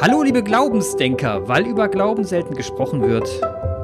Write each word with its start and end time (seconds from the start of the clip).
Hallo 0.00 0.22
liebe 0.22 0.42
Glaubensdenker, 0.42 1.46
weil 1.48 1.66
über 1.66 1.86
Glauben 1.86 2.24
selten 2.24 2.54
gesprochen 2.54 3.02
wird, 3.02 3.28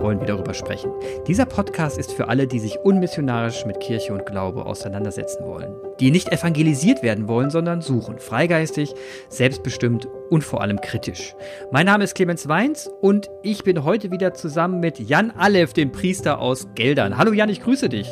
wollen 0.00 0.18
wir 0.20 0.26
darüber 0.26 0.54
sprechen. 0.54 0.90
Dieser 1.26 1.44
Podcast 1.44 1.98
ist 1.98 2.12
für 2.12 2.28
alle, 2.28 2.46
die 2.46 2.58
sich 2.58 2.78
unmissionarisch 2.78 3.66
mit 3.66 3.78
Kirche 3.80 4.14
und 4.14 4.24
Glaube 4.24 4.64
auseinandersetzen 4.64 5.44
wollen. 5.44 5.74
Die 6.00 6.10
nicht 6.10 6.32
evangelisiert 6.32 7.02
werden 7.02 7.28
wollen, 7.28 7.50
sondern 7.50 7.82
suchen. 7.82 8.18
Freigeistig, 8.18 8.94
selbstbestimmt 9.28 10.08
und 10.30 10.42
vor 10.42 10.62
allem 10.62 10.80
kritisch. 10.80 11.34
Mein 11.70 11.86
Name 11.86 12.04
ist 12.04 12.14
Clemens 12.14 12.48
Weins 12.48 12.90
und 13.00 13.28
ich 13.42 13.62
bin 13.62 13.84
heute 13.84 14.10
wieder 14.10 14.34
zusammen 14.34 14.80
mit 14.80 14.98
Jan 14.98 15.30
Alef, 15.32 15.72
dem 15.74 15.92
Priester 15.92 16.40
aus 16.40 16.68
Geldern. 16.74 17.18
Hallo 17.18 17.32
Jan, 17.32 17.50
ich 17.50 17.60
grüße 17.60 17.88
dich. 17.88 18.08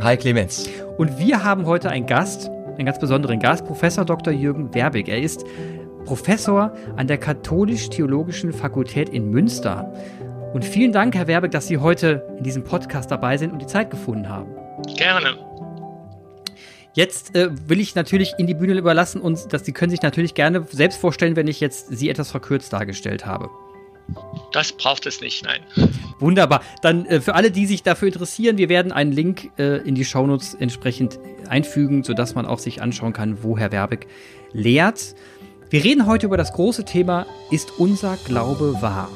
Hi 0.00 0.16
Clemens. 0.16 0.68
Und 0.96 1.18
wir 1.18 1.44
haben 1.44 1.66
heute 1.66 1.90
einen 1.90 2.06
Gast, 2.06 2.48
einen 2.48 2.86
ganz 2.86 2.98
besonderen 2.98 3.40
Gast, 3.40 3.66
Professor 3.66 4.04
Dr. 4.04 4.32
Jürgen 4.32 4.74
Werbig. 4.74 5.08
Er 5.08 5.20
ist 5.20 5.44
Professor 6.04 6.74
an 6.96 7.06
der 7.06 7.18
Katholisch-Theologischen 7.18 8.52
Fakultät 8.52 9.08
in 9.08 9.30
Münster. 9.30 9.92
Und 10.52 10.64
vielen 10.64 10.92
Dank, 10.92 11.14
Herr 11.14 11.26
Werbig, 11.26 11.50
dass 11.50 11.66
Sie 11.66 11.78
heute 11.78 12.26
in 12.38 12.44
diesem 12.44 12.64
Podcast 12.64 13.10
dabei 13.10 13.36
sind 13.36 13.52
und 13.52 13.60
die 13.60 13.66
Zeit 13.66 13.90
gefunden 13.90 14.28
haben. 14.28 14.50
Gerne. 14.96 15.38
Jetzt 16.94 17.34
äh, 17.34 17.48
will 17.68 17.80
ich 17.80 17.94
natürlich 17.94 18.34
in 18.36 18.46
die 18.46 18.54
Bühne 18.54 18.74
überlassen 18.74 19.20
und 19.20 19.52
dass 19.52 19.64
Sie 19.64 19.72
können 19.72 19.90
sich 19.90 20.02
natürlich 20.02 20.34
gerne 20.34 20.66
selbst 20.70 21.00
vorstellen, 21.00 21.36
wenn 21.36 21.48
ich 21.48 21.60
jetzt 21.60 21.88
Sie 21.88 22.10
etwas 22.10 22.30
verkürzt 22.30 22.72
dargestellt 22.72 23.24
habe. 23.24 23.48
Das 24.52 24.72
braucht 24.72 25.06
es 25.06 25.20
nicht, 25.20 25.44
nein. 25.44 25.60
Wunderbar. 26.18 26.62
Dann 26.82 27.06
äh, 27.06 27.20
für 27.20 27.34
alle, 27.34 27.50
die 27.50 27.64
sich 27.66 27.82
dafür 27.82 28.08
interessieren, 28.08 28.58
wir 28.58 28.68
werden 28.68 28.92
einen 28.92 29.12
Link 29.12 29.50
äh, 29.58 29.78
in 29.78 29.94
die 29.94 30.04
Shownotes 30.04 30.54
entsprechend 30.54 31.18
einfügen, 31.48 32.04
sodass 32.04 32.34
man 32.34 32.44
auch 32.44 32.58
sich 32.58 32.82
anschauen 32.82 33.14
kann, 33.14 33.42
wo 33.42 33.56
Herr 33.56 33.72
Werbig 33.72 34.06
lehrt. 34.52 35.14
Wir 35.72 35.84
reden 35.84 36.04
heute 36.04 36.26
über 36.26 36.36
das 36.36 36.52
große 36.52 36.84
Thema, 36.84 37.24
ist 37.50 37.78
unser 37.78 38.18
Glaube 38.26 38.82
wahr? 38.82 39.08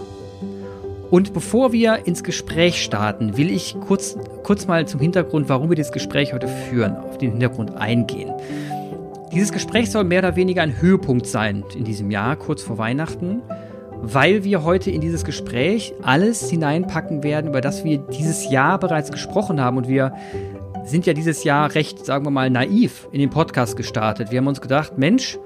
Und 1.11 1.34
bevor 1.34 1.72
wir 1.72 2.06
ins 2.06 2.25
Gespräch 2.25 2.83
starten, 2.83 3.36
will 3.36 3.50
ich 3.50 3.77
kurz, 3.86 4.17
kurz 4.42 4.67
mal 4.67 4.89
zum 4.89 4.98
Hintergrund, 4.98 5.50
warum 5.50 5.69
wir 5.69 5.77
das 5.77 5.92
Gespräch 5.92 6.33
heute 6.33 6.48
führen, 6.48 6.97
auf 6.97 7.19
den 7.19 7.33
Hintergrund 7.33 7.77
eingehen. 7.77 8.33
Dieses 9.34 9.53
Gespräch 9.53 9.91
soll 9.91 10.05
mehr 10.05 10.20
oder 10.20 10.34
weniger 10.34 10.62
ein 10.62 10.80
Höhepunkt 10.80 11.27
sein 11.27 11.62
in 11.77 11.84
diesem 11.84 12.11
Jahr, 12.11 12.36
kurz 12.36 12.62
vor 12.62 12.78
Weihnachten, 12.78 13.42
weil 14.00 14.42
wir 14.42 14.64
heute 14.64 14.91
in 14.91 15.02
dieses 15.02 15.27
Gespräch 15.27 15.92
alles 16.00 16.48
hineinpacken 16.48 17.23
werden, 17.23 17.50
über 17.50 17.61
das 17.61 17.84
wir 17.84 17.98
dieses 17.98 18.50
Jahr 18.50 18.78
bereits 18.78 19.12
gesprochen 19.12 19.61
haben. 19.61 19.77
Und 19.77 19.89
wir 19.89 20.14
sind 20.86 21.05
ja 21.05 21.12
dieses 21.12 21.45
Jahr 21.45 21.75
recht, 21.75 22.06
sagen 22.06 22.25
wir 22.25 22.30
mal, 22.30 22.48
naiv 22.48 23.08
in 23.12 23.19
den 23.19 23.28
Podcast 23.28 23.77
gestartet. 23.77 24.30
Wir 24.30 24.39
haben 24.39 24.47
uns 24.47 24.62
gedacht, 24.62 24.97
Mensch, 24.97 25.39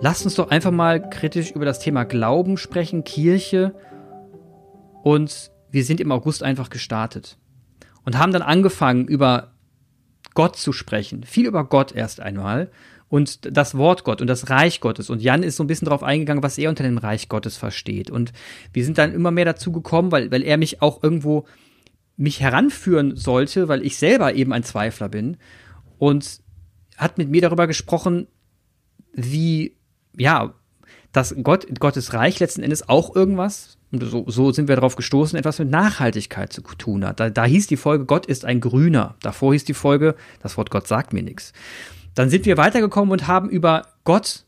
Lasst 0.00 0.24
uns 0.24 0.36
doch 0.36 0.50
einfach 0.50 0.70
mal 0.70 1.10
kritisch 1.10 1.50
über 1.50 1.64
das 1.64 1.80
Thema 1.80 2.04
Glauben 2.04 2.56
sprechen, 2.56 3.02
Kirche. 3.02 3.74
Und 5.02 5.50
wir 5.70 5.84
sind 5.84 6.00
im 6.00 6.12
August 6.12 6.42
einfach 6.44 6.70
gestartet 6.70 7.36
und 8.04 8.16
haben 8.16 8.32
dann 8.32 8.42
angefangen, 8.42 9.08
über 9.08 9.54
Gott 10.34 10.56
zu 10.56 10.72
sprechen. 10.72 11.24
Viel 11.24 11.46
über 11.46 11.64
Gott 11.64 11.92
erst 11.92 12.20
einmal 12.20 12.70
und 13.08 13.56
das 13.56 13.76
Wort 13.76 14.04
Gott 14.04 14.20
und 14.20 14.28
das 14.28 14.50
Reich 14.50 14.80
Gottes. 14.80 15.10
Und 15.10 15.20
Jan 15.20 15.42
ist 15.42 15.56
so 15.56 15.64
ein 15.64 15.66
bisschen 15.66 15.86
darauf 15.86 16.04
eingegangen, 16.04 16.44
was 16.44 16.58
er 16.58 16.70
unter 16.70 16.84
dem 16.84 16.98
Reich 16.98 17.28
Gottes 17.28 17.56
versteht. 17.56 18.08
Und 18.08 18.32
wir 18.72 18.84
sind 18.84 18.98
dann 18.98 19.12
immer 19.12 19.32
mehr 19.32 19.46
dazu 19.46 19.72
gekommen, 19.72 20.12
weil, 20.12 20.30
weil 20.30 20.44
er 20.44 20.58
mich 20.58 20.80
auch 20.80 21.02
irgendwo 21.02 21.44
mich 22.16 22.40
heranführen 22.40 23.16
sollte, 23.16 23.66
weil 23.66 23.84
ich 23.84 23.96
selber 23.96 24.34
eben 24.34 24.52
ein 24.52 24.62
Zweifler 24.62 25.08
bin. 25.08 25.38
Und 25.98 26.40
hat 26.96 27.18
mit 27.18 27.30
mir 27.30 27.40
darüber 27.40 27.66
gesprochen, 27.66 28.28
wie 29.12 29.77
ja, 30.18 30.54
dass 31.12 31.34
Gott, 31.42 31.66
Gottes 31.80 32.12
Reich 32.12 32.38
letzten 32.38 32.62
Endes 32.62 32.88
auch 32.88 33.14
irgendwas, 33.14 33.78
und 33.90 34.02
so, 34.02 34.24
so 34.28 34.52
sind 34.52 34.68
wir 34.68 34.76
darauf 34.76 34.96
gestoßen, 34.96 35.38
etwas 35.38 35.58
mit 35.58 35.70
Nachhaltigkeit 35.70 36.52
zu 36.52 36.60
tun 36.60 37.06
hat. 37.06 37.20
Da, 37.20 37.30
da 37.30 37.44
hieß 37.44 37.68
die 37.68 37.78
Folge, 37.78 38.04
Gott 38.04 38.26
ist 38.26 38.44
ein 38.44 38.60
Grüner. 38.60 39.14
Davor 39.22 39.54
hieß 39.54 39.64
die 39.64 39.74
Folge, 39.74 40.14
das 40.42 40.56
Wort 40.58 40.70
Gott 40.70 40.86
sagt 40.86 41.12
mir 41.12 41.22
nichts. 41.22 41.54
Dann 42.14 42.28
sind 42.28 42.44
wir 42.44 42.56
weitergekommen 42.56 43.12
und 43.12 43.26
haben 43.26 43.48
über 43.48 43.86
Gott 44.04 44.44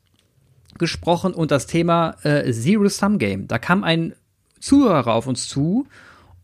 gesprochen 0.78 1.32
und 1.32 1.50
das 1.50 1.66
Thema 1.66 2.16
äh, 2.22 2.52
Zero-Sum 2.52 3.18
Game. 3.18 3.48
Da 3.48 3.58
kam 3.58 3.82
ein 3.82 4.14
Zuhörer 4.60 5.14
auf 5.14 5.26
uns 5.26 5.48
zu 5.48 5.86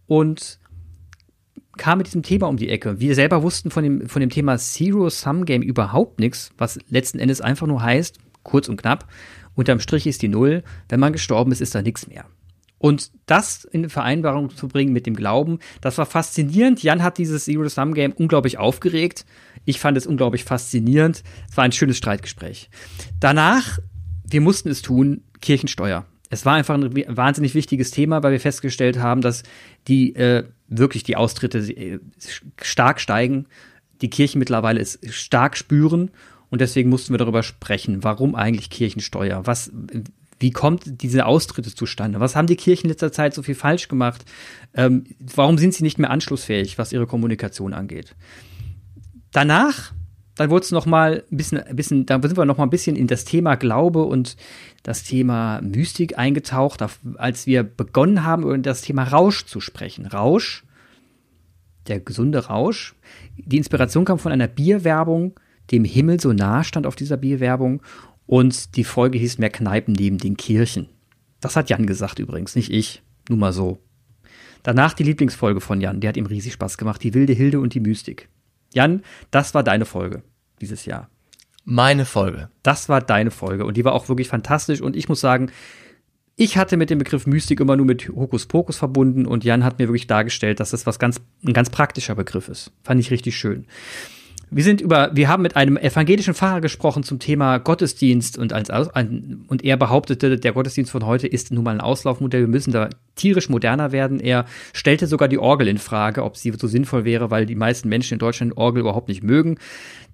und 0.06 0.58
kam 1.76 1.98
mit 1.98 2.06
diesem 2.06 2.22
Thema 2.22 2.46
um 2.46 2.56
die 2.56 2.70
Ecke. 2.70 3.00
Wir 3.00 3.14
selber 3.14 3.42
wussten 3.42 3.70
von 3.70 3.84
dem, 3.84 4.08
von 4.08 4.20
dem 4.20 4.30
Thema 4.30 4.56
Zero-Sum 4.56 5.44
Game 5.44 5.62
überhaupt 5.62 6.18
nichts, 6.20 6.50
was 6.56 6.78
letzten 6.88 7.18
Endes 7.18 7.42
einfach 7.42 7.66
nur 7.66 7.82
heißt, 7.82 8.18
kurz 8.46 8.68
und 8.68 8.80
knapp, 8.80 9.06
unterm 9.54 9.80
Strich 9.80 10.06
ist 10.06 10.22
die 10.22 10.28
Null. 10.28 10.62
Wenn 10.88 11.00
man 11.00 11.12
gestorben 11.12 11.52
ist, 11.52 11.60
ist 11.60 11.74
da 11.74 11.82
nichts 11.82 12.06
mehr. 12.06 12.24
Und 12.78 13.10
das 13.24 13.64
in 13.64 13.88
Vereinbarung 13.88 14.54
zu 14.54 14.68
bringen 14.68 14.92
mit 14.92 15.06
dem 15.06 15.16
Glauben, 15.16 15.58
das 15.80 15.96
war 15.98 16.06
faszinierend. 16.06 16.82
Jan 16.82 17.02
hat 17.02 17.18
dieses 17.18 17.46
Zero-Sum-Game 17.46 18.12
unglaublich 18.12 18.58
aufgeregt. 18.58 19.24
Ich 19.64 19.80
fand 19.80 19.96
es 19.96 20.06
unglaublich 20.06 20.44
faszinierend. 20.44 21.22
Es 21.50 21.56
war 21.56 21.64
ein 21.64 21.72
schönes 21.72 21.96
Streitgespräch. 21.96 22.68
Danach, 23.18 23.78
wir 24.28 24.40
mussten 24.40 24.68
es 24.68 24.82
tun, 24.82 25.22
Kirchensteuer. 25.40 26.04
Es 26.28 26.44
war 26.44 26.54
einfach 26.54 26.74
ein 26.74 27.16
wahnsinnig 27.16 27.54
wichtiges 27.54 27.92
Thema, 27.92 28.22
weil 28.22 28.32
wir 28.32 28.40
festgestellt 28.40 28.98
haben, 28.98 29.20
dass 29.20 29.42
die 29.88 30.14
äh, 30.14 30.44
wirklich 30.68 31.02
die 31.02 31.16
Austritte 31.16 31.58
äh, 31.58 31.98
stark 32.60 33.00
steigen, 33.00 33.46
die 34.02 34.10
Kirchen 34.10 34.38
mittlerweile 34.38 34.80
es 34.80 34.98
stark 35.10 35.56
spüren 35.56 36.10
und 36.50 36.60
deswegen 36.60 36.90
mussten 36.90 37.12
wir 37.12 37.18
darüber 37.18 37.42
sprechen, 37.42 38.04
warum 38.04 38.34
eigentlich 38.34 38.70
Kirchensteuer? 38.70 39.46
Was, 39.46 39.72
wie 40.38 40.50
kommt 40.50 41.02
diese 41.02 41.26
Austritte 41.26 41.74
zustande? 41.74 42.20
Was 42.20 42.36
haben 42.36 42.46
die 42.46 42.56
Kirchen 42.56 42.86
in 42.86 42.90
letzter 42.90 43.12
Zeit 43.12 43.34
so 43.34 43.42
viel 43.42 43.54
falsch 43.54 43.88
gemacht? 43.88 44.24
Ähm, 44.74 45.04
warum 45.34 45.58
sind 45.58 45.74
sie 45.74 45.82
nicht 45.82 45.98
mehr 45.98 46.10
anschlussfähig, 46.10 46.78
was 46.78 46.92
ihre 46.92 47.06
Kommunikation 47.06 47.72
angeht? 47.72 48.14
Danach, 49.32 49.92
dann 50.34 50.50
wurde 50.50 50.64
es 50.64 50.70
noch 50.70 50.86
mal 50.86 51.24
ein 51.30 51.36
bisschen, 51.36 51.62
ein 51.62 51.76
bisschen, 51.76 52.06
da 52.06 52.20
sind 52.20 52.36
wir 52.36 52.44
noch 52.44 52.58
mal 52.58 52.64
ein 52.64 52.70
bisschen 52.70 52.96
in 52.96 53.06
das 53.06 53.24
Thema 53.24 53.56
Glaube 53.56 54.04
und 54.04 54.36
das 54.82 55.02
Thema 55.02 55.60
Mystik 55.62 56.18
eingetaucht, 56.18 56.84
als 57.16 57.46
wir 57.46 57.62
begonnen 57.64 58.24
haben, 58.24 58.42
über 58.42 58.58
das 58.58 58.82
Thema 58.82 59.04
Rausch 59.04 59.46
zu 59.46 59.60
sprechen. 59.60 60.06
Rausch, 60.06 60.64
der 61.88 62.00
gesunde 62.00 62.46
Rausch. 62.46 62.94
Die 63.36 63.56
Inspiration 63.56 64.04
kam 64.04 64.18
von 64.18 64.32
einer 64.32 64.48
Bierwerbung, 64.48 65.34
dem 65.70 65.84
Himmel 65.84 66.20
so 66.20 66.32
nah 66.32 66.64
stand 66.64 66.86
auf 66.86 66.96
dieser 66.96 67.16
Bierwerbung. 67.16 67.82
Und 68.26 68.76
die 68.76 68.84
Folge 68.84 69.18
hieß 69.18 69.38
Mehr 69.38 69.50
Kneipen 69.50 69.94
neben 69.94 70.18
den 70.18 70.36
Kirchen. 70.36 70.88
Das 71.40 71.56
hat 71.56 71.70
Jan 71.70 71.86
gesagt 71.86 72.18
übrigens, 72.18 72.56
nicht 72.56 72.72
ich. 72.72 73.02
Nur 73.28 73.38
mal 73.38 73.52
so. 73.52 73.78
Danach 74.62 74.94
die 74.94 75.04
Lieblingsfolge 75.04 75.60
von 75.60 75.80
Jan, 75.80 76.00
die 76.00 76.08
hat 76.08 76.16
ihm 76.16 76.26
riesig 76.26 76.54
Spaß 76.54 76.76
gemacht. 76.76 77.02
Die 77.02 77.14
wilde 77.14 77.32
Hilde 77.32 77.60
und 77.60 77.74
die 77.74 77.80
Mystik. 77.80 78.28
Jan, 78.74 79.02
das 79.30 79.54
war 79.54 79.62
deine 79.62 79.84
Folge 79.84 80.22
dieses 80.60 80.86
Jahr. 80.86 81.08
Meine 81.64 82.04
Folge. 82.04 82.50
Das 82.62 82.88
war 82.88 83.00
deine 83.00 83.30
Folge 83.30 83.64
und 83.64 83.76
die 83.76 83.84
war 83.84 83.92
auch 83.92 84.08
wirklich 84.08 84.28
fantastisch. 84.28 84.80
Und 84.80 84.96
ich 84.96 85.08
muss 85.08 85.20
sagen, 85.20 85.50
ich 86.36 86.58
hatte 86.58 86.76
mit 86.76 86.90
dem 86.90 86.98
Begriff 86.98 87.26
Mystik 87.26 87.60
immer 87.60 87.76
nur 87.76 87.86
mit 87.86 88.08
Hokuspokus 88.08 88.76
verbunden 88.76 89.26
und 89.26 89.44
Jan 89.44 89.64
hat 89.64 89.78
mir 89.78 89.88
wirklich 89.88 90.06
dargestellt, 90.06 90.60
dass 90.60 90.70
das 90.70 90.86
was 90.86 90.98
ganz, 90.98 91.20
ein 91.44 91.52
ganz 91.52 91.70
praktischer 91.70 92.14
Begriff 92.14 92.48
ist. 92.48 92.72
Fand 92.82 93.00
ich 93.00 93.10
richtig 93.10 93.36
schön. 93.36 93.66
Wir 94.48 94.62
sind 94.62 94.80
über, 94.80 95.10
wir 95.12 95.28
haben 95.28 95.42
mit 95.42 95.56
einem 95.56 95.76
evangelischen 95.76 96.32
Pfarrer 96.32 96.60
gesprochen 96.60 97.02
zum 97.02 97.18
Thema 97.18 97.58
Gottesdienst 97.58 98.38
und 98.38 98.52
als 98.52 98.70
und 98.70 99.64
er 99.64 99.76
behauptete, 99.76 100.38
der 100.38 100.52
Gottesdienst 100.52 100.92
von 100.92 101.04
heute 101.04 101.26
ist 101.26 101.50
nun 101.50 101.64
mal 101.64 101.72
ein 101.72 101.80
Auslaufmodell. 101.80 102.42
Wir 102.42 102.48
müssen 102.48 102.70
da 102.72 102.88
tierisch 103.16 103.48
moderner 103.48 103.90
werden. 103.90 104.20
Er 104.20 104.44
stellte 104.72 105.08
sogar 105.08 105.26
die 105.26 105.38
Orgel 105.38 105.66
in 105.66 105.78
Frage, 105.78 106.22
ob 106.22 106.36
sie 106.36 106.52
so 106.52 106.68
sinnvoll 106.68 107.04
wäre, 107.04 107.30
weil 107.32 107.44
die 107.44 107.56
meisten 107.56 107.88
Menschen 107.88 108.14
in 108.14 108.18
Deutschland 108.20 108.56
Orgel 108.56 108.80
überhaupt 108.80 109.08
nicht 109.08 109.24
mögen. 109.24 109.58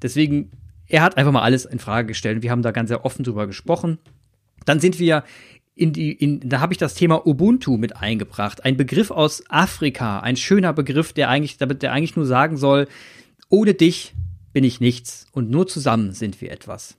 Deswegen, 0.00 0.50
er 0.88 1.02
hat 1.02 1.18
einfach 1.18 1.32
mal 1.32 1.42
alles 1.42 1.66
in 1.66 1.78
Frage 1.78 2.08
gestellt. 2.08 2.42
Wir 2.42 2.50
haben 2.50 2.62
da 2.62 2.70
ganz 2.70 2.88
sehr 2.88 3.04
offen 3.04 3.24
drüber 3.24 3.46
gesprochen. 3.46 3.98
Dann 4.64 4.80
sind 4.80 4.98
wir 4.98 5.24
in 5.74 5.92
die, 5.92 6.12
in, 6.12 6.40
da 6.48 6.60
habe 6.60 6.72
ich 6.72 6.78
das 6.78 6.94
Thema 6.94 7.26
Ubuntu 7.26 7.76
mit 7.76 7.96
eingebracht. 7.96 8.64
Ein 8.64 8.78
Begriff 8.78 9.10
aus 9.10 9.42
Afrika, 9.50 10.20
ein 10.20 10.36
schöner 10.36 10.72
Begriff, 10.72 11.12
der 11.12 11.28
eigentlich, 11.28 11.58
der 11.58 11.92
eigentlich 11.92 12.16
nur 12.16 12.26
sagen 12.26 12.56
soll, 12.56 12.88
ohne 13.52 13.74
dich 13.74 14.14
bin 14.54 14.64
ich 14.64 14.80
nichts 14.80 15.26
und 15.30 15.50
nur 15.50 15.66
zusammen 15.66 16.12
sind 16.12 16.40
wir 16.40 16.50
etwas. 16.50 16.96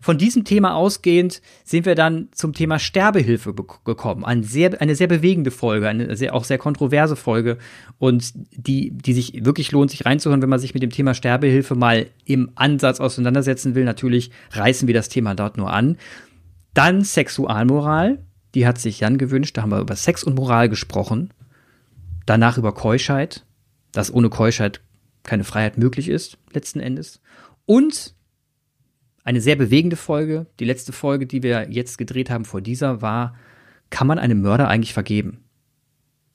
Von 0.00 0.18
diesem 0.18 0.44
Thema 0.44 0.74
ausgehend 0.74 1.40
sind 1.64 1.86
wir 1.86 1.94
dann 1.94 2.28
zum 2.32 2.52
Thema 2.52 2.78
Sterbehilfe 2.78 3.54
gekommen. 3.54 4.24
Eine 4.24 4.44
sehr, 4.44 4.80
eine 4.80 4.94
sehr 4.94 5.06
bewegende 5.06 5.50
Folge, 5.50 5.88
eine 5.88 6.14
sehr, 6.16 6.34
auch 6.34 6.44
sehr 6.44 6.58
kontroverse 6.58 7.16
Folge 7.16 7.56
und 7.98 8.32
die, 8.52 8.90
die 8.90 9.14
sich 9.14 9.44
wirklich 9.44 9.72
lohnt, 9.72 9.90
sich 9.90 10.04
reinzuhören, 10.04 10.42
wenn 10.42 10.50
man 10.50 10.58
sich 10.58 10.74
mit 10.74 10.82
dem 10.82 10.90
Thema 10.90 11.14
Sterbehilfe 11.14 11.74
mal 11.74 12.06
im 12.24 12.50
Ansatz 12.56 13.00
auseinandersetzen 13.00 13.74
will. 13.74 13.84
Natürlich 13.84 14.30
reißen 14.52 14.86
wir 14.86 14.94
das 14.94 15.08
Thema 15.08 15.34
dort 15.34 15.56
nur 15.56 15.72
an. 15.72 15.96
Dann 16.74 17.04
Sexualmoral, 17.04 18.18
die 18.54 18.66
hat 18.66 18.78
sich 18.78 19.00
Jan 19.00 19.16
gewünscht. 19.16 19.56
Da 19.56 19.62
haben 19.62 19.70
wir 19.70 19.80
über 19.80 19.96
Sex 19.96 20.24
und 20.24 20.34
Moral 20.34 20.68
gesprochen. 20.68 21.32
Danach 22.26 22.58
über 22.58 22.72
Keuschheit, 22.72 23.44
dass 23.92 24.12
ohne 24.12 24.28
Keuschheit 24.28 24.80
keine 25.26 25.44
Freiheit 25.44 25.78
möglich 25.78 26.08
ist, 26.08 26.38
letzten 26.52 26.80
Endes. 26.80 27.20
Und 27.66 28.14
eine 29.24 29.40
sehr 29.40 29.56
bewegende 29.56 29.96
Folge. 29.96 30.46
Die 30.60 30.64
letzte 30.64 30.92
Folge, 30.92 31.26
die 31.26 31.42
wir 31.42 31.68
jetzt 31.70 31.98
gedreht 31.98 32.30
haben 32.30 32.44
vor 32.44 32.60
dieser, 32.60 33.02
war, 33.02 33.34
kann 33.90 34.06
man 34.06 34.18
einem 34.18 34.40
Mörder 34.40 34.68
eigentlich 34.68 34.94
vergeben? 34.94 35.44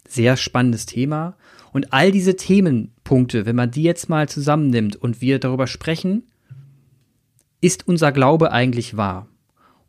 Sehr 0.08 0.36
spannendes 0.36 0.86
Thema. 0.86 1.38
Und 1.72 1.94
all 1.94 2.12
diese 2.12 2.36
Themenpunkte, 2.36 3.46
wenn 3.46 3.56
man 3.56 3.72
die 3.72 3.84
jetzt 3.84 4.10
mal 4.10 4.28
zusammennimmt 4.28 4.98
und 4.98 5.22
wir 5.22 5.40
darüber 5.40 5.68
sprechen, 5.68 6.24
ist 7.62 7.88
unser 7.88 8.12
Glaube 8.12 8.52
eigentlich 8.52 8.98
wahr? 8.98 9.28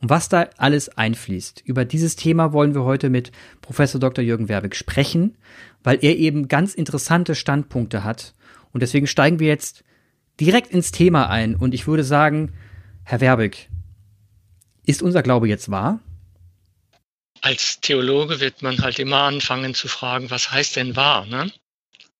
Und 0.01 0.11
was 0.11 0.29
da 0.29 0.49
alles 0.59 0.89
einfließt. 0.91 1.63
Über 1.65 1.85
dieses 1.85 2.17
Thema 2.17 2.53
wollen 2.53 2.75
wir 2.75 2.85
heute 2.85 3.09
mit 3.09 3.33
Professor 3.61 4.01
Dr. 4.01 4.25
Jürgen 4.25 4.49
Werbig 4.49 4.75
sprechen, 4.77 5.37
weil 5.83 5.99
er 6.03 6.17
eben 6.17 6.49
ganz 6.49 6.75
interessante 6.75 7.35
Standpunkte 7.35 8.05
hat. 8.05 8.35
Und 8.73 8.81
deswegen 8.81 9.07
steigen 9.07 9.39
wir 9.39 9.49
jetzt 9.49 9.85
direkt 10.41 10.71
ins 10.71 10.93
Thema 10.93 11.29
ein. 11.29 11.55
Und 11.57 11.75
ich 11.75 11.87
würde 11.87 12.05
sagen, 12.05 12.53
Herr 13.05 13.21
Werbig, 13.21 13.69
ist 14.87 15.03
unser 15.03 15.23
Glaube 15.23 15.49
jetzt 15.49 15.71
wahr? 15.71 16.01
Als 17.41 17.81
Theologe 17.81 18.41
wird 18.41 18.63
man 18.63 18.79
halt 18.81 18.99
immer 18.99 19.23
anfangen 19.23 19.75
zu 19.75 19.89
fragen, 19.89 20.31
was 20.31 20.51
heißt 20.51 20.77
denn 20.77 20.97
wahr? 20.97 21.27
Ne? 21.27 21.53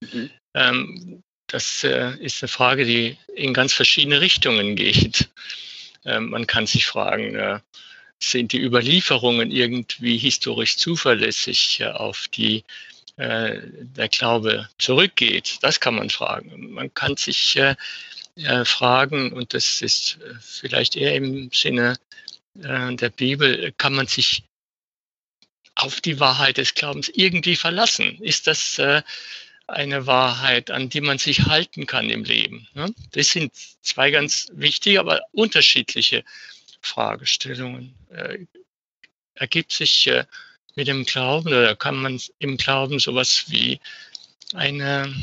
Mhm. 0.01 0.31
Ähm, 0.55 1.23
das 1.47 1.85
äh, 1.85 2.17
ist 2.19 2.43
eine 2.43 2.49
Frage, 2.49 2.85
die 2.85 3.17
in 3.35 3.55
ganz 3.55 3.73
verschiedene 3.73 4.21
Richtungen 4.21 4.75
geht. 4.75 5.31
Ähm, 6.05 6.31
man 6.31 6.47
kann 6.47 6.67
sich 6.67 6.87
fragen, 6.87 7.35
äh, 7.35 7.61
sind 8.19 8.53
die 8.53 8.61
Überlieferungen 8.61 9.51
irgendwie 9.51 10.17
historisch 10.17 10.77
zuverlässig, 10.79 11.81
äh, 11.81 11.87
auf 11.87 12.29
die 12.29 12.65
äh, 13.17 13.61
der 13.63 14.09
Glaube 14.09 14.69
zurückgeht? 14.79 15.59
Das 15.61 15.81
kann 15.81 15.97
man 15.97 16.09
fragen. 16.09 16.73
Man 16.73 16.95
kann 16.95 17.17
sich 17.17 17.57
äh, 17.57 17.77
äh, 18.37 18.65
fragen, 18.65 19.33
und 19.33 19.53
das 19.53 19.83
ist 19.83 20.19
vielleicht 20.41 20.97
eher 20.97 21.15
im 21.15 21.51
Sinne 21.53 21.99
der 22.55 23.09
Bibel, 23.09 23.73
kann 23.79 23.95
man 23.95 24.07
sich 24.07 24.45
auf 25.75 26.03
die 26.03 26.21
Wahrheit 26.21 26.59
des 26.59 26.75
Glaubens 26.75 27.09
irgendwie 27.09 27.57
verlassen? 27.57 28.19
Ist 28.21 28.47
das 28.47 28.79
eine 29.67 30.07
Wahrheit, 30.07 30.71
an 30.71 30.91
die 30.91 31.01
man 31.01 31.17
sich 31.17 31.47
halten 31.47 31.87
kann 31.87 32.11
im 32.11 32.25
Leben? 32.25 32.69
Ne? 32.75 32.95
Das 33.13 33.31
sind 33.31 33.55
zwei 33.81 34.11
ganz 34.11 34.49
wichtige, 34.53 35.01
aber 35.01 35.23
unterschiedliche 35.33 36.25
Fragestellungen. 36.83 37.95
Ergibt 39.33 39.73
sich 39.73 40.11
mit 40.75 40.89
dem 40.89 41.05
Glauben 41.05 41.49
oder 41.49 41.77
kann 41.77 41.97
man 41.97 42.21
im 42.39 42.57
Glauben 42.57 42.99
sowas 42.99 43.47
wie 43.49 43.81
eine 44.55 45.15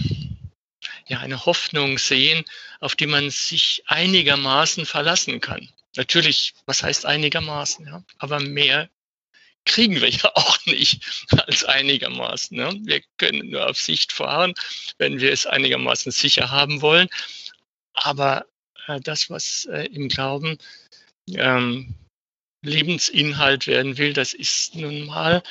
ja, 1.10 1.19
eine 1.19 1.46
Hoffnung 1.46 1.98
sehen, 1.98 2.46
auf 2.80 2.96
die 2.96 3.07
man 3.07 3.30
sich 3.31 3.84
einigermaßen 3.88 4.86
verlassen 4.86 5.42
kann. 5.42 5.68
Natürlich, 5.96 6.54
was 6.66 6.84
heißt 6.84 7.06
einigermaßen? 7.06 7.86
Ja? 7.88 8.04
Aber 8.19 8.40
mehr 8.40 8.90
kriegen 9.66 10.00
wir 10.00 10.10
ja 10.10 10.31
auch 10.36 10.57
nicht 10.66 11.28
als 11.31 11.66
einigermaßen. 11.66 12.56
Ne? 12.56 12.80
Wir 12.84 13.02
können 13.18 13.50
nur 13.50 13.68
auf 13.68 13.78
Sicht 13.78 14.13
fahren, 14.13 14.54
wenn 14.98 15.19
wir 15.19 15.34
es 15.34 15.45
einigermaßen 15.45 16.12
sicher 16.12 16.52
haben 16.52 16.81
wollen. 16.81 17.10
Aber 17.94 18.45
äh, 18.88 19.00
das, 19.02 19.30
was 19.30 19.66
äh, 19.66 19.86
im 19.86 20.10
Glauben 20.10 20.57
ähm, 21.28 21.95
Lebensinhalt 22.62 23.68
werden 23.68 23.98
will, 23.98 24.14
das 24.14 24.34
ist 24.34 24.76
nun 24.76 25.06
mal 25.06 25.44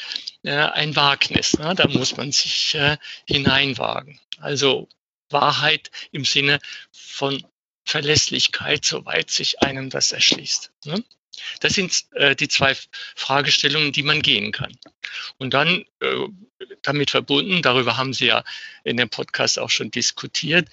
äh, 0.42 0.52
ein 0.52 0.94
Wagnis. 0.94 1.58
Ne? 1.58 1.74
Da 1.74 1.88
muss 1.88 2.16
man 2.16 2.32
sich 2.32 2.74
äh, 2.74 2.96
hineinwagen. 3.26 4.20
Also 4.38 4.88
Wahrheit 5.30 5.90
im 6.12 6.24
Sinne 6.24 6.60
von 6.92 7.42
Verlässlichkeit, 7.84 8.84
soweit 8.84 9.30
sich 9.30 9.62
einem 9.62 9.88
das 9.90 10.12
erschließt. 10.12 10.70
Ne? 10.84 11.02
Das 11.60 11.74
sind 11.74 12.04
äh, 12.12 12.36
die 12.36 12.48
zwei 12.48 12.76
Fragestellungen, 13.14 13.92
die 13.92 14.02
man 14.02 14.22
gehen 14.22 14.52
kann. 14.52 14.76
Und 15.38 15.54
dann 15.54 15.84
äh, 16.00 16.26
damit 16.82 17.10
verbunden, 17.10 17.62
darüber 17.62 17.96
haben 17.96 18.12
Sie 18.12 18.26
ja 18.26 18.44
in 18.84 18.96
dem 18.96 19.08
Podcast 19.08 19.58
auch 19.58 19.70
schon 19.70 19.90
diskutiert, 19.90 20.68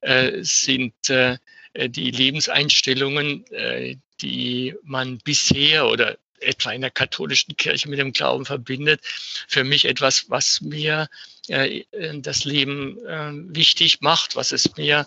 äh, 0.00 0.42
sind 0.42 0.94
äh, 1.10 1.38
die 1.76 2.10
Lebenseinstellungen, 2.10 3.46
äh, 3.52 3.96
die 4.20 4.74
man 4.82 5.18
bisher 5.18 5.86
oder 5.88 6.16
etwa 6.40 6.72
in 6.72 6.82
der 6.82 6.90
katholischen 6.90 7.56
Kirche 7.56 7.88
mit 7.88 7.98
dem 7.98 8.12
Glauben 8.12 8.44
verbindet, 8.44 9.00
für 9.48 9.64
mich 9.64 9.86
etwas, 9.86 10.28
was 10.28 10.60
mir 10.60 11.08
äh, 11.48 11.82
das 12.14 12.44
Leben 12.44 12.98
äh, 13.06 13.30
wichtig 13.54 14.00
macht, 14.00 14.36
was 14.36 14.52
es 14.52 14.76
mir 14.76 15.06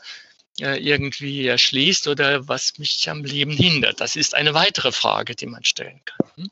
äh, 0.60 0.78
irgendwie 0.80 1.48
erschließt 1.48 2.08
oder 2.08 2.48
was 2.48 2.78
mich 2.78 3.10
am 3.10 3.24
Leben 3.24 3.52
hindert. 3.52 4.02
Das 4.02 4.16
ist 4.16 4.36
eine 4.36 4.54
weitere 4.54 4.92
Frage, 4.92 5.36
die 5.36 5.46
man 5.46 5.64
stellen 5.64 6.02
kann. 6.06 6.50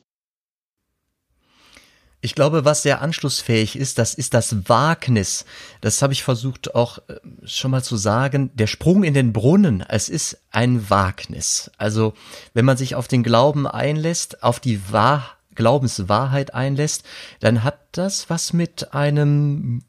Ich 2.19 2.33
glaube, 2.33 2.65
was 2.65 2.81
sehr 2.81 3.01
anschlussfähig 3.01 3.75
ist, 3.75 3.99
das 3.99 4.15
ist 4.15 4.33
das 4.33 4.67
Wagnis. 4.67 5.45
Das 5.81 6.01
habe 6.01 6.13
ich 6.13 6.23
versucht 6.23 6.73
auch 6.73 6.97
äh, 7.07 7.19
schon 7.45 7.71
mal 7.71 7.83
zu 7.83 7.95
sagen. 7.95 8.49
Der 8.55 8.65
Sprung 8.65 9.03
in 9.03 9.13
den 9.13 9.33
Brunnen, 9.33 9.81
es 9.87 10.09
ist 10.09 10.39
ein 10.49 10.89
Wagnis. 10.89 11.69
Also, 11.77 12.13
wenn 12.53 12.65
man 12.65 12.77
sich 12.77 12.95
auf 12.95 13.07
den 13.07 13.21
Glauben 13.21 13.67
einlässt, 13.67 14.41
auf 14.43 14.59
die 14.59 14.91
Wahr 14.91 15.37
Glaubenswahrheit 15.53 16.53
einlässt, 16.53 17.03
dann 17.39 17.63
hat 17.63 17.79
das 17.91 18.29
was 18.29 18.53
mit 18.53 18.93
einem, 18.93 19.83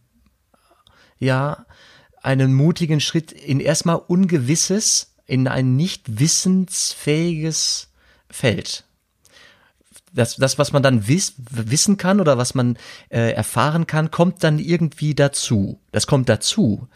ja, 1.19 1.67
einem 2.23 2.55
mutigen 2.55 3.01
Schritt 3.01 3.33
in 3.33 3.61
erstmal 3.61 3.97
Ungewisses, 3.97 5.15
in 5.27 5.47
ein 5.47 5.77
nicht 5.77 6.19
wissensfähiges 6.19 7.89
Feld 8.31 8.88
das, 10.13 10.37
das, 10.37 10.59
was 10.59 10.73
man 10.73 10.83
dann 10.83 11.09
wiss, 11.09 11.35
wissen 11.51 11.97
kann 11.97 12.21
oder 12.21 12.39
was 12.39 12.55
man 12.55 12.79
äh, 13.09 13.33
erfahren 13.33 13.87
kann, 13.87 14.11
kommt 14.11 14.43
dann 14.45 14.59
irgendwie 14.59 15.15
dazu. 15.15 15.81
Das 15.93 16.07
kommt 16.07 16.29
dazu. 16.29 16.89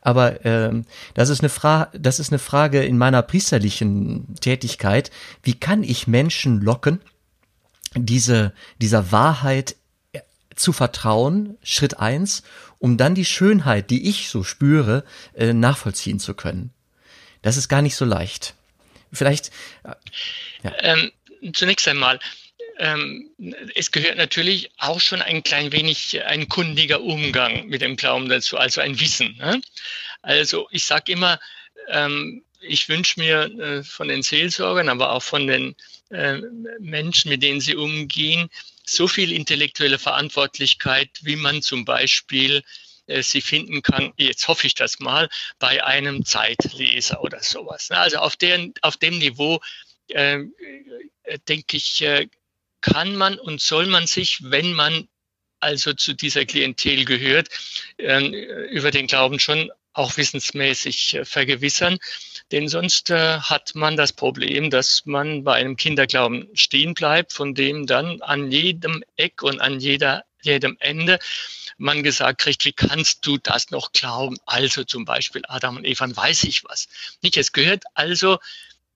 Aber 0.00 0.44
ähm, 0.44 0.84
das 1.14 1.30
ist 1.30 1.40
eine 1.40 1.48
Frage, 1.48 1.98
das 1.98 2.20
ist 2.20 2.30
eine 2.30 2.38
Frage 2.38 2.84
in 2.84 2.96
meiner 2.96 3.22
priesterlichen 3.22 4.36
Tätigkeit. 4.40 5.10
Wie 5.42 5.54
kann 5.54 5.82
ich 5.82 6.06
Menschen 6.06 6.60
locken, 6.60 7.00
diese 7.94 8.52
dieser 8.80 9.10
Wahrheit 9.10 9.74
äh, 10.12 10.20
zu 10.54 10.72
vertrauen? 10.72 11.58
Schritt 11.62 11.98
eins, 11.98 12.44
um 12.78 12.96
dann 12.96 13.16
die 13.16 13.24
Schönheit, 13.24 13.90
die 13.90 14.08
ich 14.08 14.28
so 14.28 14.44
spüre, 14.44 15.02
äh, 15.34 15.52
nachvollziehen 15.52 16.20
zu 16.20 16.34
können. 16.34 16.70
Das 17.42 17.56
ist 17.56 17.68
gar 17.68 17.82
nicht 17.82 17.96
so 17.96 18.04
leicht. 18.04 18.54
Vielleicht. 19.12 19.50
Äh, 19.82 19.94
ja. 20.62 20.72
Ähm, 20.80 21.10
zunächst 21.52 21.88
einmal 21.88 22.20
ähm, 22.78 23.30
es 23.74 23.90
gehört 23.90 24.16
natürlich 24.16 24.70
auch 24.78 25.00
schon 25.00 25.22
ein 25.22 25.42
klein 25.42 25.72
wenig 25.72 26.22
ein 26.24 26.48
kundiger 26.48 27.00
Umgang 27.00 27.66
mit 27.68 27.82
dem 27.82 27.96
Glauben 27.96 28.28
dazu, 28.28 28.56
also 28.58 28.80
ein 28.80 29.00
Wissen. 29.00 29.36
Ne? 29.38 29.60
Also 30.22 30.68
ich 30.70 30.84
sage 30.84 31.12
immer, 31.12 31.40
ähm, 31.88 32.44
ich 32.60 32.88
wünsche 32.88 33.20
mir 33.20 33.44
äh, 33.60 33.82
von 33.82 34.08
den 34.08 34.22
Seelsorgern, 34.22 34.88
aber 34.88 35.12
auch 35.12 35.22
von 35.22 35.46
den 35.46 35.74
äh, 36.10 36.38
Menschen, 36.80 37.30
mit 37.30 37.42
denen 37.42 37.60
sie 37.60 37.76
umgehen, 37.76 38.50
so 38.84 39.08
viel 39.08 39.32
intellektuelle 39.32 39.98
Verantwortlichkeit, 39.98 41.10
wie 41.22 41.36
man 41.36 41.62
zum 41.62 41.84
Beispiel 41.84 42.62
äh, 43.06 43.22
sie 43.22 43.40
finden 43.40 43.82
kann, 43.82 44.12
jetzt 44.16 44.48
hoffe 44.48 44.66
ich 44.66 44.74
das 44.74 45.00
mal, 45.00 45.28
bei 45.58 45.84
einem 45.84 46.24
Zeitleser 46.24 47.22
oder 47.22 47.42
sowas. 47.42 47.90
Ne? 47.90 47.98
Also 47.98 48.18
auf, 48.18 48.36
deren, 48.36 48.74
auf 48.82 48.96
dem 48.96 49.18
Niveau, 49.18 49.60
äh, 50.08 50.40
äh 51.24 51.38
denke 51.48 51.76
ich, 51.76 52.02
äh, 52.02 52.28
kann 52.80 53.16
man 53.16 53.38
und 53.38 53.60
soll 53.60 53.86
man 53.86 54.06
sich, 54.06 54.38
wenn 54.42 54.72
man 54.72 55.08
also 55.60 55.92
zu 55.94 56.12
dieser 56.12 56.44
Klientel 56.44 57.04
gehört, 57.04 57.48
ähm, 57.98 58.32
über 58.32 58.90
den 58.90 59.06
Glauben 59.06 59.38
schon 59.38 59.70
auch 59.96 60.16
wissensmäßig 60.16 61.14
äh, 61.14 61.24
vergewissern. 61.24 61.98
Denn 62.52 62.68
sonst 62.68 63.10
äh, 63.10 63.38
hat 63.40 63.74
man 63.74 63.96
das 63.96 64.12
Problem, 64.12 64.70
dass 64.70 65.02
man 65.06 65.42
bei 65.44 65.54
einem 65.54 65.76
Kinderglauben 65.76 66.48
stehen 66.54 66.94
bleibt, 66.94 67.32
von 67.32 67.54
dem 67.54 67.86
dann 67.86 68.20
an 68.22 68.52
jedem 68.52 69.02
Eck 69.16 69.42
und 69.42 69.60
an 69.60 69.80
jeder, 69.80 70.24
jedem 70.42 70.76
Ende 70.80 71.18
man 71.78 72.02
gesagt 72.02 72.40
kriegt, 72.40 72.64
wie 72.64 72.72
kannst 72.72 73.26
du 73.26 73.36
das 73.36 73.70
noch 73.70 73.92
glauben? 73.92 74.36
Also 74.46 74.84
zum 74.84 75.04
Beispiel 75.04 75.42
Adam 75.48 75.76
und 75.76 75.84
Eva, 75.84 76.06
weiß 76.14 76.44
ich 76.44 76.64
was. 76.64 76.88
Nicht, 77.22 77.36
es 77.36 77.52
gehört 77.52 77.84
also 77.94 78.38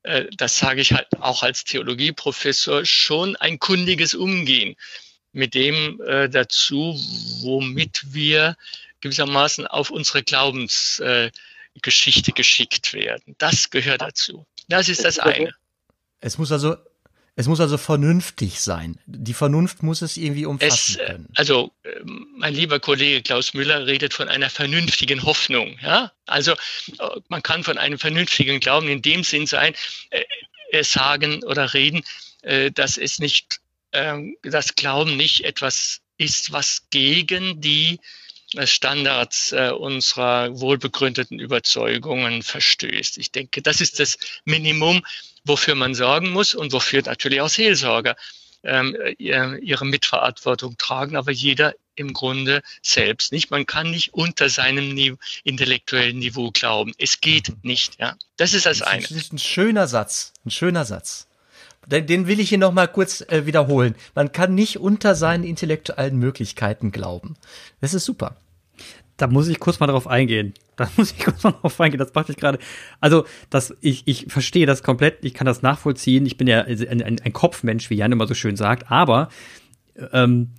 äh, 0.02 0.26
das 0.37 0.59
sage 0.59 0.80
ich 0.80 0.92
halt 0.92 1.09
auch 1.21 1.42
als 1.42 1.64
Theologieprofessor, 1.64 2.85
schon 2.85 3.37
ein 3.37 3.59
kundiges 3.59 4.14
Umgehen 4.14 4.76
mit 5.33 5.54
dem 5.54 6.00
äh, 6.02 6.28
dazu, 6.28 6.99
womit 7.42 8.12
wir 8.12 8.57
gewissermaßen 9.00 9.66
auf 9.66 9.90
unsere 9.90 10.23
Glaubensgeschichte 10.23 12.30
äh, 12.30 12.35
geschickt 12.35 12.92
werden. 12.92 13.35
Das 13.38 13.71
gehört 13.71 14.02
dazu. 14.02 14.47
Das 14.69 14.88
ist 14.88 15.04
das 15.04 15.19
eine. 15.19 15.52
Es 16.21 16.38
muss 16.38 16.52
also 16.52 16.76
es 17.41 17.49
muss 17.49 17.61
also 17.61 17.79
vernünftig 17.79 18.61
sein. 18.61 18.99
Die 19.07 19.33
Vernunft 19.35 19.83
muss 19.83 20.03
es 20.03 20.17
irgendwie 20.17 20.45
umfassen 20.47 20.93
es, 20.93 20.97
äh, 20.97 21.07
können. 21.07 21.29
Also, 21.37 21.73
ähm, 21.85 22.27
mein 22.37 22.55
lieber 22.55 22.81
Kollege 22.81 23.23
Klaus 23.23 23.55
Müller 23.55 23.87
redet 23.87 24.13
von 24.13 24.29
einer 24.29 24.51
vernünftigen 24.51 25.23
Hoffnung. 25.23 25.79
Ja? 25.83 26.13
Also, 26.27 26.53
äh, 26.53 26.57
man 27.29 27.43
kann 27.43 27.65
von 27.65 27.79
einem 27.79 27.99
vernünftigen 27.99 28.61
Glauben 28.61 28.89
in 28.89 29.01
dem 29.01 29.25
Sinn 29.25 29.47
sein, 29.47 29.75
äh, 30.11 30.23
äh, 30.71 30.85
sagen 30.85 31.43
oder 31.45 31.73
reden, 31.73 32.03
äh, 32.43 32.71
dass 32.71 32.99
es 32.99 33.19
nicht, 33.19 33.61
äh, 33.93 34.19
das 34.43 34.75
Glauben 34.75 35.17
nicht 35.17 35.45
etwas 35.45 36.01
ist, 36.19 36.53
was 36.53 36.89
gegen 36.91 37.61
die 37.61 37.95
äh, 37.95 37.99
Standards 38.64 39.52
äh, 39.52 39.71
unserer 39.71 40.59
wohlbegründeten 40.59 41.38
Überzeugungen 41.38 42.42
verstößt. 42.42 43.19
Ich 43.19 43.30
denke, 43.30 43.62
das 43.62 43.80
ist 43.80 44.00
das 44.00 44.19
Minimum, 44.45 45.02
wofür 45.45 45.75
man 45.75 45.95
sorgen 45.95 46.30
muss 46.30 46.54
und 46.54 46.73
wofür 46.73 47.02
natürlich 47.02 47.40
auch 47.40 47.49
Seelsorger 47.49 48.16
ähm, 48.62 48.97
ihre 49.19 49.87
Mitverantwortung 49.87 50.76
tragen, 50.76 51.16
aber 51.16 51.33
jeder 51.33 51.75
im 51.95 52.12
Grunde 52.12 52.62
selbst 52.83 53.33
nicht. 53.33 53.50
Man 53.50 53.66
kann 53.66 53.90
nicht 53.90 54.14
unter 54.14 54.49
seinem 54.49 54.95
Niveau, 54.95 55.16
intellektuellen 55.45 56.19
Niveau 56.19 56.50
glauben. 56.50 56.92
Es 56.99 57.21
geht 57.21 57.52
nicht. 57.62 57.99
Ja, 57.99 58.16
das 58.37 58.54
ist 58.54 58.66
das, 58.66 58.78
das 58.78 58.88
eine. 58.88 59.02
Das 59.02 59.11
ist 59.12 59.33
ein 59.33 59.38
schöner 59.38 59.87
Satz, 59.87 60.33
ein 60.45 60.50
schöner 60.50 60.85
Satz. 60.85 61.26
Den, 61.87 62.27
will 62.27 62.41
ich 62.41 62.51
hier 62.51 62.59
noch 62.59 62.73
mal 62.73 62.87
kurz 62.87 63.23
äh, 63.23 63.47
wiederholen. 63.47 63.95
Man 64.15 64.33
kann 64.33 64.55
nicht 64.55 64.79
unter 64.79 65.15
seinen 65.15 65.45
intellektuellen 65.45 66.19
Möglichkeiten 66.19 66.93
glauben. 66.93 67.35
Das 67.81 67.95
ist 67.95 68.05
super. 68.05 68.37
Da 69.17 69.27
muss 69.27 69.49
ich 69.49 69.61
kurz 69.61 69.81
mal 69.81 69.87
drauf 69.87 70.07
eingehen. 70.07 70.55
Da 70.77 70.89
muss 70.97 71.13
ich 71.13 71.23
kurz 71.23 71.43
mal 71.43 71.53
drauf 71.53 71.79
eingehen. 71.81 71.99
Das 71.99 72.15
macht 72.15 72.31
ich 72.31 72.37
gerade. 72.37 72.59
Also, 73.01 73.27
das, 73.51 73.77
ich, 73.81 74.05
ich 74.07 74.27
verstehe 74.29 74.65
das 74.67 74.83
komplett. 74.83 75.25
Ich 75.25 75.35
kann 75.35 75.47
das 75.47 75.61
nachvollziehen. 75.61 76.25
Ich 76.25 76.39
bin 76.39 76.47
ja 76.47 76.63
ein, 76.63 77.03
ein, 77.03 77.21
ein 77.21 77.33
Kopfmensch, 77.35 77.91
wie 77.91 77.97
Jan 77.97 78.13
immer 78.13 78.27
so 78.27 78.35
schön 78.35 78.57
sagt. 78.57 78.91
Aber 78.91 79.29
ähm, 80.13 80.53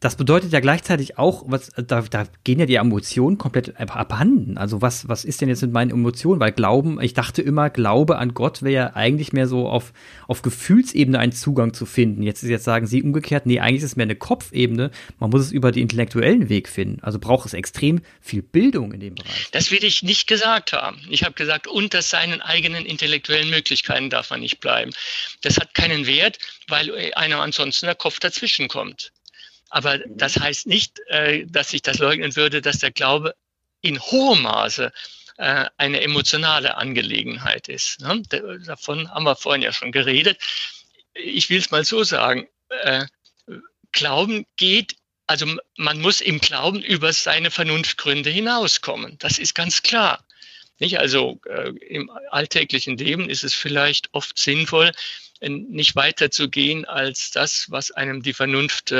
das 0.00 0.14
bedeutet 0.14 0.52
ja 0.52 0.60
gleichzeitig 0.60 1.18
auch, 1.18 1.42
was, 1.46 1.72
da, 1.76 2.02
da 2.02 2.24
gehen 2.44 2.60
ja 2.60 2.66
die 2.66 2.76
Emotionen 2.76 3.36
komplett 3.36 3.76
abhanden. 3.80 4.56
Also 4.56 4.80
was, 4.80 5.08
was 5.08 5.24
ist 5.24 5.40
denn 5.40 5.48
jetzt 5.48 5.62
mit 5.62 5.72
meinen 5.72 5.90
Emotionen? 5.90 6.40
Weil 6.40 6.52
Glauben, 6.52 7.00
ich 7.00 7.14
dachte 7.14 7.42
immer, 7.42 7.68
Glaube 7.68 8.18
an 8.18 8.32
Gott 8.32 8.62
wäre 8.62 8.72
ja 8.72 8.86
eigentlich 8.94 9.32
mehr 9.32 9.48
so 9.48 9.68
auf, 9.68 9.92
auf 10.28 10.42
Gefühlsebene 10.42 11.18
einen 11.18 11.32
Zugang 11.32 11.74
zu 11.74 11.84
finden. 11.84 12.22
Jetzt, 12.22 12.44
jetzt 12.44 12.62
sagen 12.62 12.86
Sie 12.86 13.02
umgekehrt, 13.02 13.46
nee, 13.46 13.58
eigentlich 13.58 13.78
ist 13.78 13.90
es 13.90 13.96
mehr 13.96 14.04
eine 14.04 14.14
Kopfebene. 14.14 14.92
Man 15.18 15.30
muss 15.30 15.42
es 15.42 15.50
über 15.50 15.72
den 15.72 15.82
intellektuellen 15.82 16.48
Weg 16.48 16.68
finden. 16.68 17.02
Also 17.02 17.18
braucht 17.18 17.46
es 17.46 17.52
extrem 17.52 18.00
viel 18.20 18.42
Bildung 18.42 18.92
in 18.92 19.00
dem 19.00 19.16
Bereich. 19.16 19.48
Das 19.50 19.72
will 19.72 19.82
ich 19.82 20.04
nicht 20.04 20.28
gesagt 20.28 20.72
haben. 20.72 21.00
Ich 21.10 21.24
habe 21.24 21.34
gesagt, 21.34 21.66
unter 21.66 22.02
seinen 22.02 22.40
eigenen 22.40 22.86
intellektuellen 22.86 23.50
Möglichkeiten 23.50 24.10
darf 24.10 24.30
man 24.30 24.40
nicht 24.40 24.60
bleiben. 24.60 24.92
Das 25.40 25.58
hat 25.58 25.74
keinen 25.74 26.06
Wert, 26.06 26.38
weil 26.68 27.12
einem 27.16 27.40
ansonsten 27.40 27.86
der 27.86 27.96
Kopf 27.96 28.20
dazwischen 28.20 28.68
kommt. 28.68 29.10
Aber 29.70 29.98
das 29.98 30.38
heißt 30.38 30.66
nicht, 30.66 31.00
äh, 31.08 31.44
dass 31.46 31.72
ich 31.72 31.82
das 31.82 31.98
leugnen 31.98 32.34
würde, 32.36 32.62
dass 32.62 32.78
der 32.78 32.90
Glaube 32.90 33.34
in 33.80 34.00
hohem 34.00 34.42
Maße 34.42 34.92
äh, 35.36 35.66
eine 35.76 36.00
emotionale 36.00 36.76
Angelegenheit 36.76 37.68
ist. 37.68 38.00
Ne? 38.00 38.22
Davon 38.64 39.10
haben 39.10 39.24
wir 39.24 39.36
vorhin 39.36 39.62
ja 39.62 39.72
schon 39.72 39.92
geredet. 39.92 40.38
Ich 41.14 41.50
will 41.50 41.58
es 41.58 41.70
mal 41.70 41.84
so 41.84 42.02
sagen. 42.04 42.48
Äh, 42.68 43.06
Glauben 43.92 44.46
geht, 44.56 44.96
also 45.26 45.46
man 45.76 46.00
muss 46.00 46.20
im 46.20 46.40
Glauben 46.40 46.82
über 46.82 47.12
seine 47.12 47.50
Vernunftgründe 47.50 48.30
hinauskommen. 48.30 49.16
Das 49.18 49.38
ist 49.38 49.54
ganz 49.54 49.82
klar. 49.82 50.24
Nicht? 50.78 50.98
Also 50.98 51.40
im 51.88 52.10
alltäglichen 52.30 52.98
Leben 52.98 53.30
ist 53.30 53.44
es 53.44 53.54
vielleicht 53.54 54.12
oft 54.12 54.38
sinnvoll, 54.38 54.92
nicht 55.40 55.96
weiter 55.96 56.30
zu 56.30 56.50
gehen 56.50 56.84
als 56.84 57.30
das, 57.30 57.70
was 57.70 57.90
einem 57.90 58.22
die 58.22 58.34
Vernunft 58.34 58.92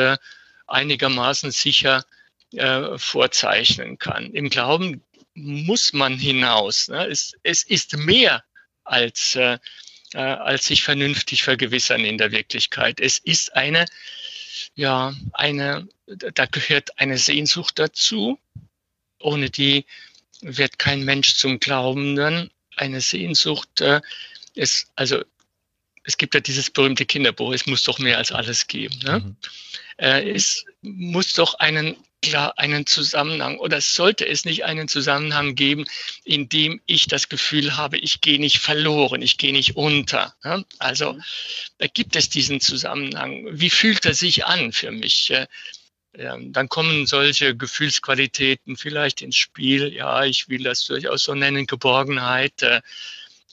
einigermaßen 0.69 1.51
sicher 1.51 2.05
äh, 2.53 2.97
vorzeichnen 2.99 3.99
kann. 3.99 4.33
Im 4.33 4.51
Glauben 4.51 5.03
muss 5.35 5.93
man 5.93 6.19
hinaus. 6.19 6.89
Ne? 6.89 7.07
Es, 7.07 7.33
es 7.43 7.63
ist 7.63 7.97
mehr 7.97 8.45
als, 8.85 9.37
äh, 9.37 9.59
äh, 10.15 10.19
als 10.19 10.67
sich 10.67 10.83
vernünftig 10.83 11.43
vergewissern 11.43 12.05
in 12.05 12.19
der 12.19 12.33
Wirklichkeit. 12.33 13.01
Es 13.01 13.19
ist 13.19 13.55
eine, 13.55 13.85
ja, 14.75 15.15
eine, 15.33 15.89
da 16.07 16.47
gehört 16.47 16.99
eine 16.99 17.19
Sehnsucht 17.19 17.79
dazu, 17.79 18.39
ohne 19.21 19.51
die 19.51 19.85
wird 20.41 20.79
kein 20.79 21.05
Mensch 21.05 21.35
zum 21.35 21.61
Glaubenden. 21.61 22.51
Eine 22.77 23.01
Sehnsucht 23.01 23.81
äh, 23.81 24.01
ist, 24.55 24.91
also 24.97 25.23
es 26.05 26.17
gibt 26.17 26.35
ja 26.35 26.41
dieses 26.41 26.71
berühmte 26.71 27.05
Kinderbuch, 27.05 27.53
es 27.53 27.67
muss 27.67 27.85
doch 27.85 27.99
mehr 27.99 28.19
als 28.19 28.33
alles 28.33 28.67
geben. 28.67 28.99
Ne? 29.05 29.21
Mhm. 29.21 29.37
Äh, 29.99 30.31
es 30.31 30.64
muss 30.83 31.35
doch 31.35 31.55
einen 31.55 31.97
klar 32.21 32.59
einen 32.59 32.87
Zusammenhang 32.87 33.59
oder 33.59 33.81
sollte 33.81 34.26
es 34.26 34.45
nicht 34.45 34.64
einen 34.64 34.88
Zusammenhang 34.88 35.55
geben, 35.55 35.85
in 36.25 36.49
dem 36.49 36.81
ich 36.87 37.07
das 37.07 37.28
Gefühl 37.28 37.76
habe, 37.76 37.97
ich 37.99 38.21
gehe 38.21 38.40
nicht 38.40 38.59
verloren, 38.59 39.23
ich 39.23 39.38
gehe 39.38 39.52
nicht 39.52 39.76
unter. 39.76 40.35
Ne? 40.43 40.64
Also 40.78 41.12
mhm. 41.12 41.23
da 41.78 41.87
gibt 41.87 42.17
es 42.17 42.28
diesen 42.28 42.61
Zusammenhang. 42.61 43.47
Wie 43.52 43.71
fühlt 43.71 44.05
er 44.05 44.14
sich 44.14 44.47
an 44.47 44.73
für 44.73 44.90
mich? 44.90 45.31
Äh, 45.31 45.47
dann 46.12 46.69
kommen 46.69 47.07
solche 47.07 47.57
Gefühlsqualitäten 47.57 48.76
vielleicht 48.76 49.23
ins 49.23 49.37
Spiel. 49.37 49.93
Ja, 49.93 50.25
ich 50.25 50.49
will 50.49 50.64
das 50.64 50.85
durchaus 50.85 51.23
so 51.23 51.35
nennen, 51.35 51.67
Geborgenheit, 51.67 52.62
äh, 52.62 52.81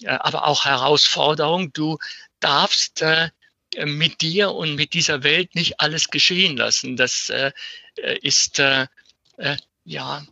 aber 0.06 0.48
auch 0.48 0.66
Herausforderung. 0.66 1.72
Du 1.74 2.00
darfst 2.40 3.04
äh, 3.04 3.30
mit 3.86 4.22
dir 4.22 4.52
und 4.52 4.76
mit 4.76 4.94
dieser 4.94 5.24
Welt 5.24 5.56
nicht 5.56 5.80
alles 5.80 6.10
geschehen 6.10 6.58
lassen. 6.58 6.96
Das 6.96 7.30
äh, 7.30 7.52
ist 8.22 8.60
äh, 8.60 8.88
äh, 9.38 9.58
ja 9.84 10.26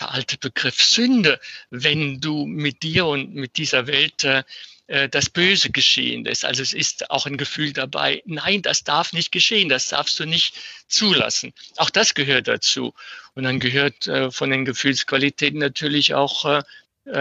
der 0.00 0.10
alte 0.12 0.38
Begriff 0.38 0.82
Sünde, 0.82 1.40
wenn 1.70 2.20
du 2.20 2.46
mit 2.46 2.82
dir 2.82 3.06
und 3.06 3.34
mit 3.34 3.56
dieser 3.56 3.86
Welt 3.86 4.24
äh, 4.24 4.42
äh, 4.86 5.08
das 5.08 5.30
Böse 5.30 5.70
geschehen 5.70 6.24
lässt. 6.24 6.44
Also 6.44 6.62
es 6.62 6.72
ist 6.72 7.10
auch 7.10 7.26
ein 7.26 7.38
Gefühl 7.38 7.72
dabei, 7.72 8.22
nein, 8.26 8.62
das 8.62 8.84
darf 8.84 9.12
nicht 9.12 9.32
geschehen, 9.32 9.68
das 9.68 9.88
darfst 9.88 10.18
du 10.20 10.26
nicht 10.26 10.56
zulassen. 10.88 11.52
Auch 11.76 11.90
das 11.90 12.14
gehört 12.14 12.48
dazu. 12.48 12.92
Und 13.34 13.44
dann 13.44 13.60
gehört 13.60 14.06
äh, 14.06 14.30
von 14.30 14.50
den 14.50 14.64
Gefühlsqualitäten 14.64 15.58
natürlich 15.58 16.14
auch 16.14 16.44
äh, 16.44 16.58
äh, 16.58 16.62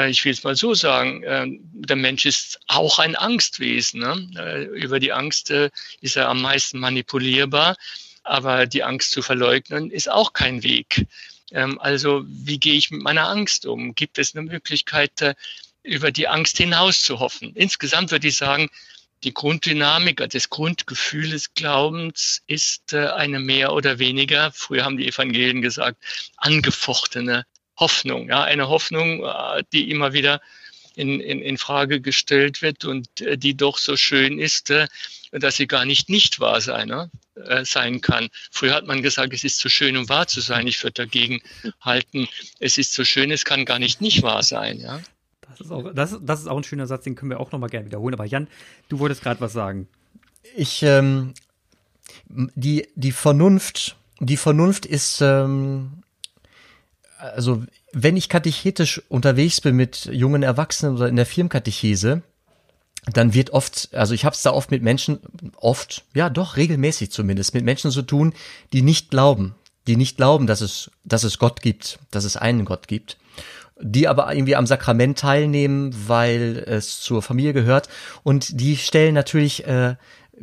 ich 0.09 0.23
will 0.23 0.31
es 0.31 0.43
mal 0.43 0.55
so 0.55 0.73
sagen, 0.73 1.23
ähm, 1.25 1.59
der 1.73 1.97
Mensch 1.97 2.25
ist 2.25 2.59
auch 2.67 2.99
ein 2.99 3.15
Angstwesen. 3.15 3.99
Ne? 3.99 4.29
Äh, 4.37 4.63
über 4.79 4.99
die 4.99 5.11
Angst 5.11 5.51
äh, 5.51 5.69
ist 5.99 6.15
er 6.15 6.29
am 6.29 6.41
meisten 6.41 6.79
manipulierbar, 6.79 7.75
aber 8.23 8.65
die 8.65 8.83
Angst 8.83 9.11
zu 9.11 9.21
verleugnen 9.21 9.91
ist 9.91 10.09
auch 10.09 10.31
kein 10.31 10.63
Weg. 10.63 11.05
Ähm, 11.51 11.79
also 11.79 12.23
wie 12.25 12.59
gehe 12.59 12.75
ich 12.75 12.91
mit 12.91 13.01
meiner 13.01 13.27
Angst 13.27 13.65
um? 13.65 13.93
Gibt 13.93 14.19
es 14.19 14.35
eine 14.35 14.49
Möglichkeit, 14.49 15.35
über 15.83 16.11
die 16.11 16.29
Angst 16.29 16.57
hinaus 16.57 17.01
zu 17.01 17.19
hoffen? 17.19 17.53
Insgesamt 17.53 18.11
würde 18.11 18.29
ich 18.29 18.37
sagen, 18.37 18.69
die 19.25 19.33
Grunddynamik, 19.33 20.17
des 20.29 20.49
Glaubens 21.53 22.41
ist 22.45 22.93
eine 22.93 23.39
mehr 23.39 23.71
oder 23.71 23.97
weniger, 23.97 24.51
früher 24.51 24.83
haben 24.83 24.97
die 24.97 25.07
Evangelien 25.07 25.61
gesagt, 25.61 25.97
angefochtene 26.35 27.45
Hoffnung, 27.83 28.29
ja, 28.29 28.43
eine 28.43 28.69
Hoffnung, 28.69 29.25
äh, 29.25 29.63
die 29.73 29.91
immer 29.91 30.13
wieder 30.13 30.39
in, 30.95 31.19
in, 31.19 31.41
in 31.41 31.57
Frage 31.57 31.99
gestellt 31.99 32.61
wird 32.61 32.85
und 32.85 33.19
äh, 33.19 33.37
die 33.37 33.57
doch 33.57 33.77
so 33.77 33.97
schön 33.97 34.39
ist, 34.39 34.69
äh, 34.69 34.87
dass 35.33 35.57
sie 35.57 35.67
gar 35.67 35.83
nicht 35.83 36.09
nicht 36.09 36.39
wahr 36.39 36.61
sein, 36.61 36.87
ne? 36.87 37.09
sein 37.63 37.99
kann. 37.99 38.29
Früher 38.51 38.75
hat 38.75 38.85
man 38.85 39.01
gesagt, 39.01 39.33
es 39.33 39.43
ist 39.43 39.57
zu 39.57 39.67
schön, 39.67 39.97
um 39.97 40.07
wahr 40.07 40.27
zu 40.27 40.39
sein. 40.39 40.67
Ich 40.67 40.83
würde 40.83 40.93
dagegen 40.93 41.41
halten, 41.81 42.27
es 42.59 42.77
ist 42.77 42.93
so 42.93 43.03
schön, 43.03 43.31
es 43.31 43.43
kann 43.43 43.65
gar 43.65 43.79
nicht 43.79 44.01
nicht 44.01 44.21
wahr 44.21 44.43
sein. 44.43 44.79
Ja? 44.79 45.01
Das, 45.49 45.59
ist 45.59 45.71
auch, 45.71 45.91
das, 45.95 46.19
das 46.21 46.41
ist 46.41 46.47
auch 46.47 46.57
ein 46.57 46.63
schöner 46.63 46.85
Satz, 46.85 47.05
den 47.05 47.15
können 47.15 47.31
wir 47.31 47.39
auch 47.39 47.51
nochmal 47.51 47.69
gerne 47.69 47.87
wiederholen. 47.87 48.13
Aber 48.13 48.25
Jan, 48.25 48.47
du 48.89 48.99
wolltest 48.99 49.23
gerade 49.23 49.41
was 49.41 49.51
sagen. 49.51 49.87
Ich, 50.55 50.83
ähm, 50.83 51.33
die, 52.27 52.87
die 52.93 53.11
Vernunft, 53.11 53.97
die 54.19 54.37
Vernunft 54.37 54.85
ist, 54.85 55.21
ähm, 55.21 56.02
also 57.23 57.63
wenn 57.93 58.17
ich 58.17 58.29
katechetisch 58.29 59.01
unterwegs 59.09 59.61
bin 59.61 59.75
mit 59.75 60.05
jungen 60.05 60.43
Erwachsenen 60.43 60.95
oder 60.95 61.07
in 61.07 61.15
der 61.15 61.25
Firmenkatechese, 61.25 62.21
dann 63.11 63.33
wird 63.33 63.51
oft, 63.51 63.89
also 63.93 64.13
ich 64.13 64.25
habe 64.25 64.33
es 64.33 64.41
da 64.43 64.51
oft 64.51 64.71
mit 64.71 64.81
Menschen, 64.81 65.19
oft, 65.57 66.03
ja 66.13 66.29
doch 66.29 66.57
regelmäßig 66.57 67.11
zumindest, 67.11 67.53
mit 67.53 67.65
Menschen 67.65 67.91
zu 67.91 68.01
tun, 68.01 68.33
die 68.71 68.81
nicht 68.81 69.09
glauben, 69.09 69.55
die 69.87 69.97
nicht 69.97 70.17
glauben, 70.17 70.47
dass 70.47 70.61
es, 70.61 70.91
dass 71.03 71.23
es 71.23 71.39
Gott 71.39 71.61
gibt, 71.61 71.99
dass 72.11 72.23
es 72.23 72.37
einen 72.37 72.65
Gott 72.65 72.87
gibt, 72.87 73.17
die 73.79 74.07
aber 74.07 74.33
irgendwie 74.33 74.55
am 74.55 74.67
Sakrament 74.67 75.19
teilnehmen, 75.19 75.93
weil 76.07 76.63
es 76.65 77.01
zur 77.01 77.21
Familie 77.21 77.53
gehört. 77.53 77.89
Und 78.23 78.61
die 78.61 78.77
stellen 78.77 79.15
natürlich 79.15 79.65
äh, 79.65 79.95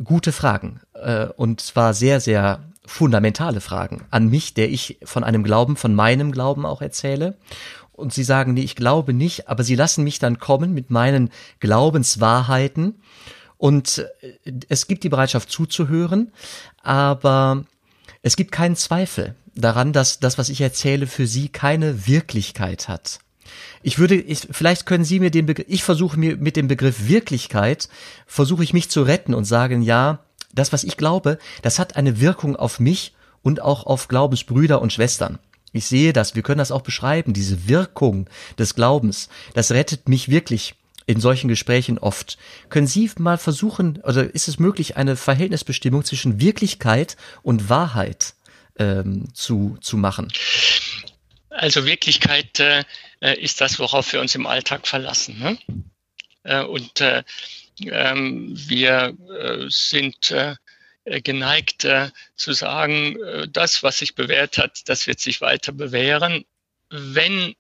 gute 0.05 0.33
Fragen 0.33 0.81
äh, 0.95 1.27
und 1.37 1.61
zwar 1.61 1.95
sehr, 1.95 2.21
sehr 2.21 2.70
fundamentale 2.91 3.61
Fragen 3.61 4.03
an 4.11 4.29
mich, 4.29 4.53
der 4.53 4.69
ich 4.69 4.99
von 5.05 5.23
einem 5.23 5.45
Glauben, 5.45 5.77
von 5.77 5.95
meinem 5.95 6.33
Glauben 6.33 6.67
auch 6.67 6.83
erzähle. 6.83 7.37
Und 7.93 8.13
sie 8.13 8.25
sagen, 8.25 8.55
nee, 8.55 8.63
ich 8.63 8.75
glaube 8.75 9.13
nicht, 9.13 9.49
aber 9.49 9.63
sie 9.63 9.77
lassen 9.77 10.03
mich 10.03 10.19
dann 10.19 10.41
kommen 10.41 10.75
mit 10.75 10.91
meinen 10.91 11.31
Glaubenswahrheiten. 11.61 13.01
Und 13.59 14.05
äh, 14.43 14.53
es 14.69 14.89
gibt 14.89 15.05
die 15.05 15.09
Bereitschaft 15.09 15.53
zuzuhören, 15.53 16.33
aber 16.83 17.65
es 18.23 18.35
gibt 18.35 18.51
keinen 18.51 18.75
Zweifel 18.75 19.37
daran, 19.55 19.93
dass 19.93 20.19
das, 20.19 20.37
was 20.37 20.49
ich 20.49 20.61
erzähle, 20.61 21.07
für 21.07 21.29
sie 21.29 21.49
keine 21.49 22.09
Wirklichkeit 22.09 22.89
hat. 22.89 23.21
Ich 23.83 23.99
würde, 24.01 24.17
ich, 24.17 24.49
vielleicht 24.51 24.85
können 24.85 25.05
Sie 25.05 25.21
mir 25.21 25.31
den 25.31 25.47
Begriff, 25.47 25.67
ich 25.69 25.85
versuche 25.85 26.19
mir 26.19 26.37
mit 26.37 26.57
dem 26.57 26.67
Begriff 26.69 27.09
Wirklichkeit, 27.09 27.89
versuche 28.27 28.65
ich 28.65 28.73
mich 28.73 28.91
zu 28.91 29.03
retten 29.03 29.33
und 29.35 29.45
sagen, 29.45 29.83
ja, 29.83 30.21
das, 30.53 30.73
was 30.73 30.85
ich 30.85 30.97
glaube, 30.97 31.39
das 31.63 31.79
hat 31.79 31.97
eine 31.97 32.21
Wirkung 32.21 32.57
auf 32.57 32.81
mich 32.81 33.15
und 33.43 33.61
auch 33.63 33.85
auf 33.85 34.09
Glaubensbrüder 34.09 34.81
und 34.81 34.93
Schwestern. 34.93 35.39
Ich 35.73 35.87
sehe 35.87 36.13
das, 36.13 36.35
wir 36.35 36.43
können 36.43 36.59
das 36.59 36.73
auch 36.73 36.83
beschreiben, 36.83 37.33
diese 37.33 37.69
Wirkung 37.69 38.29
des 38.59 38.75
Glaubens, 38.75 39.29
das 39.55 39.71
rettet 39.71 40.09
mich 40.09 40.29
wirklich 40.29 40.75
in 41.07 41.21
solchen 41.21 41.49
Gesprächen 41.49 41.99
oft. 41.99 42.39
Können 42.69 42.87
Sie 42.87 43.11
mal 43.19 43.39
versuchen, 43.39 44.01
oder 44.03 44.33
ist 44.33 44.49
es 44.49 44.59
möglich, 44.59 44.97
eine 44.97 45.17
Verhältnisbestimmung 45.17 46.05
zwischen 46.05 46.41
Wirklichkeit 46.41 47.17
und 47.43 47.69
Wahrheit 47.69 48.35
ähm, 48.79 49.33
zu, 49.35 49.77
zu 49.81 49.97
machen? 49.97 50.33
Also 51.51 51.85
Wirklichkeit 51.85 52.61
äh, 52.61 52.85
ist 53.41 53.61
das, 53.61 53.79
worauf 53.79 54.13
wir 54.13 54.21
uns 54.21 54.35
im 54.35 54.47
Alltag 54.47 54.87
verlassen. 54.87 55.39
Ne? 55.39 55.59
Äh, 56.45 56.65
und 56.65 57.01
äh, 57.01 57.25
wir 57.81 59.17
äh, 59.39 59.67
sind 59.69 60.31
äh, 60.31 60.57
geneigt 61.23 61.85
äh, 61.85 62.11
zu 62.37 62.53
sagen, 62.53 63.17
das, 63.51 63.83
was 63.83 63.99
sich 63.99 64.15
bewährt 64.15 64.59
hat, 64.59 64.89
das 64.89 65.07
wird 65.07 65.21
sich 65.21 65.41
weiter 65.41 65.73
bewähren. 65.73 66.45
Wenn 66.91 67.55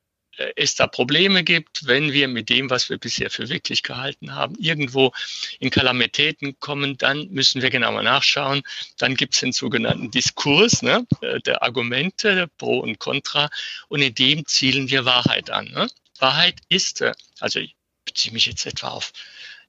es 0.56 0.74
da 0.74 0.86
Probleme 0.86 1.44
gibt, 1.44 1.86
wenn 1.86 2.12
wir 2.12 2.26
mit 2.26 2.48
dem, 2.48 2.70
was 2.70 2.88
wir 2.88 2.96
bisher 2.96 3.30
für 3.30 3.48
wirklich 3.50 3.82
gehalten 3.82 4.34
haben, 4.34 4.54
irgendwo 4.58 5.12
in 5.58 5.70
Kalamitäten 5.70 6.58
kommen, 6.60 6.96
dann 6.96 7.28
müssen 7.30 7.60
wir 7.60 7.68
genauer 7.68 8.02
nachschauen. 8.02 8.62
Dann 8.96 9.16
gibt 9.16 9.34
es 9.34 9.40
den 9.40 9.52
sogenannten 9.52 10.10
Diskurs 10.10 10.82
ne, 10.82 11.06
der 11.44 11.62
Argumente, 11.62 12.48
Pro 12.56 12.78
und 12.78 12.98
Contra, 12.98 13.50
und 13.88 14.00
in 14.00 14.14
dem 14.14 14.46
zielen 14.46 14.88
wir 14.88 15.04
Wahrheit 15.04 15.50
an. 15.50 15.66
Ne? 15.66 15.88
Wahrheit 16.18 16.56
ist, 16.68 17.04
also 17.40 17.58
ich 17.58 17.74
beziehe 18.04 18.32
mich 18.32 18.46
jetzt 18.46 18.66
etwa 18.66 18.88
auf 18.88 19.12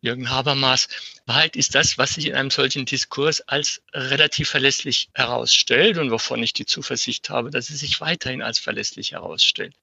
Jürgen 0.01 0.31
Habermas, 0.31 0.87
Wahrheit 1.27 1.55
ist 1.55 1.75
das, 1.75 1.99
was 1.99 2.15
sich 2.15 2.25
in 2.25 2.33
einem 2.33 2.49
solchen 2.49 2.85
Diskurs 2.85 3.41
als 3.41 3.83
relativ 3.93 4.49
verlässlich 4.49 5.09
herausstellt 5.13 5.99
und 5.99 6.09
wovon 6.09 6.41
ich 6.41 6.53
die 6.53 6.65
Zuversicht 6.65 7.29
habe, 7.29 7.51
dass 7.51 7.69
es 7.69 7.81
sich 7.81 8.01
weiterhin 8.01 8.41
als 8.41 8.57
verlässlich 8.57 9.11
herausstellt. 9.11 9.75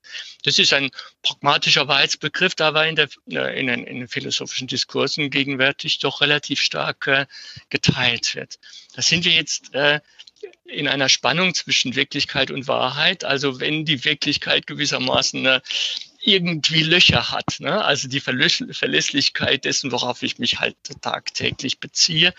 Das 0.43 0.59
ist 0.59 0.73
ein 0.73 0.91
pragmatischer 1.23 1.87
Wahrheitsbegriff, 1.87 2.57
der 2.57 2.67
aber 2.67 2.89
in, 2.89 2.97
der, 2.97 3.09
äh, 3.31 3.61
in, 3.61 3.69
den, 3.69 3.85
in 3.85 4.01
den 4.01 4.09
philosophischen 4.09 4.67
Diskursen 4.67 5.31
gegenwärtig 5.31 6.01
doch 6.01 6.21
relativ 6.21 6.61
stark 6.61 7.07
äh, 7.07 7.27
geteilt 7.71 8.35
wird. 8.35 8.59
Da 8.95 9.03
sind 9.03 9.25
wir 9.25 9.33
jetzt 9.33 9.73
äh, 9.75 10.01
in 10.65 10.89
einer 10.89 11.09
Spannung 11.09 11.55
zwischen 11.55 11.95
Wirklichkeit 11.95 12.51
und 12.51 12.67
Wahrheit. 12.67 13.25
Also 13.25 13.61
wenn 13.61 13.85
die 13.85 14.05
Wirklichkeit 14.05 14.67
gewissermaßen 14.67 15.47
äh, 15.47 15.61
irgendwie 16.21 16.83
Löcher 16.83 17.31
hat. 17.31 17.61
Ne? 17.61 17.85
Also 17.85 18.09
die 18.09 18.21
Verlässlichkeit 18.21 19.65
dessen, 19.65 19.93
worauf 19.93 20.23
ich 20.23 20.39
mich 20.39 20.59
halt 20.59 20.77
tagtäglich 21.01 21.81
beziehe 21.81 22.35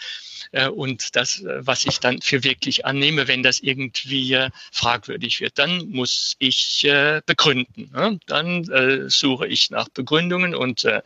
äh, 0.51 0.67
und 0.67 1.15
das, 1.15 1.41
äh, 1.41 1.65
was 1.65 1.85
ich 1.85 1.99
dann 1.99 2.21
für 2.21 2.43
wirklich 2.43 2.85
annehme, 2.85 3.27
wenn 3.27 3.43
das 3.43 3.59
irgendwie 3.59 4.33
äh, 4.33 4.49
fragwürdig 4.71 5.41
wird, 5.41 5.57
dann 5.57 5.89
muss 5.89 6.35
ich 6.39 6.83
äh, 6.85 7.21
begründen. 7.25 7.91
Ne? 7.93 8.19
Dann 8.25 8.69
äh, 8.69 9.09
suche 9.09 9.47
ich 9.47 9.69
nach 9.69 9.89
Begründungen 9.89 10.55
und 10.55 10.83
äh, 10.85 11.01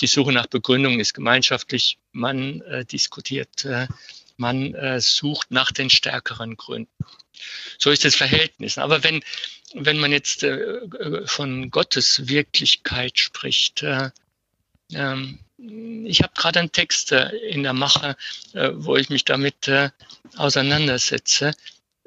die 0.00 0.06
Suche 0.06 0.32
nach 0.32 0.46
Begründungen 0.46 1.00
ist 1.00 1.14
gemeinschaftlich. 1.14 1.98
Man 2.12 2.62
diskutiert, 2.92 3.66
man 4.38 5.00
sucht 5.00 5.50
nach 5.50 5.72
den 5.72 5.90
stärkeren 5.90 6.56
Gründen. 6.56 7.04
So 7.78 7.90
ist 7.90 8.04
das 8.04 8.14
Verhältnis. 8.14 8.78
Aber 8.78 9.02
wenn 9.04 9.22
wenn 9.74 9.98
man 9.98 10.12
jetzt 10.12 10.42
äh, 10.42 11.26
von 11.26 11.70
Gottes 11.70 12.28
Wirklichkeit 12.28 13.18
spricht, 13.18 13.82
äh, 13.82 14.10
ähm, 14.92 15.38
ich 15.58 16.22
habe 16.22 16.32
gerade 16.36 16.60
einen 16.60 16.72
Text 16.72 17.12
äh, 17.12 17.28
in 17.28 17.62
der 17.62 17.72
Mache, 17.72 18.16
äh, 18.52 18.70
wo 18.74 18.96
ich 18.96 19.08
mich 19.08 19.24
damit 19.24 19.68
äh, 19.68 19.90
auseinandersetze. 20.36 21.52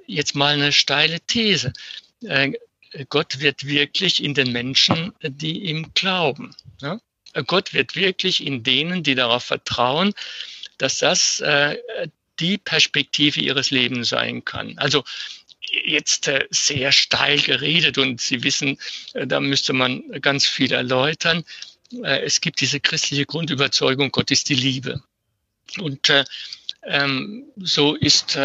Jetzt 0.06 0.36
mal 0.36 0.54
eine 0.54 0.72
steile 0.72 1.20
These. 1.22 1.74
Äh, 2.24 2.54
Gott 3.10 3.40
wird 3.40 3.66
wirklich 3.66 4.24
in 4.24 4.34
den 4.34 4.52
Menschen, 4.52 5.14
die 5.22 5.66
ihm 5.66 5.94
glauben. 5.94 6.56
Ja? 6.82 7.00
Gott 7.46 7.74
wird 7.74 7.96
wirklich 7.96 8.44
in 8.44 8.64
denen, 8.64 9.04
die 9.04 9.14
darauf 9.14 9.44
vertrauen, 9.44 10.14
dass 10.80 10.98
das 10.98 11.44
die 12.40 12.58
Perspektive 12.58 13.42
ihres 13.42 13.72
Lebens 13.72 14.10
sein 14.10 14.46
kann. 14.46 14.78
Also 14.78 15.04
jetzt 15.72 16.28
äh, 16.28 16.48
sehr 16.50 16.92
steil 16.92 17.40
geredet 17.40 17.98
und 17.98 18.22
Sie 18.22 18.44
wissen, 18.44 18.78
äh, 19.14 19.28
da 19.28 19.40
müsste 19.40 19.74
man 19.74 20.04
ganz 20.22 20.46
viel 20.46 20.72
erläutern. 20.72 21.44
Äh, 22.04 22.22
es 22.22 22.42
gibt 22.42 22.62
diese 22.62 22.80
christliche 22.80 23.26
Grundüberzeugung, 23.26 24.12
Gott 24.12 24.32
ist 24.32 24.50
die 24.50 24.56
Liebe. 24.56 25.02
Und 25.78 26.12
ähm, 26.84 27.46
so 27.58 27.94
ist 27.94 28.40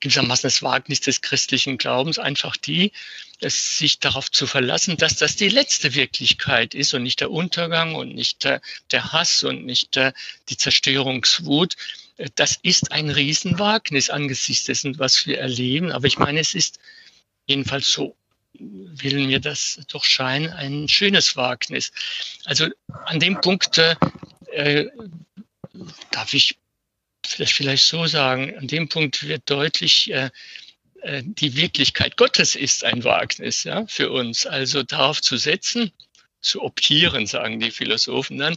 gewissermaßen 0.00 0.46
das 0.46 0.62
Wagnis 0.62 1.00
des 1.00 1.20
christlichen 1.20 1.76
Glaubens 1.76 2.18
einfach 2.18 2.56
die, 2.56 2.92
es 3.40 3.78
sich 3.78 3.98
darauf 3.98 4.30
zu 4.30 4.46
verlassen, 4.46 4.96
dass 4.96 5.16
das 5.16 5.36
die 5.36 5.48
letzte 5.48 5.94
Wirklichkeit 5.94 6.74
ist 6.74 6.94
und 6.94 7.02
nicht 7.02 7.20
der 7.20 7.30
Untergang 7.30 7.94
und 7.94 8.14
nicht 8.14 8.44
der 8.44 9.12
Hass 9.12 9.44
und 9.44 9.66
nicht 9.66 10.00
die 10.48 10.56
Zerstörungswut, 10.56 11.76
das 12.34 12.58
ist 12.62 12.92
ein 12.92 13.10
Riesenwagnis 13.10 14.10
angesichts 14.10 14.64
dessen, 14.64 14.98
was 14.98 15.26
wir 15.26 15.38
erleben. 15.38 15.90
Aber 15.90 16.06
ich 16.06 16.18
meine, 16.18 16.40
es 16.40 16.54
ist 16.54 16.78
jedenfalls 17.46 17.90
so, 17.90 18.16
will 18.58 19.26
mir 19.26 19.40
das 19.40 19.80
doch 19.88 20.04
scheinen, 20.04 20.50
ein 20.50 20.88
schönes 20.88 21.36
Wagnis. 21.36 21.92
Also 22.44 22.68
an 23.06 23.18
dem 23.18 23.40
Punkt 23.40 23.78
äh, 23.78 24.86
darf 26.10 26.34
ich 26.34 26.56
das 27.38 27.50
vielleicht 27.50 27.84
so 27.84 28.06
sagen, 28.06 28.56
an 28.58 28.68
dem 28.68 28.88
Punkt 28.88 29.26
wird 29.26 29.50
deutlich, 29.50 30.12
äh, 30.12 30.30
äh, 31.02 31.22
die 31.24 31.56
Wirklichkeit 31.56 32.16
Gottes 32.16 32.54
ist 32.54 32.84
ein 32.84 33.02
Wagnis 33.02 33.64
ja, 33.64 33.86
für 33.86 34.10
uns. 34.10 34.46
Also 34.46 34.82
darauf 34.82 35.20
zu 35.20 35.36
setzen, 35.36 35.90
zu 36.40 36.62
optieren, 36.62 37.26
sagen 37.26 37.58
die 37.58 37.70
Philosophen 37.70 38.38
dann, 38.38 38.56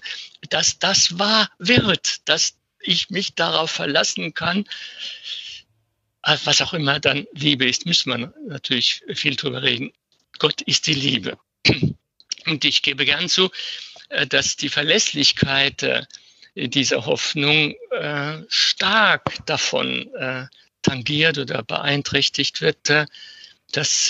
dass 0.49 0.77
das 0.77 1.17
wahr 1.17 1.49
wird, 1.57 2.27
dass 2.27 2.57
ich 2.87 3.09
mich 3.09 3.35
darauf 3.35 3.71
verlassen 3.71 4.33
kann, 4.33 4.65
äh, 6.23 6.37
was 6.43 6.61
auch 6.61 6.73
immer 6.73 6.99
dann 6.99 7.27
Liebe 7.33 7.67
ist, 7.67 7.85
müssen 7.85 8.09
wir 8.11 8.33
natürlich 8.47 9.03
viel 9.13 9.35
drüber 9.35 9.63
reden. 9.63 9.91
Gott 10.39 10.61
ist 10.61 10.87
die 10.87 10.93
Liebe. 10.93 11.37
Und 12.45 12.63
ich 12.65 12.81
gebe 12.81 13.05
gern 13.05 13.29
zu, 13.29 13.49
äh, 14.09 14.27
dass 14.27 14.55
die 14.55 14.69
Verlässlichkeit 14.69 15.83
äh, 15.83 16.05
dieser 16.55 17.05
Hoffnung 17.05 17.75
stark 18.47 19.45
davon 19.45 20.09
tangiert 20.81 21.37
oder 21.37 21.61
beeinträchtigt 21.61 22.61
wird, 22.61 23.07
dass 23.73 24.09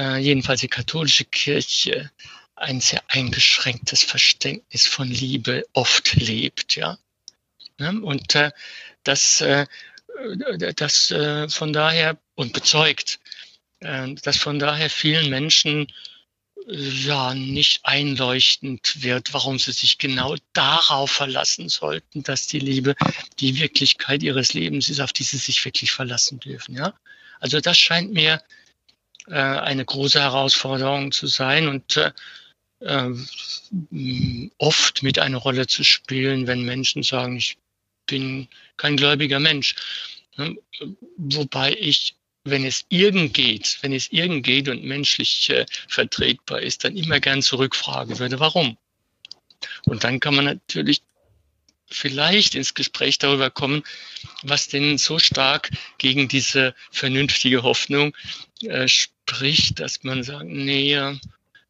jedenfalls 0.00 0.62
die 0.62 0.68
katholische 0.68 1.26
Kirche 1.26 2.10
ein 2.56 2.80
sehr 2.80 3.02
eingeschränktes 3.08 4.02
Verständnis 4.04 4.86
von 4.86 5.06
Liebe 5.06 5.66
oft 5.74 6.14
lebt, 6.14 6.76
ja. 6.76 6.96
Ne? 7.78 8.00
Und 8.02 8.34
äh, 8.34 8.50
das, 9.02 9.40
äh, 9.40 9.66
das 10.76 11.10
äh, 11.10 11.48
von 11.48 11.72
daher 11.72 12.18
und 12.34 12.52
bezeugt, 12.52 13.20
äh, 13.80 14.14
dass 14.22 14.36
von 14.36 14.58
daher 14.58 14.90
vielen 14.90 15.30
Menschen 15.30 15.86
äh, 16.68 16.76
ja 16.76 17.34
nicht 17.34 17.84
einleuchtend 17.84 19.02
wird, 19.02 19.34
warum 19.34 19.58
sie 19.58 19.72
sich 19.72 19.98
genau 19.98 20.36
darauf 20.52 21.10
verlassen 21.10 21.68
sollten, 21.68 22.22
dass 22.22 22.46
die 22.46 22.60
Liebe 22.60 22.94
die 23.40 23.58
Wirklichkeit 23.58 24.22
ihres 24.22 24.54
Lebens 24.54 24.88
ist, 24.88 25.00
auf 25.00 25.12
die 25.12 25.24
sie 25.24 25.38
sich 25.38 25.64
wirklich 25.64 25.90
verlassen 25.90 26.40
dürfen. 26.40 26.76
Ja, 26.76 26.94
also 27.40 27.60
das 27.60 27.76
scheint 27.76 28.12
mir 28.12 28.42
äh, 29.26 29.34
eine 29.34 29.84
große 29.84 30.20
Herausforderung 30.20 31.12
zu 31.12 31.26
sein 31.26 31.68
und 31.68 31.96
äh, 31.96 32.12
äh, 32.80 33.10
oft 34.58 35.02
mit 35.02 35.18
einer 35.18 35.38
Rolle 35.38 35.66
zu 35.66 35.82
spielen, 35.82 36.46
wenn 36.46 36.62
Menschen 36.62 37.02
sagen, 37.02 37.36
ich 37.36 37.56
bin 38.06 38.48
kein 38.76 38.96
gläubiger 38.96 39.40
Mensch. 39.40 39.74
Ne? 40.36 40.56
Wobei 41.16 41.76
ich, 41.78 42.16
wenn 42.44 42.64
es 42.64 42.84
irgend 42.88 43.34
geht, 43.34 43.78
wenn 43.82 43.92
es 43.92 44.10
irgend 44.12 44.44
geht 44.44 44.68
und 44.68 44.84
menschlich 44.84 45.50
äh, 45.50 45.66
vertretbar 45.88 46.60
ist, 46.60 46.84
dann 46.84 46.96
immer 46.96 47.20
gern 47.20 47.42
zurückfragen 47.42 48.18
würde, 48.18 48.40
warum? 48.40 48.76
Und 49.86 50.04
dann 50.04 50.20
kann 50.20 50.34
man 50.34 50.44
natürlich 50.44 51.02
vielleicht 51.90 52.54
ins 52.54 52.74
Gespräch 52.74 53.18
darüber 53.18 53.50
kommen, 53.50 53.82
was 54.42 54.68
denn 54.68 54.98
so 54.98 55.18
stark 55.18 55.70
gegen 55.98 56.28
diese 56.28 56.74
vernünftige 56.90 57.62
Hoffnung 57.62 58.14
äh, 58.62 58.88
spricht, 58.88 59.80
dass 59.80 60.02
man 60.02 60.22
sagt, 60.22 60.46
nee, 60.46 60.98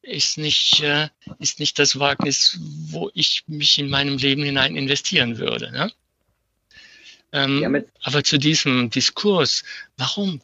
ist 0.02 0.38
nicht, 0.38 0.80
äh, 0.80 1.08
ist 1.38 1.60
nicht 1.60 1.78
das 1.78 1.98
Wagnis, 1.98 2.58
wo 2.60 3.10
ich 3.14 3.44
mich 3.46 3.78
in 3.78 3.88
meinem 3.88 4.18
Leben 4.18 4.42
hinein 4.42 4.76
investieren 4.76 5.38
würde. 5.38 5.70
Ne? 5.72 5.92
Ähm, 7.34 7.84
aber 8.04 8.22
zu 8.22 8.38
diesem 8.38 8.90
Diskurs, 8.90 9.64
warum 9.96 10.40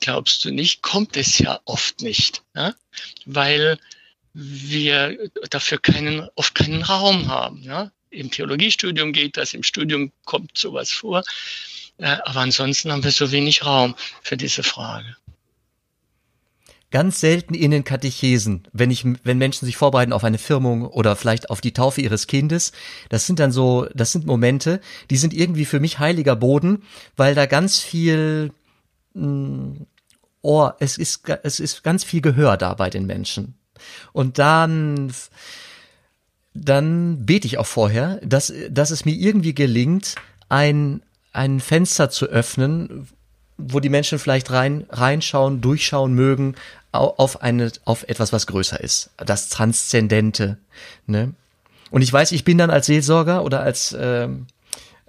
glaubst 0.00 0.44
du 0.44 0.50
nicht, 0.50 0.82
kommt 0.82 1.16
es 1.16 1.38
ja 1.38 1.58
oft 1.64 2.02
nicht, 2.02 2.42
ja? 2.54 2.74
weil 3.24 3.78
wir 4.34 5.30
dafür 5.48 5.78
keinen, 5.78 6.28
oft 6.34 6.54
keinen 6.54 6.82
Raum 6.82 7.28
haben. 7.28 7.62
Ja? 7.62 7.90
Im 8.10 8.30
Theologiestudium 8.30 9.14
geht 9.14 9.38
das, 9.38 9.54
im 9.54 9.62
Studium 9.62 10.12
kommt 10.26 10.58
sowas 10.58 10.92
vor, 10.92 11.22
äh, 11.96 12.16
aber 12.24 12.40
ansonsten 12.40 12.92
haben 12.92 13.04
wir 13.04 13.10
so 13.10 13.32
wenig 13.32 13.64
Raum 13.64 13.94
für 14.22 14.36
diese 14.36 14.62
Frage 14.62 15.16
ganz 16.94 17.18
selten 17.18 17.54
in 17.54 17.72
den 17.72 17.82
Katechesen, 17.82 18.68
wenn 18.72 18.92
ich, 18.92 19.04
wenn 19.24 19.36
Menschen 19.36 19.66
sich 19.66 19.76
vorbereiten 19.76 20.12
auf 20.12 20.22
eine 20.22 20.38
Firmung 20.38 20.86
oder 20.86 21.16
vielleicht 21.16 21.50
auf 21.50 21.60
die 21.60 21.72
Taufe 21.72 22.00
ihres 22.00 22.28
Kindes. 22.28 22.70
Das 23.08 23.26
sind 23.26 23.40
dann 23.40 23.50
so, 23.50 23.88
das 23.94 24.12
sind 24.12 24.26
Momente, 24.26 24.80
die 25.10 25.16
sind 25.16 25.34
irgendwie 25.34 25.64
für 25.64 25.80
mich 25.80 25.98
heiliger 25.98 26.36
Boden, 26.36 26.84
weil 27.16 27.34
da 27.34 27.46
ganz 27.46 27.80
viel, 27.80 28.52
mh, 29.14 29.26
mm, 29.26 29.86
oh, 30.42 30.70
es 30.78 30.96
ist, 30.96 31.28
es 31.42 31.58
ist 31.58 31.82
ganz 31.82 32.04
viel 32.04 32.20
Gehör 32.20 32.56
da 32.56 32.74
bei 32.74 32.90
den 32.90 33.06
Menschen. 33.06 33.54
Und 34.12 34.38
dann, 34.38 35.12
dann 36.54 37.26
bete 37.26 37.48
ich 37.48 37.58
auch 37.58 37.66
vorher, 37.66 38.20
dass, 38.22 38.52
dass 38.70 38.92
es 38.92 39.04
mir 39.04 39.16
irgendwie 39.16 39.54
gelingt, 39.54 40.14
ein, 40.48 41.02
ein 41.32 41.58
Fenster 41.58 42.08
zu 42.08 42.26
öffnen, 42.26 43.08
wo 43.56 43.80
die 43.80 43.88
Menschen 43.88 44.18
vielleicht 44.18 44.50
rein, 44.50 44.86
reinschauen, 44.90 45.60
durchschauen 45.60 46.14
mögen, 46.14 46.54
auf 46.94 47.42
eine, 47.42 47.70
auf 47.84 48.04
etwas, 48.04 48.32
was 48.32 48.46
größer 48.46 48.80
ist. 48.80 49.10
Das 49.16 49.48
Transzendente, 49.48 50.58
ne? 51.06 51.34
Und 51.90 52.02
ich 52.02 52.12
weiß, 52.12 52.32
ich 52.32 52.44
bin 52.44 52.58
dann 52.58 52.70
als 52.70 52.86
Seelsorger 52.86 53.44
oder 53.44 53.60
als, 53.60 53.96
ähm, 53.98 54.46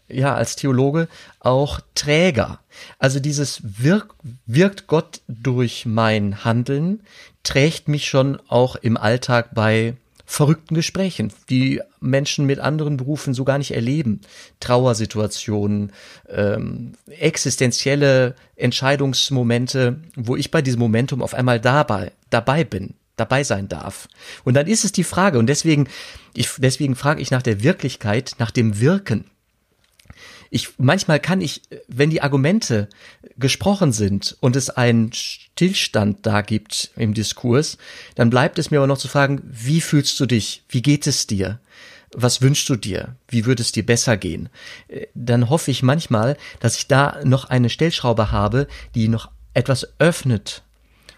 ja, 0.07 0.35
als 0.35 0.55
Theologe 0.55 1.07
auch 1.39 1.79
Träger. 1.95 2.59
Also 2.99 3.19
dieses 3.19 3.61
wirk, 3.63 4.13
wirkt 4.45 4.85
Gott 4.85 5.21
durch 5.27 5.85
mein 5.85 6.43
Handeln, 6.45 7.01
trägt 7.43 7.87
mich 7.87 8.07
schon 8.07 8.39
auch 8.49 8.75
im 8.75 8.97
Alltag 8.97 9.55
bei 9.55 9.95
verrückten 10.25 10.75
Gesprächen, 10.75 11.31
die 11.49 11.81
Menschen 11.99 12.45
mit 12.45 12.59
anderen 12.59 12.97
Berufen 12.97 13.33
so 13.33 13.45
gar 13.45 13.57
nicht 13.57 13.71
erleben. 13.71 14.21
Trauersituationen, 14.59 15.91
ähm, 16.29 16.93
existenzielle 17.07 18.35
Entscheidungsmomente, 18.55 19.99
wo 20.15 20.35
ich 20.35 20.51
bei 20.51 20.61
diesem 20.61 20.79
Momentum 20.79 21.21
auf 21.21 21.33
einmal 21.33 21.59
dabei, 21.59 22.11
dabei 22.29 22.63
bin, 22.63 22.95
dabei 23.15 23.43
sein 23.43 23.69
darf. 23.69 24.07
Und 24.43 24.55
dann 24.55 24.67
ist 24.67 24.83
es 24.83 24.91
die 24.91 25.03
Frage, 25.03 25.37
und 25.37 25.47
deswegen, 25.47 25.87
ich, 26.33 26.49
deswegen 26.57 26.95
frage 26.95 27.21
ich 27.21 27.31
nach 27.31 27.43
der 27.43 27.63
Wirklichkeit, 27.63 28.35
nach 28.39 28.51
dem 28.51 28.79
Wirken 28.79 29.25
ich 30.49 30.69
manchmal 30.77 31.19
kann 31.19 31.41
ich, 31.41 31.61
wenn 31.87 32.09
die 32.09 32.21
Argumente 32.21 32.89
gesprochen 33.37 33.91
sind 33.91 34.37
und 34.39 34.55
es 34.55 34.69
einen 34.69 35.11
Stillstand 35.13 36.25
da 36.25 36.41
gibt 36.41 36.91
im 36.95 37.13
Diskurs, 37.13 37.77
dann 38.15 38.29
bleibt 38.29 38.59
es 38.59 38.71
mir 38.71 38.77
aber 38.77 38.87
noch 38.87 38.97
zu 38.97 39.07
fragen, 39.07 39.41
wie 39.45 39.81
fühlst 39.81 40.19
du 40.19 40.25
dich? 40.25 40.63
Wie 40.69 40.81
geht 40.81 41.07
es 41.07 41.27
dir? 41.27 41.59
Was 42.13 42.41
wünschst 42.41 42.69
du 42.69 42.75
dir? 42.75 43.15
Wie 43.27 43.45
würde 43.45 43.61
es 43.61 43.71
dir 43.71 43.85
besser 43.85 44.15
gehen? 44.15 44.49
Dann 45.13 45.49
hoffe 45.49 45.71
ich 45.71 45.83
manchmal, 45.83 46.37
dass 46.59 46.77
ich 46.77 46.87
da 46.87 47.19
noch 47.23 47.45
eine 47.45 47.69
Stellschraube 47.69 48.31
habe, 48.31 48.67
die 48.93 49.09
noch 49.09 49.29
etwas 49.53 49.87
öffnet, 49.99 50.63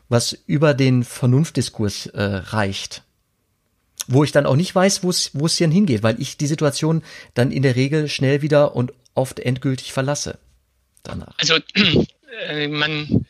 was 0.09 0.37
über 0.47 0.73
den 0.73 1.03
Vernunftdiskurs 1.03 2.07
äh, 2.07 2.21
reicht 2.21 3.03
wo 4.07 4.23
ich 4.23 4.31
dann 4.31 4.45
auch 4.45 4.55
nicht 4.55 4.73
weiß, 4.73 5.03
wo 5.03 5.09
es 5.09 5.31
wo 5.33 5.45
es 5.45 5.57
hier 5.57 5.69
hingeht, 5.69 6.01
weil 6.01 6.19
ich 6.21 6.37
die 6.37 6.47
Situation 6.47 7.03
dann 7.33 7.51
in 7.51 7.61
der 7.61 7.75
Regel 7.75 8.07
schnell 8.07 8.41
wieder 8.41 8.75
und 8.75 8.93
oft 9.17 9.39
endgültig 9.39 9.93
verlasse 9.93 10.39
danach. 11.03 11.35
Also 11.37 11.59
äh, 12.47 12.67
man 12.67 13.25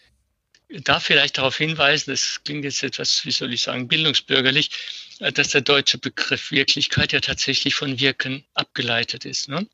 darf 0.69 1.03
vielleicht 1.03 1.37
darauf 1.37 1.57
hinweisen, 1.57 2.11
das 2.11 2.41
klingt 2.43 2.65
jetzt 2.65 2.83
etwas, 2.83 3.25
wie 3.25 3.31
soll 3.31 3.53
ich 3.53 3.61
sagen, 3.61 3.87
bildungsbürgerlich, 3.87 4.71
äh, 5.19 5.31
dass 5.31 5.49
der 5.49 5.61
deutsche 5.61 5.97
Begriff 5.97 6.51
Wirklichkeit 6.51 7.13
ja 7.13 7.19
tatsächlich 7.19 7.75
von 7.75 7.99
Wirken 7.99 8.43
abgeleitet 8.53 9.25
ist. 9.25 9.49
Ne? 9.49 9.67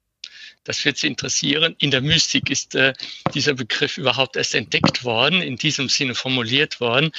Das 0.64 0.86
wird 0.86 0.98
Sie 0.98 1.08
interessieren. 1.08 1.76
In 1.80 1.92
der 1.92 2.02
Mystik 2.02 2.50
ist 2.50 2.76
äh, 2.76 2.94
dieser 3.34 3.54
Begriff 3.54 3.98
überhaupt 3.98 4.38
erst 4.38 4.56
entdeckt 4.56 5.04
worden, 5.04 5.42
in 5.42 5.58
diesem 5.58 5.90
Sinne 5.90 6.16
formuliert 6.16 6.80
worden. 6.80 7.12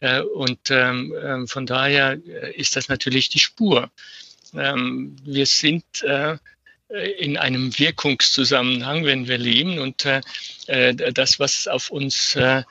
Äh, 0.00 0.20
und 0.20 0.70
ähm, 0.70 1.12
äh, 1.14 1.46
von 1.46 1.66
daher 1.66 2.18
äh, 2.26 2.52
ist 2.54 2.76
das 2.76 2.88
natürlich 2.88 3.28
die 3.28 3.40
Spur. 3.40 3.90
Ähm, 4.54 5.16
wir 5.24 5.46
sind 5.46 5.84
in 7.18 7.38
einem 7.38 7.78
Wirkungszusammenhang, 7.78 9.04
wenn 9.04 9.26
wir 9.26 9.38
leben 9.38 9.78
und 9.78 10.04
äh, 10.04 10.20
äh, 10.66 10.94
das, 10.94 11.38
was 11.38 11.66
auf 11.66 11.90
uns 11.90 12.36
äh, 12.36 12.62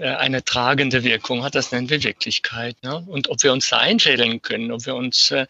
eine 0.00 0.44
tragende 0.44 1.04
Wirkung 1.04 1.44
hat, 1.44 1.54
das 1.54 1.70
nennen 1.70 1.90
wir 1.90 2.02
Wirklichkeit. 2.02 2.76
Ne? 2.82 3.04
Und 3.06 3.28
ob 3.28 3.42
wir 3.42 3.52
uns 3.52 3.68
da 3.68 3.78
einschädeln 3.78 4.42
können, 4.42 4.72
ob 4.72 4.86
wir 4.86 4.94
uns 4.94 5.30
äh, 5.30 5.46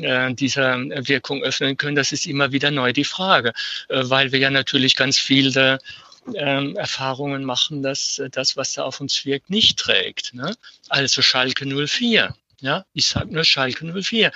äh 0.00 0.34
dieser 0.34 0.78
Wirkung 1.06 1.42
öffnen 1.42 1.76
können, 1.76 1.96
das 1.96 2.12
ist 2.12 2.26
immer 2.26 2.52
wieder 2.52 2.70
neu 2.70 2.92
die 2.92 3.04
Frage, 3.04 3.52
äh, 3.88 4.02
weil 4.04 4.32
wir 4.32 4.40
ja 4.40 4.50
natürlich 4.50 4.96
ganz 4.96 5.18
viele 5.18 5.78
ähm, 6.34 6.76
Erfahrungen 6.76 7.44
machen, 7.44 7.82
dass 7.82 8.20
das, 8.32 8.56
was 8.56 8.72
da 8.72 8.82
auf 8.82 9.00
uns 9.00 9.24
wirkt, 9.24 9.48
nicht 9.48 9.78
trägt. 9.78 10.34
Ne? 10.34 10.54
Also 10.88 11.22
Schalke 11.22 11.64
04. 11.64 12.34
Ja, 12.60 12.84
ich 12.92 13.06
sage 13.06 13.32
nur 13.32 13.44
Schalke 13.44 13.84
04. 14.02 14.32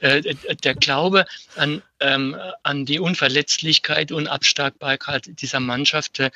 Äh, 0.00 0.34
der 0.62 0.74
Glaube 0.74 1.26
an, 1.56 1.82
ähm, 1.98 2.36
an 2.62 2.86
die 2.86 3.00
Unverletzlichkeit 3.00 4.12
und 4.12 4.28
Abstarkbarkeit 4.28 5.40
dieser 5.40 5.58
Mannschaft 5.58 6.20
äh, 6.20 6.30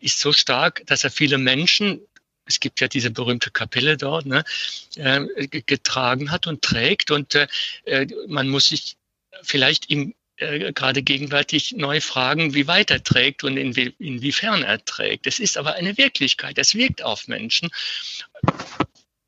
ist 0.00 0.18
so 0.18 0.32
stark, 0.32 0.84
dass 0.86 1.04
er 1.04 1.10
viele 1.10 1.38
Menschen, 1.38 2.00
es 2.44 2.58
gibt 2.58 2.80
ja 2.80 2.88
diese 2.88 3.12
berühmte 3.12 3.52
Kapelle 3.52 3.96
dort, 3.96 4.26
ne, 4.26 4.44
äh, 4.96 5.46
getragen 5.46 6.32
hat 6.32 6.48
und 6.48 6.62
trägt. 6.62 7.12
Und 7.12 7.36
äh, 7.36 7.46
äh 7.84 8.06
man 8.26 8.48
muss 8.48 8.66
sich 8.66 8.96
vielleicht 9.42 9.90
im 9.90 10.14
äh, 10.38 10.72
gerade 10.72 11.02
gegenwärtig 11.02 11.76
neu 11.76 12.00
fragen, 12.00 12.54
wie 12.54 12.66
weit 12.66 12.90
er 12.90 13.04
trägt 13.04 13.44
und 13.44 13.56
inwie 13.56 13.94
inwiefern 14.00 14.64
er 14.64 14.84
trägt. 14.84 15.28
Es 15.28 15.38
ist 15.38 15.56
aber 15.56 15.74
eine 15.74 15.96
Wirklichkeit, 15.96 16.58
es 16.58 16.74
wirkt 16.74 17.02
auf 17.02 17.28
Menschen 17.28 17.70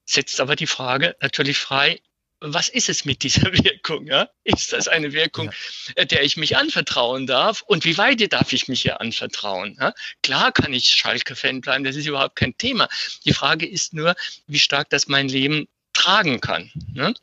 setzt 0.07 0.41
aber 0.41 0.57
die 0.57 0.67
Frage 0.67 1.17
natürlich 1.21 1.59
frei, 1.59 2.01
was 2.41 2.69
ist 2.69 2.89
es 2.89 3.05
mit 3.05 3.23
dieser 3.23 3.53
Wirkung? 3.53 4.07
Ja? 4.07 4.29
Ist 4.45 4.73
das 4.73 4.89
eine 4.89 5.13
Wirkung, 5.13 5.47
ja. 5.47 6.03
Äh, 6.03 6.07
der 6.07 6.23
ich 6.23 6.37
mich 6.37 6.57
anvertrauen 6.57 7.27
darf? 7.27 7.63
Und 7.63 7.85
wie 7.85 7.99
weit 7.99 8.33
darf 8.33 8.53
ich 8.53 8.69
mich 8.69 8.83
hier 8.83 9.01
anvertrauen? 9.01 9.77
Ja? 9.81 9.95
Klar 10.23 10.53
kann 10.53 10.73
ich 10.73 10.87
Schalke-Fan 10.89 11.61
bleiben, 11.61 11.85
das 11.85 11.97
ist 11.97 12.07
überhaupt 12.07 12.37
kein 12.37 12.57
Thema. 12.57 12.89
Die 13.25 13.33
Frage 13.33 13.67
ist 13.67 13.95
nur, 13.95 14.15
wie 14.47 14.59
stark 14.59 14.91
das 14.91 15.09
mein 15.09 15.29
Leben 15.29 15.69
tragen 15.93 16.41
kann. 16.41 16.71
Ne? 16.93 17.15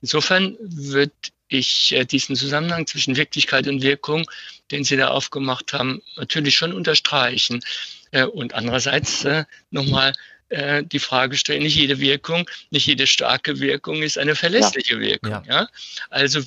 Insofern 0.00 0.56
wird 0.60 1.12
ich 1.48 1.92
äh, 1.92 2.04
diesen 2.04 2.34
Zusammenhang 2.34 2.86
zwischen 2.86 3.16
Wirklichkeit 3.16 3.68
und 3.68 3.82
Wirkung, 3.82 4.28
den 4.70 4.84
Sie 4.84 4.96
da 4.96 5.08
aufgemacht 5.08 5.72
haben, 5.72 6.02
natürlich 6.16 6.56
schon 6.56 6.72
unterstreichen. 6.72 7.62
Äh, 8.10 8.24
und 8.24 8.54
andererseits 8.54 9.26
nochmal 9.70 10.12
äh, 10.48 10.84
die 10.84 10.98
Frage 10.98 11.36
stellen, 11.36 11.62
nicht 11.62 11.76
jede 11.76 11.98
Wirkung, 11.98 12.48
nicht 12.70 12.86
jede 12.86 13.06
starke 13.06 13.58
Wirkung 13.58 14.02
ist 14.02 14.18
eine 14.18 14.34
verlässliche 14.34 14.94
ja. 14.94 15.00
Wirkung. 15.00 15.30
Ja. 15.30 15.42
ja. 15.46 15.68
Also 16.10 16.40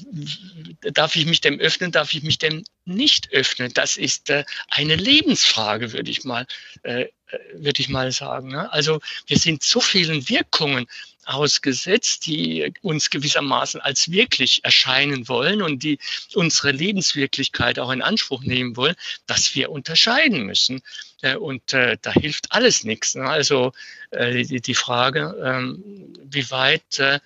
darf 0.94 1.16
ich 1.16 1.26
mich 1.26 1.42
dem 1.42 1.60
öffnen, 1.60 1.92
darf 1.92 2.14
ich 2.14 2.24
mich 2.24 2.38
dem 2.38 2.64
nicht 2.86 3.32
öffnen? 3.34 3.72
Das 3.74 3.98
ist 3.98 4.30
äh, 4.30 4.46
eine 4.70 4.96
Lebensfrage, 4.96 5.92
würde 5.92 6.10
ich 6.12 6.24
mal, 6.24 6.48
äh, 6.84 7.02
äh 7.02 7.10
würde 7.54 7.82
ich 7.82 7.90
mal 7.90 8.12
sagen. 8.12 8.50
Ne? 8.50 8.72
Also 8.72 9.02
wir 9.28 9.38
sind 9.38 9.64
so 9.64 9.82
vielen 9.82 10.30
Wirkungen 10.30 10.88
ausgesetzt, 11.30 12.26
die 12.26 12.74
uns 12.82 13.10
gewissermaßen 13.10 13.80
als 13.80 14.12
wirklich 14.12 14.64
erscheinen 14.64 15.28
wollen 15.28 15.62
und 15.62 15.84
die 15.84 16.00
unsere 16.34 16.72
Lebenswirklichkeit 16.72 17.80
auch 17.80 17.92
in 17.92 18.02
Anspruch 18.02 18.42
nehmen 18.44 18.76
wollen, 18.76 18.96
dass 19.28 19.54
wir 19.56 19.70
unterscheiden 19.72 20.44
müssen. 20.44 20.82
Äh, 21.22 21.36
und 21.36 21.74
äh, 21.74 21.98
da 22.02 22.12
hilft 22.12 22.52
alles 22.52 22.84
nichts. 22.84 23.16
Ne? 23.16 23.30
Also 23.30 23.74
äh, 24.12 24.44
die, 24.44 24.76
Frage, 24.76 25.36
ähm, 25.44 25.84
wie 26.24 26.50
weit 26.52 27.22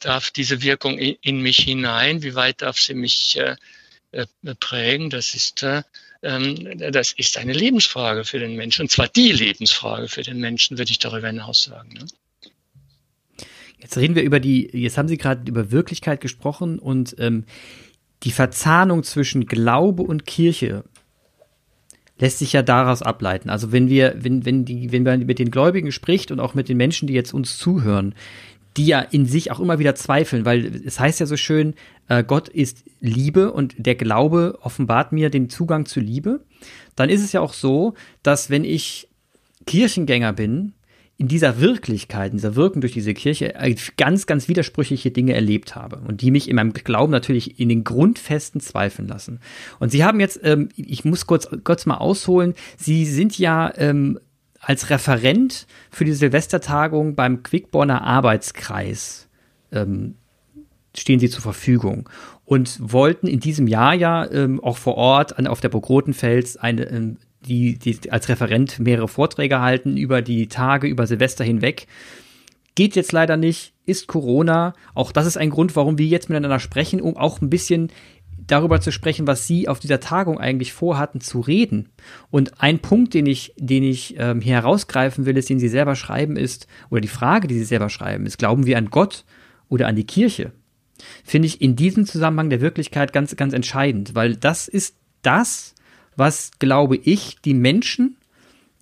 darf 0.00 0.30
diese 0.32 0.62
Wirkung 0.62 0.98
in, 0.98 1.40
mich 1.40 1.58
hinein, 1.58 2.22
wie 2.22 2.34
weit 2.34 2.62
darf 2.62 2.78
sie 2.80 2.94
mich 2.94 3.38
prägen, 4.58 5.10
das 5.10 5.34
ist 5.34 5.64
ähm, 6.22 6.78
das 6.78 7.12
ist 7.12 7.38
eine 7.38 7.52
Lebensfrage 7.52 8.24
für 8.24 8.38
den 8.38 8.56
Menschen. 8.56 8.82
Und 8.82 8.90
zwar 8.90 9.08
die 9.08 9.32
Lebensfrage 9.32 10.08
für 10.08 10.22
den 10.22 10.38
Menschen, 10.38 10.78
würde 10.78 10.90
ich 10.90 10.98
darüber 10.98 11.28
hinaus 11.28 11.62
sagen. 11.62 11.92
Ne? 11.92 12.06
Jetzt 13.78 13.96
reden 13.96 14.14
wir 14.14 14.22
über 14.22 14.40
die, 14.40 14.68
jetzt 14.72 14.98
haben 14.98 15.08
Sie 15.08 15.18
gerade 15.18 15.48
über 15.48 15.70
Wirklichkeit 15.70 16.20
gesprochen 16.20 16.78
und 16.78 17.14
ähm, 17.18 17.44
die 18.24 18.32
Verzahnung 18.32 19.04
zwischen 19.04 19.46
Glaube 19.46 20.02
und 20.02 20.26
Kirche 20.26 20.84
lässt 22.18 22.40
sich 22.40 22.52
ja 22.52 22.62
daraus 22.62 23.02
ableiten. 23.02 23.48
Also 23.48 23.70
wenn 23.70 23.88
wir, 23.88 24.16
wenn, 24.18 24.44
wenn 24.44 24.64
die, 24.64 24.90
wenn 24.90 25.04
man 25.04 25.26
mit 25.26 25.38
den 25.38 25.50
Gläubigen 25.50 25.92
spricht 25.92 26.30
und 26.30 26.40
auch 26.40 26.54
mit 26.54 26.68
den 26.68 26.76
Menschen, 26.76 27.06
die 27.06 27.14
jetzt 27.14 27.32
uns 27.32 27.58
zuhören, 27.58 28.14
die 28.76 28.86
ja 28.86 29.00
in 29.00 29.26
sich 29.26 29.50
auch 29.50 29.60
immer 29.60 29.78
wieder 29.78 29.94
zweifeln, 29.94 30.44
weil 30.44 30.82
es 30.84 31.00
heißt 31.00 31.20
ja 31.20 31.26
so 31.26 31.36
schön, 31.36 31.74
äh, 32.08 32.24
Gott 32.24 32.48
ist 32.48 32.84
Liebe 33.00 33.52
und 33.52 33.74
der 33.78 33.94
Glaube 33.94 34.58
offenbart 34.62 35.12
mir 35.12 35.30
den 35.30 35.48
Zugang 35.48 35.86
zu 35.86 36.00
Liebe, 36.00 36.44
dann 36.96 37.08
ist 37.08 37.22
es 37.22 37.32
ja 37.32 37.40
auch 37.40 37.52
so, 37.52 37.94
dass 38.22 38.50
wenn 38.50 38.64
ich 38.64 39.08
Kirchengänger 39.66 40.32
bin, 40.32 40.74
in 41.18 41.26
dieser 41.26 41.60
Wirklichkeit, 41.60 42.30
in 42.30 42.38
dieser 42.38 42.54
Wirken 42.54 42.80
durch 42.80 42.92
diese 42.92 43.12
Kirche 43.12 43.56
äh, 43.56 43.74
ganz, 43.96 44.26
ganz 44.26 44.46
widersprüchliche 44.46 45.10
Dinge 45.10 45.34
erlebt 45.34 45.74
habe 45.74 45.96
und 46.06 46.22
die 46.22 46.30
mich 46.30 46.48
in 46.48 46.54
meinem 46.54 46.72
Glauben 46.72 47.10
natürlich 47.10 47.58
in 47.58 47.68
den 47.68 47.82
Grundfesten 47.82 48.60
zweifeln 48.60 49.08
lassen. 49.08 49.40
Und 49.80 49.90
Sie 49.90 50.04
haben 50.04 50.20
jetzt, 50.20 50.40
ähm, 50.44 50.68
ich 50.76 51.04
muss 51.04 51.26
kurz, 51.26 51.48
kurz 51.64 51.86
mal 51.86 51.96
ausholen, 51.96 52.54
Sie 52.76 53.04
sind 53.04 53.36
ja 53.36 53.72
ähm, 53.76 54.20
als 54.60 54.90
Referent 54.90 55.66
für 55.90 56.04
die 56.04 56.12
Silvestertagung 56.12 57.16
beim 57.16 57.42
Quickborner 57.42 58.02
Arbeitskreis 58.02 59.28
ähm, 59.72 60.14
stehen 60.96 61.20
Sie 61.20 61.30
zur 61.30 61.42
Verfügung 61.42 62.08
und 62.44 62.78
wollten 62.80 63.26
in 63.26 63.40
diesem 63.40 63.66
Jahr 63.66 63.94
ja 63.94 64.30
ähm, 64.30 64.62
auch 64.62 64.76
vor 64.76 64.96
Ort 64.96 65.38
an, 65.38 65.46
auf 65.46 65.60
der 65.60 65.68
Burg 65.68 65.88
Rotenfels 65.88 66.56
eine 66.56 66.84
ähm, 66.84 67.16
die, 67.40 67.78
die 67.78 68.10
als 68.10 68.28
Referent 68.28 68.78
mehrere 68.78 69.08
Vorträge 69.08 69.60
halten 69.60 69.96
über 69.96 70.22
die 70.22 70.48
Tage, 70.48 70.88
über 70.88 71.06
Silvester 71.06 71.44
hinweg. 71.44 71.86
Geht 72.74 72.94
jetzt 72.96 73.12
leider 73.12 73.36
nicht, 73.36 73.72
ist 73.86 74.06
Corona. 74.06 74.74
Auch 74.94 75.12
das 75.12 75.26
ist 75.26 75.36
ein 75.36 75.50
Grund, 75.50 75.74
warum 75.74 75.98
wir 75.98 76.06
jetzt 76.06 76.28
miteinander 76.28 76.60
sprechen, 76.60 77.00
um 77.00 77.16
auch 77.16 77.40
ein 77.40 77.50
bisschen 77.50 77.90
darüber 78.46 78.80
zu 78.80 78.92
sprechen, 78.92 79.26
was 79.26 79.46
Sie 79.46 79.68
auf 79.68 79.78
dieser 79.78 80.00
Tagung 80.00 80.38
eigentlich 80.38 80.72
vorhatten 80.72 81.20
zu 81.20 81.40
reden. 81.40 81.90
Und 82.30 82.60
ein 82.62 82.80
Punkt, 82.80 83.14
den 83.14 83.26
ich, 83.26 83.52
den 83.56 83.82
ich 83.82 84.16
ähm, 84.18 84.40
hier 84.40 84.54
herausgreifen 84.54 85.26
will, 85.26 85.36
ist, 85.36 85.50
den 85.50 85.58
Sie 85.58 85.68
selber 85.68 85.96
schreiben, 85.96 86.36
ist, 86.36 86.66
oder 86.90 87.00
die 87.00 87.08
Frage, 87.08 87.46
die 87.46 87.58
Sie 87.58 87.64
selber 87.64 87.90
schreiben, 87.90 88.26
ist, 88.26 88.38
glauben 88.38 88.66
wir 88.66 88.78
an 88.78 88.90
Gott 88.90 89.24
oder 89.68 89.86
an 89.86 89.96
die 89.96 90.06
Kirche? 90.06 90.52
Finde 91.24 91.46
ich 91.46 91.60
in 91.60 91.76
diesem 91.76 92.06
Zusammenhang 92.06 92.50
der 92.50 92.60
Wirklichkeit 92.60 93.12
ganz, 93.12 93.36
ganz 93.36 93.52
entscheidend, 93.52 94.14
weil 94.14 94.36
das 94.36 94.66
ist 94.66 94.96
das, 95.22 95.74
was, 96.18 96.50
glaube 96.58 96.96
ich, 96.96 97.36
die 97.44 97.54
Menschen, 97.54 98.16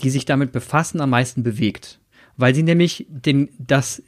die 0.00 0.10
sich 0.10 0.24
damit 0.24 0.52
befassen, 0.52 1.00
am 1.00 1.10
meisten 1.10 1.42
bewegt. 1.42 2.00
Weil 2.36 2.54
sie 2.54 2.62
nämlich 2.62 3.06
den, 3.08 3.48
das 3.58 4.02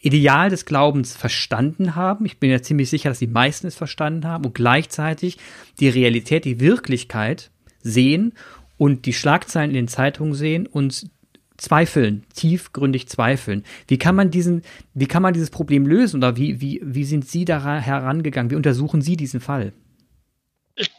Ideal 0.00 0.50
des 0.50 0.64
Glaubens 0.64 1.16
verstanden 1.16 1.94
haben. 1.94 2.26
Ich 2.26 2.38
bin 2.38 2.50
ja 2.50 2.60
ziemlich 2.60 2.90
sicher, 2.90 3.08
dass 3.08 3.20
die 3.20 3.26
meisten 3.26 3.68
es 3.68 3.76
verstanden 3.76 4.26
haben 4.26 4.44
und 4.44 4.54
gleichzeitig 4.54 5.38
die 5.80 5.88
Realität, 5.88 6.44
die 6.44 6.60
Wirklichkeit 6.60 7.50
sehen 7.82 8.32
und 8.76 9.06
die 9.06 9.12
Schlagzeilen 9.12 9.70
in 9.70 9.76
den 9.76 9.88
Zeitungen 9.88 10.34
sehen 10.34 10.66
und 10.66 11.08
zweifeln, 11.56 12.24
tiefgründig 12.34 13.06
zweifeln. 13.06 13.62
Wie 13.86 13.98
kann 13.98 14.16
man 14.16 14.30
diesen, 14.30 14.62
wie 14.94 15.06
kann 15.06 15.22
man 15.22 15.34
dieses 15.34 15.50
Problem 15.50 15.86
lösen 15.86 16.16
oder 16.16 16.36
wie, 16.36 16.60
wie, 16.60 16.80
wie 16.82 17.04
sind 17.04 17.28
Sie 17.28 17.44
da 17.44 17.78
herangegangen? 17.78 18.50
Wie 18.50 18.56
untersuchen 18.56 19.02
Sie 19.02 19.16
diesen 19.16 19.40
Fall? 19.40 19.72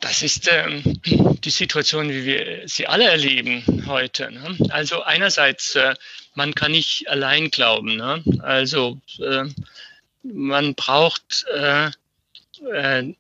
Das 0.02 0.22
ist 0.22 0.50
ähm, 0.52 0.84
die 1.04 1.50
Situation, 1.50 2.10
wie 2.10 2.26
wir 2.26 2.68
sie 2.68 2.86
alle 2.88 3.06
erleben 3.06 3.86
heute. 3.88 4.32
Ne? 4.32 4.56
Also 4.70 5.02
einerseits, 5.02 5.76
äh, 5.76 5.96
man 6.36 6.54
kann 6.54 6.74
nicht 6.74 7.10
allein 7.10 7.50
glauben. 7.50 7.96
Ne? 7.96 8.24
Also 8.40 9.02
äh, 9.20 9.46
man 10.24 10.76
braucht, 10.76 11.46
äh, 11.54 11.90
äh 12.72 13.16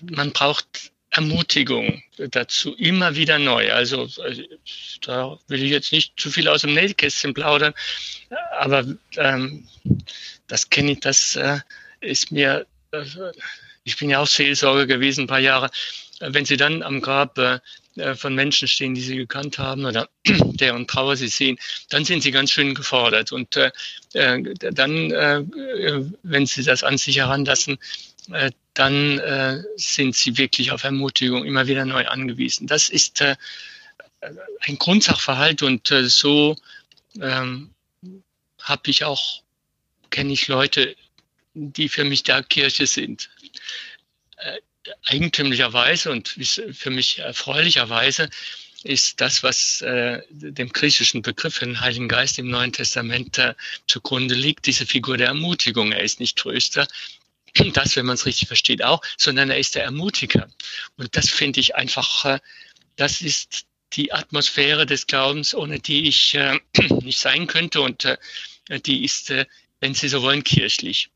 man 0.00 0.30
braucht 0.32 0.92
Ermutigung 1.10 2.02
dazu 2.18 2.74
immer 2.74 3.16
wieder 3.16 3.38
neu. 3.38 3.72
Also 3.72 4.08
äh, 4.22 4.46
da 5.00 5.38
will 5.48 5.62
ich 5.62 5.70
jetzt 5.70 5.92
nicht 5.92 6.20
zu 6.20 6.30
viel 6.30 6.48
aus 6.48 6.60
dem 6.60 6.74
Nähkästchen 6.74 7.32
plaudern, 7.32 7.72
aber 8.58 8.84
ähm, 9.16 9.66
das 10.46 10.68
kenne 10.68 10.92
ich, 10.92 11.00
das 11.00 11.36
äh, 11.36 11.60
ist 12.00 12.30
mir 12.30 12.66
ich 13.88 13.96
bin 13.96 14.10
ja 14.10 14.20
auch 14.20 14.26
Seelsorger 14.26 14.86
gewesen, 14.86 15.22
ein 15.22 15.26
paar 15.28 15.40
Jahre, 15.40 15.70
wenn 16.20 16.44
Sie 16.44 16.58
dann 16.58 16.82
am 16.82 17.00
Grab 17.00 17.38
äh, 17.38 17.60
von 18.14 18.34
Menschen 18.34 18.68
stehen, 18.68 18.94
die 18.94 19.00
Sie 19.00 19.16
gekannt 19.16 19.58
haben 19.58 19.86
oder 19.86 20.08
deren 20.26 20.86
Trauer 20.86 21.16
Sie 21.16 21.28
sehen, 21.28 21.58
dann 21.88 22.04
sind 22.04 22.22
Sie 22.22 22.30
ganz 22.30 22.50
schön 22.50 22.74
gefordert. 22.74 23.32
Und 23.32 23.56
äh, 23.56 23.70
äh 24.12 24.42
dann, 24.72 25.10
äh, 25.10 25.42
wenn 26.22 26.46
Sie 26.46 26.62
das 26.62 26.84
an 26.84 26.98
sich 26.98 27.16
heranlassen, 27.16 27.78
äh, 28.30 28.50
dann 28.74 29.18
äh, 29.20 29.62
sind 29.76 30.14
Sie 30.14 30.36
wirklich 30.36 30.70
auf 30.70 30.84
Ermutigung 30.84 31.46
immer 31.46 31.66
wieder 31.66 31.86
neu 31.86 32.06
angewiesen. 32.06 32.66
Das 32.66 32.90
ist 32.90 33.22
äh, 33.22 33.36
ein 34.60 34.76
Grundsachverhalt 34.76 35.62
und 35.62 35.90
äh, 35.90 36.08
so 36.08 36.56
ähm, 37.20 37.70
habe 38.60 38.90
ich 38.90 39.04
auch, 39.04 39.42
kenne 40.10 40.34
ich 40.34 40.46
Leute, 40.48 40.94
die 41.54 41.88
für 41.88 42.04
mich 42.04 42.22
der 42.22 42.42
Kirche 42.42 42.86
sind. 42.86 43.30
Äh, 44.40 44.58
eigentümlicherweise 45.04 46.10
und 46.10 46.28
für 46.72 46.90
mich 46.90 47.18
erfreulicherweise 47.18 48.30
ist 48.84 49.20
das, 49.20 49.42
was 49.42 49.82
äh, 49.82 50.22
dem 50.30 50.72
griechischen 50.72 51.20
Begriff 51.22 51.56
für 51.56 51.66
den 51.66 51.80
Heiligen 51.80 52.08
Geist 52.08 52.38
im 52.38 52.48
Neuen 52.48 52.72
Testament 52.72 53.36
äh, 53.38 53.54
zugrunde 53.86 54.34
liegt, 54.34 54.66
diese 54.66 54.86
Figur 54.86 55.16
der 55.16 55.28
Ermutigung. 55.28 55.92
Er 55.92 56.02
ist 56.02 56.20
nicht 56.20 56.38
Tröster, 56.38 56.86
das, 57.74 57.96
wenn 57.96 58.06
man 58.06 58.14
es 58.14 58.26
richtig 58.26 58.48
versteht, 58.48 58.82
auch, 58.82 59.02
sondern 59.16 59.50
er 59.50 59.58
ist 59.58 59.74
der 59.74 59.84
Ermutiger. 59.84 60.48
Und 60.96 61.16
das 61.16 61.28
finde 61.28 61.60
ich 61.60 61.74
einfach, 61.74 62.24
äh, 62.24 62.38
das 62.96 63.20
ist 63.20 63.66
die 63.94 64.12
Atmosphäre 64.12 64.86
des 64.86 65.06
Glaubens, 65.06 65.54
ohne 65.54 65.80
die 65.80 66.08
ich 66.08 66.34
äh, 66.34 66.58
nicht 67.02 67.18
sein 67.18 67.46
könnte 67.46 67.80
und 67.80 68.04
äh, 68.04 68.16
die 68.86 69.04
ist, 69.04 69.30
äh, 69.30 69.46
wenn 69.80 69.94
Sie 69.94 70.08
so 70.08 70.22
wollen, 70.22 70.44
kirchlich. 70.44 71.10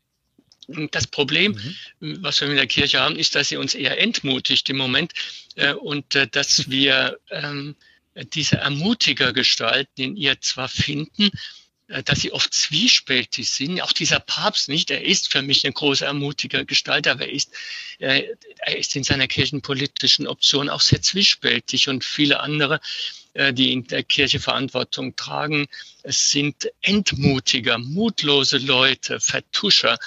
Das 0.91 1.07
Problem, 1.07 1.59
mhm. 1.99 2.23
was 2.23 2.41
wir 2.41 2.47
mit 2.47 2.57
der 2.57 2.67
Kirche 2.67 2.99
haben, 2.99 3.15
ist, 3.15 3.35
dass 3.35 3.49
sie 3.49 3.57
uns 3.57 3.73
eher 3.73 3.99
entmutigt 3.99 4.69
im 4.69 4.77
Moment 4.77 5.13
äh, 5.55 5.73
und 5.73 6.15
äh, 6.15 6.27
dass 6.27 6.69
wir 6.69 7.17
ähm, 7.29 7.75
diese 8.33 8.57
Ermutigergestalten 8.57 10.03
in 10.03 10.15
ihr 10.15 10.39
zwar 10.39 10.69
finden, 10.69 11.31
äh, 11.87 12.03
dass 12.03 12.21
sie 12.21 12.31
oft 12.31 12.53
zwiespältig 12.53 13.49
sind. 13.49 13.81
Auch 13.81 13.91
dieser 13.91 14.19
Papst 14.19 14.69
nicht, 14.69 14.91
er 14.91 15.03
ist 15.03 15.31
für 15.31 15.41
mich 15.41 15.65
eine 15.65 15.73
große 15.73 16.05
Ermutigergestalt, 16.05 17.07
aber 17.07 17.25
er 17.25 17.33
ist, 17.33 17.51
äh, 17.99 18.23
er 18.59 18.77
ist 18.77 18.95
in 18.95 19.03
seiner 19.03 19.27
kirchenpolitischen 19.27 20.27
Option 20.27 20.69
auch 20.69 20.81
sehr 20.81 21.01
zwiespältig 21.01 21.89
und 21.89 22.03
viele 22.03 22.39
andere 22.39 22.79
äh, 23.33 23.51
die 23.51 23.73
in 23.73 23.87
der 23.87 24.03
Kirche 24.03 24.39
Verantwortung 24.39 25.15
tragen, 25.15 25.67
es 26.03 26.29
sind 26.29 26.69
Entmutiger, 26.81 27.79
mutlose 27.79 28.59
Leute, 28.59 29.19
Vertuscher, 29.19 29.97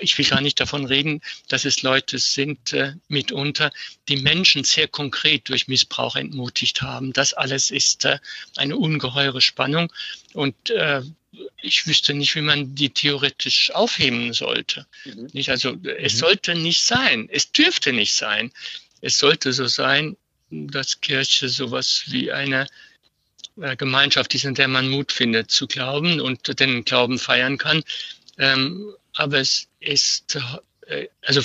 ich 0.00 0.16
will 0.18 0.24
gar 0.24 0.40
nicht 0.40 0.58
davon 0.60 0.84
reden, 0.86 1.20
dass 1.48 1.64
es 1.64 1.82
Leute 1.82 2.18
sind 2.18 2.72
äh, 2.72 2.94
mitunter, 3.08 3.72
die 4.08 4.16
Menschen 4.16 4.64
sehr 4.64 4.88
konkret 4.88 5.48
durch 5.48 5.68
Missbrauch 5.68 6.16
entmutigt 6.16 6.82
haben. 6.82 7.12
Das 7.12 7.34
alles 7.34 7.70
ist 7.70 8.04
äh, 8.04 8.18
eine 8.56 8.76
ungeheure 8.76 9.40
Spannung 9.40 9.92
und 10.32 10.70
äh, 10.70 11.02
ich 11.62 11.86
wüsste 11.86 12.14
nicht, 12.14 12.34
wie 12.34 12.40
man 12.40 12.74
die 12.74 12.90
theoretisch 12.90 13.70
aufheben 13.72 14.32
sollte. 14.32 14.86
Mhm. 15.04 15.28
Nicht, 15.32 15.50
also 15.50 15.76
es 15.98 16.14
mhm. 16.14 16.18
sollte 16.18 16.54
nicht 16.54 16.82
sein, 16.82 17.28
es 17.30 17.52
dürfte 17.52 17.92
nicht 17.92 18.14
sein. 18.14 18.50
Es 19.00 19.18
sollte 19.18 19.52
so 19.52 19.66
sein, 19.66 20.16
dass 20.50 21.00
Kirche 21.00 21.48
sowas 21.48 22.04
wie 22.06 22.32
eine 22.32 22.66
Gemeinschaft 23.76 24.34
ist, 24.34 24.44
in 24.44 24.54
der 24.54 24.68
man 24.68 24.88
Mut 24.88 25.12
findet 25.12 25.50
zu 25.50 25.66
glauben 25.66 26.20
und 26.20 26.58
den 26.60 26.84
Glauben 26.84 27.18
feiern 27.18 27.58
kann. 27.58 27.82
Ähm, 28.38 28.94
aber 29.20 29.38
es 29.38 29.68
ist, 29.80 30.38
äh, 30.86 31.06
also 31.22 31.42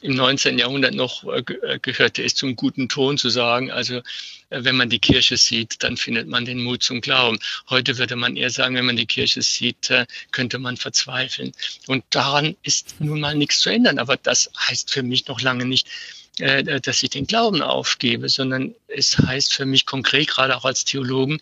im 0.00 0.14
19. 0.14 0.58
Jahrhundert 0.58 0.94
noch 0.94 1.24
äh, 1.24 1.40
äh, 1.40 1.78
gehörte 1.80 2.24
es 2.24 2.34
zum 2.34 2.56
guten 2.56 2.88
Ton 2.88 3.18
zu 3.18 3.28
sagen, 3.28 3.70
also 3.70 4.00
wenn 4.48 4.76
man 4.76 4.90
die 4.90 4.98
Kirche 4.98 5.36
sieht, 5.36 5.82
dann 5.82 5.96
findet 5.96 6.26
man 6.26 6.44
den 6.44 6.62
Mut 6.62 6.82
zum 6.82 7.00
Glauben. 7.00 7.38
Heute 7.70 7.98
würde 7.98 8.16
man 8.16 8.36
eher 8.36 8.50
sagen, 8.50 8.74
wenn 8.74 8.86
man 8.86 8.96
die 8.96 9.06
Kirche 9.06 9.42
sieht, 9.42 9.90
könnte 10.30 10.58
man 10.58 10.76
verzweifeln. 10.76 11.52
Und 11.86 12.04
daran 12.10 12.56
ist 12.62 13.00
nun 13.00 13.20
mal 13.20 13.34
nichts 13.34 13.60
zu 13.60 13.70
ändern. 13.70 13.98
Aber 13.98 14.18
das 14.18 14.50
heißt 14.58 14.92
für 14.92 15.02
mich 15.02 15.26
noch 15.26 15.40
lange 15.40 15.64
nicht, 15.64 15.88
dass 16.36 17.02
ich 17.02 17.08
den 17.08 17.26
Glauben 17.26 17.62
aufgebe, 17.62 18.28
sondern 18.28 18.74
es 18.88 19.16
heißt 19.16 19.54
für 19.54 19.64
mich 19.64 19.86
konkret, 19.86 20.28
gerade 20.28 20.54
auch 20.54 20.66
als 20.66 20.84
Theologen, 20.84 21.40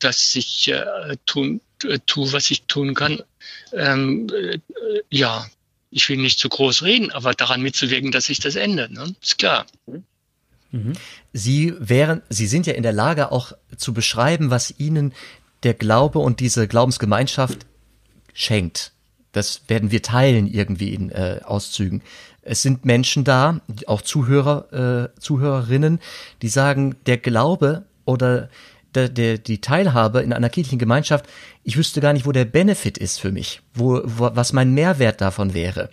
dass 0.00 0.34
ich 0.34 0.74
tun, 1.26 1.60
tue, 2.06 2.32
was 2.32 2.50
ich 2.50 2.64
tun 2.64 2.94
kann, 2.94 3.22
ähm, 3.72 4.28
äh, 4.30 4.58
ja, 5.10 5.46
ich 5.90 6.08
will 6.08 6.16
nicht 6.16 6.38
zu 6.38 6.48
groß 6.48 6.82
reden, 6.82 7.12
aber 7.12 7.34
daran 7.34 7.62
mitzuwirken, 7.62 8.10
dass 8.10 8.26
sich 8.26 8.40
das 8.40 8.56
ändert, 8.56 8.90
ne? 8.90 9.14
ist 9.22 9.38
klar. 9.38 9.66
Mhm. 10.72 10.94
Sie 11.32 11.72
wären, 11.78 12.22
Sie 12.28 12.46
sind 12.46 12.66
ja 12.66 12.74
in 12.74 12.82
der 12.82 12.92
Lage 12.92 13.30
auch 13.30 13.52
zu 13.76 13.94
beschreiben, 13.94 14.50
was 14.50 14.74
Ihnen 14.78 15.12
der 15.62 15.74
Glaube 15.74 16.18
und 16.18 16.40
diese 16.40 16.66
Glaubensgemeinschaft 16.66 17.58
schenkt. 18.32 18.92
Das 19.32 19.62
werden 19.68 19.90
wir 19.90 20.02
teilen 20.02 20.46
irgendwie 20.46 20.94
in 20.94 21.10
äh, 21.10 21.40
Auszügen. 21.44 22.02
Es 22.42 22.62
sind 22.62 22.84
Menschen 22.84 23.24
da, 23.24 23.60
auch 23.86 24.02
Zuhörer, 24.02 25.10
äh, 25.14 25.20
Zuhörerinnen, 25.20 26.00
die 26.42 26.48
sagen, 26.48 26.96
der 27.06 27.18
Glaube 27.18 27.84
oder 28.04 28.50
der, 28.94 29.08
der, 29.08 29.38
die 29.38 29.60
Teilhabe 29.60 30.20
in 30.20 30.32
einer 30.32 30.48
kirchlichen 30.48 30.78
Gemeinschaft, 30.78 31.26
ich 31.62 31.76
wüsste 31.76 32.00
gar 32.00 32.12
nicht, 32.12 32.26
wo 32.26 32.32
der 32.32 32.44
Benefit 32.44 32.98
ist 32.98 33.20
für 33.20 33.32
mich, 33.32 33.60
wo, 33.74 34.00
wo 34.04 34.30
was 34.34 34.52
mein 34.52 34.72
Mehrwert 34.72 35.20
davon 35.20 35.54
wäre. 35.54 35.90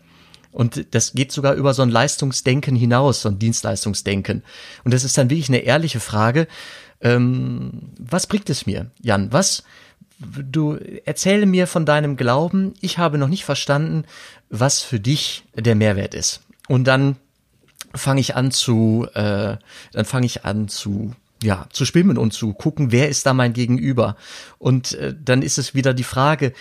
Und 0.51 0.93
das 0.93 1.13
geht 1.13 1.31
sogar 1.31 1.53
über 1.53 1.73
so 1.73 1.81
ein 1.81 1.89
Leistungsdenken 1.89 2.75
hinaus, 2.75 3.21
so 3.21 3.29
ein 3.29 3.39
Dienstleistungsdenken. 3.39 4.43
Und 4.83 4.93
das 4.93 5.03
ist 5.03 5.17
dann 5.17 5.29
wirklich 5.29 5.49
eine 5.49 5.59
ehrliche 5.59 5.99
Frage, 5.99 6.47
Ähm, 7.03 7.71
was 7.97 8.27
bringt 8.27 8.49
es 8.49 8.67
mir, 8.67 8.91
Jan? 9.01 9.33
Was, 9.33 9.63
du 10.19 10.77
erzähle 11.05 11.47
mir 11.47 11.65
von 11.65 11.85
deinem 11.85 12.15
Glauben. 12.15 12.75
Ich 12.79 12.97
habe 12.97 13.17
noch 13.17 13.27
nicht 13.27 13.43
verstanden, 13.43 14.05
was 14.49 14.81
für 14.81 14.99
dich 14.99 15.43
der 15.55 15.75
Mehrwert 15.75 16.13
ist. 16.13 16.41
Und 16.67 16.85
dann 16.85 17.15
fange 17.95 18.21
ich 18.21 18.35
an 18.35 18.51
zu, 18.51 19.07
äh, 19.15 19.57
dann 19.93 20.05
fange 20.05 20.27
ich 20.27 20.45
an 20.45 20.67
zu 20.67 21.15
ja, 21.43 21.67
zu 21.71 21.85
schwimmen 21.85 22.17
und 22.17 22.33
zu 22.33 22.53
gucken, 22.53 22.91
wer 22.91 23.09
ist 23.09 23.25
da 23.25 23.33
mein 23.33 23.53
Gegenüber. 23.53 24.15
Und 24.57 24.93
äh, 24.93 25.13
dann 25.19 25.41
ist 25.41 25.57
es 25.57 25.73
wieder 25.73 25.93
die 25.93 26.03
Frage, 26.03 26.53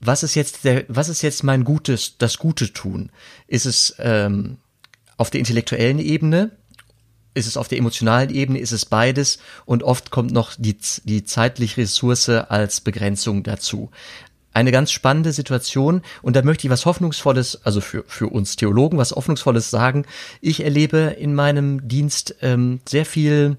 was 0.00 0.22
ist 0.22 0.34
jetzt 0.34 0.64
der, 0.64 0.84
was 0.88 1.08
ist 1.08 1.22
jetzt 1.22 1.44
mein 1.44 1.64
Gutes, 1.64 2.16
das 2.18 2.38
Gute 2.38 2.72
tun? 2.72 3.10
Ist 3.46 3.66
es 3.66 3.94
ähm, 3.98 4.56
auf 5.16 5.30
der 5.30 5.40
intellektuellen 5.40 5.98
Ebene? 5.98 6.52
Ist 7.34 7.46
es 7.46 7.56
auf 7.56 7.68
der 7.68 7.78
emotionalen 7.78 8.30
Ebene? 8.30 8.58
Ist 8.58 8.72
es 8.72 8.86
beides? 8.86 9.38
Und 9.66 9.82
oft 9.82 10.10
kommt 10.10 10.32
noch 10.32 10.54
die, 10.58 10.76
die 11.04 11.24
zeitliche 11.24 11.82
Ressource 11.82 12.28
als 12.28 12.80
Begrenzung 12.80 13.42
dazu 13.42 13.90
eine 14.52 14.72
ganz 14.72 14.90
spannende 14.90 15.32
Situation 15.32 16.02
und 16.22 16.34
da 16.34 16.42
möchte 16.42 16.66
ich 16.66 16.70
was 16.70 16.86
Hoffnungsvolles, 16.86 17.64
also 17.64 17.80
für, 17.80 18.04
für 18.06 18.26
uns 18.26 18.56
Theologen, 18.56 18.98
was 18.98 19.12
Hoffnungsvolles 19.12 19.70
sagen. 19.70 20.06
Ich 20.40 20.64
erlebe 20.64 21.16
in 21.18 21.34
meinem 21.34 21.86
Dienst 21.86 22.34
ähm, 22.42 22.80
sehr 22.88 23.06
viel 23.06 23.58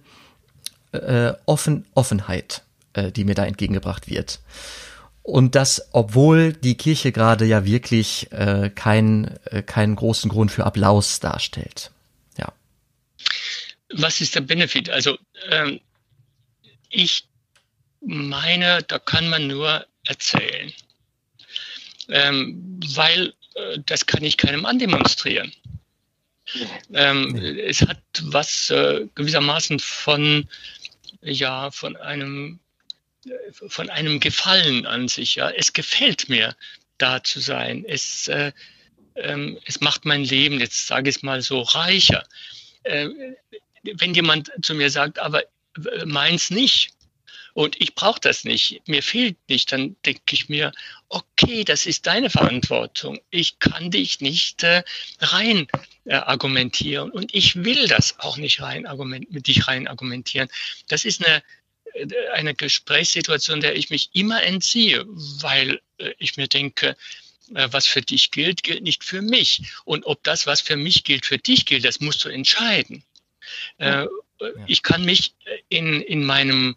äh, 0.92 1.34
Offen, 1.46 1.86
Offenheit, 1.94 2.64
äh, 2.94 3.12
die 3.12 3.24
mir 3.24 3.36
da 3.36 3.46
entgegengebracht 3.46 4.10
wird. 4.10 4.40
Und 5.24 5.56
das, 5.56 5.90
obwohl 5.92 6.54
die 6.54 6.76
Kirche 6.76 7.12
gerade 7.12 7.46
ja 7.46 7.64
wirklich 7.66 8.32
äh, 8.32 8.72
kein, 8.74 9.38
äh, 9.46 9.62
keinen 9.62 9.96
großen 9.96 10.30
Grund 10.30 10.52
für 10.52 10.66
Applaus 10.66 11.20
darstellt. 11.20 11.92
Ja. 12.38 12.52
Was 13.94 14.20
ist 14.20 14.36
der 14.36 14.42
Benefit? 14.42 14.90
Also 14.90 15.18
ähm, 15.50 15.80
ich 16.90 17.26
meine, 18.02 18.82
da 18.84 19.00
kann 19.00 19.30
man 19.30 19.48
nur 19.48 19.86
erzählen. 20.06 20.74
Ähm, 22.10 22.80
weil 22.96 23.34
äh, 23.56 23.80
das 23.86 24.06
kann 24.06 24.24
ich 24.24 24.38
keinem 24.38 24.66
andemonstrieren. 24.66 25.54
Ähm, 26.94 27.36
es 27.36 27.82
hat 27.82 28.02
was 28.24 28.70
äh, 28.72 29.08
gewissermaßen 29.16 29.80
von, 29.80 30.48
ja, 31.22 31.72
von 31.72 31.96
einem, 31.96 32.60
von 33.68 33.90
einem 33.90 34.20
Gefallen 34.20 34.86
an 34.86 35.08
sich. 35.08 35.36
Ja, 35.36 35.50
es 35.50 35.74
gefällt 35.74 36.30
mir, 36.30 36.56
da 36.98 37.24
zu 37.24 37.40
sein. 37.40 37.86
Es, 37.88 38.28
äh, 38.28 38.52
ähm, 39.16 39.60
es 39.66 39.82
macht 39.82 40.06
mein 40.06 40.24
Leben, 40.24 40.60
jetzt 40.60 40.88
sage 40.88 41.10
ich 41.10 41.18
es 41.18 41.24
mal 41.24 41.42
so, 41.42 41.62
reicher. 41.62 42.24
Äh, 42.84 43.10
wenn 43.84 44.14
jemand 44.14 44.52
zu 44.62 44.76
mir 44.76 44.90
sagt, 44.90 45.20
aber 45.20 45.44
meins 46.06 46.52
nicht, 46.52 46.94
und 47.54 47.80
ich 47.82 47.96
brauche 47.96 48.20
das 48.20 48.44
nicht, 48.44 48.82
mir 48.88 49.04
fehlt 49.04 49.38
nicht, 49.48 49.72
dann 49.72 49.96
denke 50.06 50.22
ich 50.32 50.50
mir, 50.50 50.72
okay, 51.10 51.64
das 51.64 51.86
ist 51.86 52.08
deine 52.08 52.30
Verantwortung. 52.30 53.20
Ich 53.30 53.60
kann 53.60 53.92
dich 53.92 54.22
nicht 54.22 54.64
äh, 54.64 54.84
rein 55.20 55.68
äh, 56.06 56.16
argumentieren 56.16 57.12
und 57.12 57.34
ich 57.34 57.64
will 57.64 57.88
das 57.88 58.20
auch 58.20 58.38
nicht 58.38 58.62
rein 58.62 58.86
argument, 58.86 59.32
mit 59.32 59.48
dich 59.48 59.68
rein 59.68 59.88
argumentieren. 59.88 60.50
Das 60.88 61.06
ist 61.06 61.26
eine 61.26 61.44
äh, 61.94 62.08
eine 62.34 62.54
Gesprächssituation, 62.56 63.62
der 63.62 63.76
ich 63.76 63.90
mich 63.90 64.10
immer 64.14 64.42
entziehe, 64.44 65.06
weil 65.08 65.82
äh, 65.98 66.14
ich 66.18 66.38
mir 66.38 66.48
denke, 66.48 66.96
äh, 67.54 67.68
was 67.72 67.88
für 67.88 68.02
dich 68.02 68.32
gilt, 68.32 68.64
gilt 68.64 68.84
nicht 68.84 69.04
für 69.04 69.22
mich. 69.22 69.64
Und 69.86 70.06
ob 70.06 70.24
das, 70.24 70.48
was 70.48 70.62
für 70.62 70.78
mich 70.78 71.04
gilt, 71.04 71.26
für 71.26 71.38
dich 71.38 71.66
gilt, 71.66 71.86
das 71.86 72.00
musst 72.00 72.24
du 72.24 72.30
entscheiden. 72.30 73.04
Ja. 73.80 74.08
Ich 74.68 74.82
kann 74.82 75.04
mich 75.04 75.34
in, 75.70 76.02
in 76.02 76.24
meinem 76.24 76.70
in, 76.70 76.76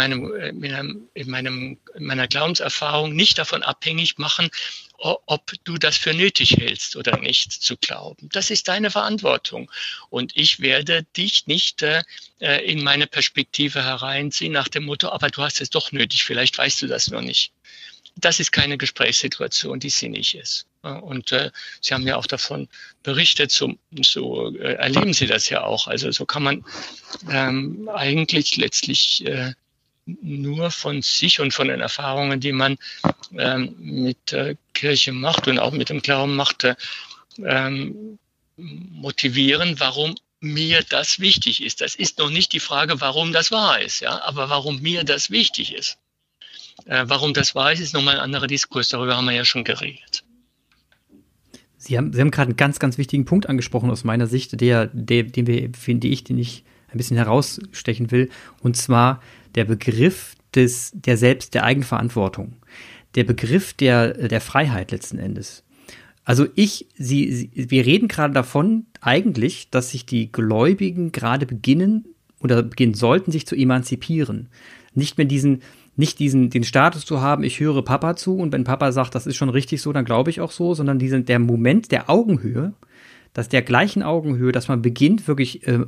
äh, 0.00 0.48
in, 0.48 0.60
meinem, 0.60 1.08
in, 1.14 1.30
meinem, 1.30 1.78
in 1.94 2.04
meiner 2.04 2.28
Glaubenserfahrung 2.28 3.14
nicht 3.14 3.38
davon 3.38 3.62
abhängig 3.62 4.18
machen, 4.18 4.50
ob 4.96 5.52
du 5.64 5.76
das 5.76 5.96
für 5.96 6.14
nötig 6.14 6.56
hältst 6.56 6.96
oder 6.96 7.18
nicht 7.18 7.52
zu 7.52 7.76
glauben. 7.76 8.28
Das 8.32 8.50
ist 8.50 8.68
deine 8.68 8.90
Verantwortung. 8.90 9.70
Und 10.08 10.32
ich 10.36 10.60
werde 10.60 11.04
dich 11.16 11.46
nicht 11.46 11.82
äh, 11.82 12.02
äh, 12.40 12.64
in 12.64 12.82
meine 12.82 13.06
Perspektive 13.06 13.84
hereinziehen 13.84 14.52
nach 14.52 14.68
dem 14.68 14.84
Motto, 14.84 15.10
aber 15.10 15.28
du 15.28 15.42
hast 15.42 15.60
es 15.60 15.70
doch 15.70 15.92
nötig, 15.92 16.24
vielleicht 16.24 16.56
weißt 16.56 16.82
du 16.82 16.86
das 16.86 17.10
noch 17.10 17.20
nicht. 17.20 17.52
Das 18.16 18.38
ist 18.38 18.52
keine 18.52 18.78
Gesprächssituation, 18.78 19.80
die 19.80 19.90
sinnig 19.90 20.36
ist. 20.36 20.66
Und 20.82 21.32
äh, 21.32 21.50
Sie 21.80 21.94
haben 21.94 22.06
ja 22.06 22.16
auch 22.16 22.26
davon 22.26 22.68
berichtet, 23.02 23.50
so, 23.50 23.74
so 24.02 24.54
äh, 24.56 24.74
erleben 24.74 25.12
Sie 25.14 25.26
das 25.26 25.48
ja 25.48 25.64
auch. 25.64 25.88
Also 25.88 26.12
so 26.12 26.24
kann 26.24 26.44
man 26.44 26.64
ähm, 27.28 27.88
eigentlich 27.92 28.56
letztlich 28.56 29.26
äh, 29.26 29.54
nur 30.06 30.70
von 30.70 31.02
sich 31.02 31.40
und 31.40 31.54
von 31.54 31.68
den 31.68 31.80
Erfahrungen, 31.80 32.40
die 32.40 32.52
man 32.52 32.76
ähm, 33.36 33.74
mit 33.78 34.32
der 34.32 34.56
Kirche 34.74 35.12
macht 35.12 35.48
und 35.48 35.58
auch 35.58 35.72
mit 35.72 35.88
dem 35.88 36.02
Glauben 36.02 36.36
machte, 36.36 36.76
ähm, 37.38 38.18
motivieren, 38.56 39.80
warum 39.80 40.14
mir 40.40 40.82
das 40.88 41.20
wichtig 41.20 41.62
ist. 41.62 41.80
Das 41.80 41.94
ist 41.94 42.18
noch 42.18 42.30
nicht 42.30 42.52
die 42.52 42.60
Frage, 42.60 43.00
warum 43.00 43.32
das 43.32 43.50
wahr 43.50 43.80
ist, 43.80 44.00
ja, 44.00 44.22
aber 44.22 44.50
warum 44.50 44.80
mir 44.82 45.04
das 45.04 45.30
wichtig 45.30 45.74
ist. 45.74 45.98
Äh, 46.86 47.04
warum 47.06 47.32
das 47.32 47.54
wahr 47.54 47.72
ist, 47.72 47.80
ist 47.80 47.94
nochmal 47.94 48.16
ein 48.16 48.20
anderer 48.20 48.46
Diskurs. 48.46 48.88
Darüber 48.88 49.16
haben 49.16 49.24
wir 49.24 49.32
ja 49.32 49.44
schon 49.44 49.64
geredet. 49.64 50.24
Sie 51.76 51.96
haben, 51.96 52.12
Sie 52.12 52.20
haben 52.20 52.30
gerade 52.30 52.48
einen 52.48 52.56
ganz, 52.56 52.78
ganz 52.78 52.98
wichtigen 52.98 53.24
Punkt 53.24 53.48
angesprochen 53.48 53.90
aus 53.90 54.04
meiner 54.04 54.26
Sicht, 54.26 54.60
der, 54.60 54.86
der, 54.86 55.24
den 55.24 55.46
wir, 55.46 55.70
finde 55.78 56.08
ich, 56.08 56.24
den 56.24 56.38
ich 56.38 56.64
ein 56.88 56.98
bisschen 56.98 57.16
herausstechen 57.16 58.10
will. 58.10 58.30
Und 58.60 58.76
zwar 58.76 59.22
der 59.54 59.64
Begriff 59.64 60.34
des, 60.54 60.92
der 60.94 61.16
Selbst, 61.16 61.54
der 61.54 61.64
Eigenverantwortung. 61.64 62.54
Der 63.14 63.24
Begriff 63.24 63.72
der, 63.74 64.28
der 64.28 64.40
Freiheit 64.40 64.90
letzten 64.90 65.18
Endes. 65.18 65.64
Also 66.24 66.46
ich, 66.54 66.86
sie, 66.96 67.30
sie, 67.32 67.70
wir 67.70 67.84
reden 67.84 68.08
gerade 68.08 68.34
davon 68.34 68.86
eigentlich, 69.00 69.70
dass 69.70 69.90
sich 69.90 70.06
die 70.06 70.32
Gläubigen 70.32 71.12
gerade 71.12 71.46
beginnen 71.46 72.06
oder 72.40 72.62
beginnen 72.62 72.94
sollten, 72.94 73.30
sich 73.30 73.46
zu 73.46 73.54
emanzipieren. 73.54 74.48
Nicht 74.94 75.18
mehr 75.18 75.26
diesen, 75.26 75.60
nicht 75.96 76.18
diesen, 76.18 76.50
den 76.50 76.64
Status 76.64 77.04
zu 77.04 77.20
haben, 77.20 77.44
ich 77.44 77.60
höre 77.60 77.82
Papa 77.82 78.16
zu 78.16 78.36
und 78.36 78.52
wenn 78.52 78.64
Papa 78.64 78.90
sagt, 78.90 79.14
das 79.14 79.26
ist 79.26 79.36
schon 79.36 79.50
richtig 79.50 79.82
so, 79.82 79.92
dann 79.92 80.04
glaube 80.04 80.30
ich 80.30 80.40
auch 80.40 80.50
so, 80.50 80.74
sondern 80.74 80.98
diesen, 80.98 81.24
der 81.26 81.38
Moment 81.38 81.92
der 81.92 82.10
Augenhöhe, 82.10 82.72
dass 83.34 83.48
der 83.48 83.62
gleichen 83.62 84.02
Augenhöhe, 84.02 84.52
dass 84.52 84.68
man 84.68 84.80
beginnt, 84.80 85.28
wirklich 85.28 85.66
äh, 85.66 85.80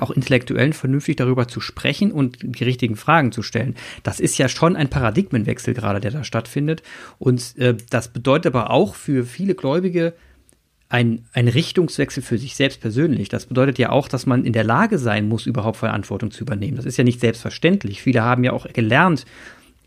auch 0.00 0.10
intellektuell 0.10 0.72
vernünftig 0.72 1.16
darüber 1.16 1.46
zu 1.46 1.60
sprechen 1.60 2.10
und 2.10 2.38
die 2.42 2.64
richtigen 2.64 2.96
Fragen 2.96 3.30
zu 3.30 3.42
stellen. 3.42 3.76
Das 4.02 4.18
ist 4.18 4.38
ja 4.38 4.48
schon 4.48 4.74
ein 4.74 4.88
Paradigmenwechsel 4.88 5.74
gerade, 5.74 6.00
der 6.00 6.10
da 6.10 6.24
stattfindet. 6.24 6.82
Und 7.18 7.56
äh, 7.58 7.76
das 7.90 8.08
bedeutet 8.08 8.54
aber 8.54 8.70
auch 8.70 8.94
für 8.94 9.24
viele 9.24 9.54
Gläubige 9.54 10.14
ein, 10.88 11.26
ein 11.34 11.48
Richtungswechsel 11.48 12.22
für 12.22 12.38
sich 12.38 12.56
selbst 12.56 12.80
persönlich. 12.80 13.28
Das 13.28 13.46
bedeutet 13.46 13.78
ja 13.78 13.90
auch, 13.90 14.08
dass 14.08 14.26
man 14.26 14.44
in 14.44 14.52
der 14.52 14.64
Lage 14.64 14.98
sein 14.98 15.28
muss, 15.28 15.46
überhaupt 15.46 15.76
Verantwortung 15.76 16.32
zu 16.32 16.42
übernehmen. 16.42 16.76
Das 16.76 16.86
ist 16.86 16.96
ja 16.96 17.04
nicht 17.04 17.20
selbstverständlich. 17.20 18.02
Viele 18.02 18.22
haben 18.22 18.42
ja 18.42 18.52
auch 18.52 18.66
gelernt, 18.72 19.26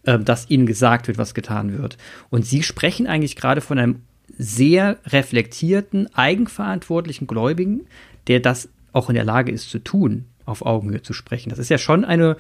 äh, 0.04 0.20
dass 0.20 0.50
ihnen 0.50 0.68
gesagt 0.68 1.08
wird, 1.08 1.18
was 1.18 1.34
getan 1.34 1.78
wird. 1.78 1.98
Und 2.30 2.46
sie 2.46 2.64
sprechen 2.64 3.08
eigentlich 3.08 3.36
gerade 3.36 3.62
von 3.62 3.80
einem 3.80 4.04
sehr 4.38 4.98
reflektierten, 5.06 6.14
eigenverantwortlichen 6.16 7.28
Gläubigen, 7.28 7.88
der 8.28 8.40
das 8.40 8.70
auch 8.92 9.10
in 9.10 9.16
der 9.16 9.24
Lage 9.26 9.52
ist 9.52 9.70
zu 9.70 9.80
tun, 9.80 10.26
auf 10.46 10.66
Augenhöhe 10.66 11.02
zu 11.02 11.14
sprechen. 11.14 11.50
Das 11.50 11.60
ist 11.60 11.70
ja 11.70 11.78
schon 11.78 12.06
eine, 12.06 12.38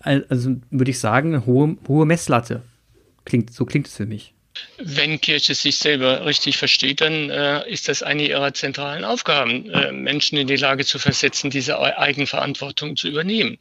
also 0.00 0.56
würde 0.70 0.90
ich 0.90 0.98
sagen, 0.98 1.34
eine 1.34 1.46
hohe, 1.46 1.76
hohe 1.88 2.06
Messlatte. 2.06 2.62
Klingt, 3.24 3.52
so 3.52 3.64
klingt 3.64 3.86
es 3.86 3.96
für 3.96 4.06
mich. 4.06 4.34
Wenn 4.78 5.20
Kirche 5.20 5.54
sich 5.54 5.78
selber 5.78 6.26
richtig 6.26 6.56
versteht, 6.56 7.00
dann 7.00 7.28
äh, 7.30 7.68
ist 7.68 7.88
das 7.88 8.02
eine 8.02 8.28
ihrer 8.28 8.54
zentralen 8.54 9.04
Aufgaben, 9.04 9.68
äh, 9.70 9.90
Menschen 9.90 10.38
in 10.38 10.46
die 10.46 10.56
Lage 10.56 10.84
zu 10.84 10.98
versetzen, 10.98 11.50
diese 11.50 11.78
Eigenverantwortung 11.80 12.96
zu 12.96 13.08
übernehmen. 13.08 13.58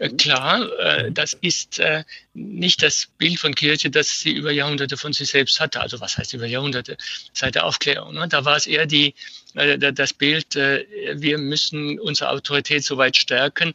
Äh, 0.00 0.08
klar, 0.08 0.66
äh, 0.78 1.12
das 1.12 1.34
ist 1.34 1.78
äh, 1.78 2.04
nicht 2.32 2.82
das 2.82 3.08
Bild 3.18 3.38
von 3.38 3.54
Kirche, 3.54 3.90
das 3.90 4.20
sie 4.20 4.32
über 4.32 4.50
Jahrhunderte 4.50 4.96
von 4.96 5.12
sich 5.12 5.28
selbst 5.28 5.60
hatte. 5.60 5.80
Also 5.80 6.00
was 6.00 6.16
heißt 6.16 6.32
über 6.32 6.46
Jahrhunderte? 6.46 6.96
Seit 7.34 7.54
der 7.54 7.66
Aufklärung. 7.66 8.14
Ne? 8.14 8.26
Da 8.26 8.44
war 8.46 8.56
es 8.56 8.66
eher 8.66 8.86
die, 8.86 9.14
das 9.52 10.12
Bild, 10.12 10.54
wir 10.54 11.38
müssen 11.38 11.98
unsere 11.98 12.30
Autorität 12.30 12.84
so 12.84 12.96
weit 12.98 13.16
stärken, 13.16 13.74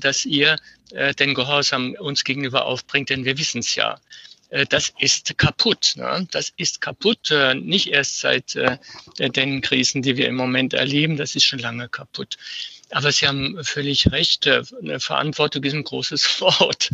dass 0.00 0.24
ihr 0.24 0.56
den 0.90 1.34
Gehorsam 1.34 1.94
uns 2.00 2.24
gegenüber 2.24 2.66
aufbringt, 2.66 3.08
denn 3.08 3.24
wir 3.24 3.38
wissen 3.38 3.60
es 3.60 3.76
ja 3.76 4.00
das 4.68 4.92
ist 4.98 5.38
kaputt. 5.38 5.94
Ne? 5.96 6.26
Das 6.32 6.52
ist 6.56 6.80
kaputt, 6.80 7.32
nicht 7.54 7.86
erst 7.86 8.18
seit 8.18 8.58
den 9.18 9.60
Krisen, 9.60 10.02
die 10.02 10.16
wir 10.16 10.26
im 10.26 10.34
Moment 10.34 10.74
erleben, 10.74 11.16
das 11.16 11.36
ist 11.36 11.44
schon 11.44 11.60
lange 11.60 11.88
kaputt. 11.88 12.36
Aber 12.92 13.10
Sie 13.10 13.26
haben 13.26 13.62
völlig 13.64 14.12
recht. 14.12 14.46
Äh, 14.46 14.62
eine 14.80 15.00
Verantwortung 15.00 15.64
ist 15.64 15.74
ein 15.74 15.84
großes 15.84 16.40
Wort. 16.40 16.90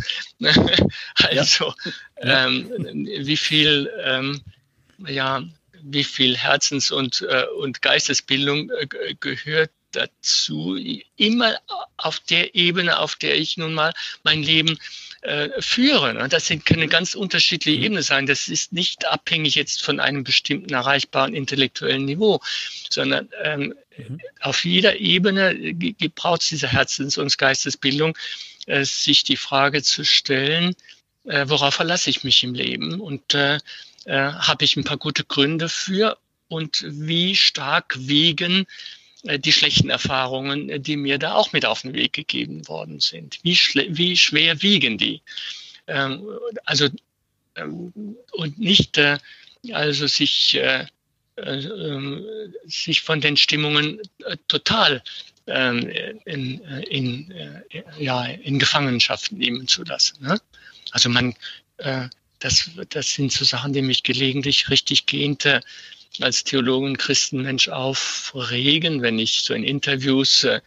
also, 1.14 1.74
ja. 2.22 2.46
ähm, 2.46 2.70
wie 3.06 3.36
viel, 3.36 3.90
ähm, 4.02 4.40
ja, 5.06 5.42
wie 5.82 6.04
viel 6.04 6.36
Herzens- 6.36 6.90
und, 6.90 7.22
äh, 7.22 7.46
und 7.58 7.82
Geistesbildung 7.82 8.70
äh, 8.70 9.14
gehört 9.18 9.70
dazu, 9.92 10.76
immer 11.16 11.58
auf 11.96 12.20
der 12.20 12.54
Ebene, 12.54 12.98
auf 12.98 13.16
der 13.16 13.36
ich 13.36 13.56
nun 13.56 13.74
mal 13.74 13.92
mein 14.22 14.42
Leben 14.42 14.78
äh, 15.22 15.48
führe. 15.60 16.28
Das 16.28 16.46
sind, 16.46 16.64
können 16.64 16.88
ganz 16.88 17.14
unterschiedliche 17.14 17.78
mhm. 17.78 17.84
Ebenen 17.84 18.02
sein. 18.02 18.26
Das 18.26 18.48
ist 18.48 18.72
nicht 18.72 19.06
abhängig 19.06 19.54
jetzt 19.54 19.82
von 19.82 20.00
einem 20.00 20.24
bestimmten 20.24 20.72
erreichbaren 20.72 21.34
intellektuellen 21.34 22.04
Niveau, 22.04 22.40
sondern 22.88 23.28
ähm, 23.42 23.74
mhm. 23.96 24.20
auf 24.40 24.64
jeder 24.64 24.96
Ebene 25.00 25.74
braucht 26.14 26.42
es 26.42 26.48
diese 26.48 26.68
Herzens- 26.68 27.18
und 27.18 27.36
Geistesbildung, 27.36 28.16
äh, 28.66 28.84
sich 28.84 29.24
die 29.24 29.36
Frage 29.36 29.82
zu 29.82 30.04
stellen, 30.04 30.74
äh, 31.24 31.46
worauf 31.48 31.74
verlasse 31.74 32.10
ich 32.10 32.24
mich 32.24 32.44
im 32.44 32.54
Leben 32.54 33.00
und 33.00 33.34
äh, 33.34 33.58
äh, 34.04 34.32
habe 34.32 34.64
ich 34.64 34.76
ein 34.76 34.84
paar 34.84 34.98
gute 34.98 35.24
Gründe 35.24 35.68
für 35.68 36.16
und 36.48 36.84
wie 36.86 37.34
stark 37.36 37.96
wiegen 37.98 38.62
äh, 38.62 38.66
die 39.36 39.52
schlechten 39.52 39.90
Erfahrungen, 39.90 40.70
äh, 40.70 40.80
die 40.80 40.96
mir 40.96 41.18
da 41.18 41.34
auch 41.34 41.52
mit 41.52 41.66
auf 41.66 41.82
den 41.82 41.94
Weg 41.94 42.14
gegeben 42.14 42.66
worden 42.68 43.00
sind. 43.00 43.38
Wie, 43.42 43.58
wie 43.90 44.16
schwer 44.16 44.62
wiegen 44.62 44.96
die? 44.96 45.20
Ähm, 45.86 46.26
also 46.64 46.88
ähm, 47.56 47.92
und 48.32 48.58
nicht 48.58 48.96
äh, 48.96 49.18
also 49.72 50.06
sich 50.06 50.54
äh, 50.54 50.86
äh, 51.36 51.68
sich 52.66 53.02
von 53.02 53.20
den 53.20 53.36
Stimmungen 53.36 54.00
äh, 54.24 54.36
total 54.48 55.02
ähm, 55.46 55.88
in, 56.26 56.60
in, 56.90 57.34
ja, 57.98 58.24
in 58.24 58.58
Gefangenschaft 58.58 59.32
nehmen 59.32 59.66
zu 59.66 59.82
lassen. 59.84 60.22
Ne? 60.22 60.38
Also 60.90 61.08
man, 61.08 61.34
das, 62.40 62.70
das 62.90 63.14
sind 63.14 63.32
so 63.32 63.46
Sachen, 63.46 63.72
die 63.72 63.80
mich 63.80 64.02
gelegentlich 64.02 64.68
richtig 64.68 65.06
gehend 65.06 65.46
als 66.20 66.44
Theologen 66.44 66.96
Christenmensch 66.96 67.68
aufregen, 67.68 69.02
wenn 69.02 69.18
ich 69.18 69.42
so 69.42 69.54
in 69.54 69.64
Interviews 69.64 70.44
äh, 70.44 70.60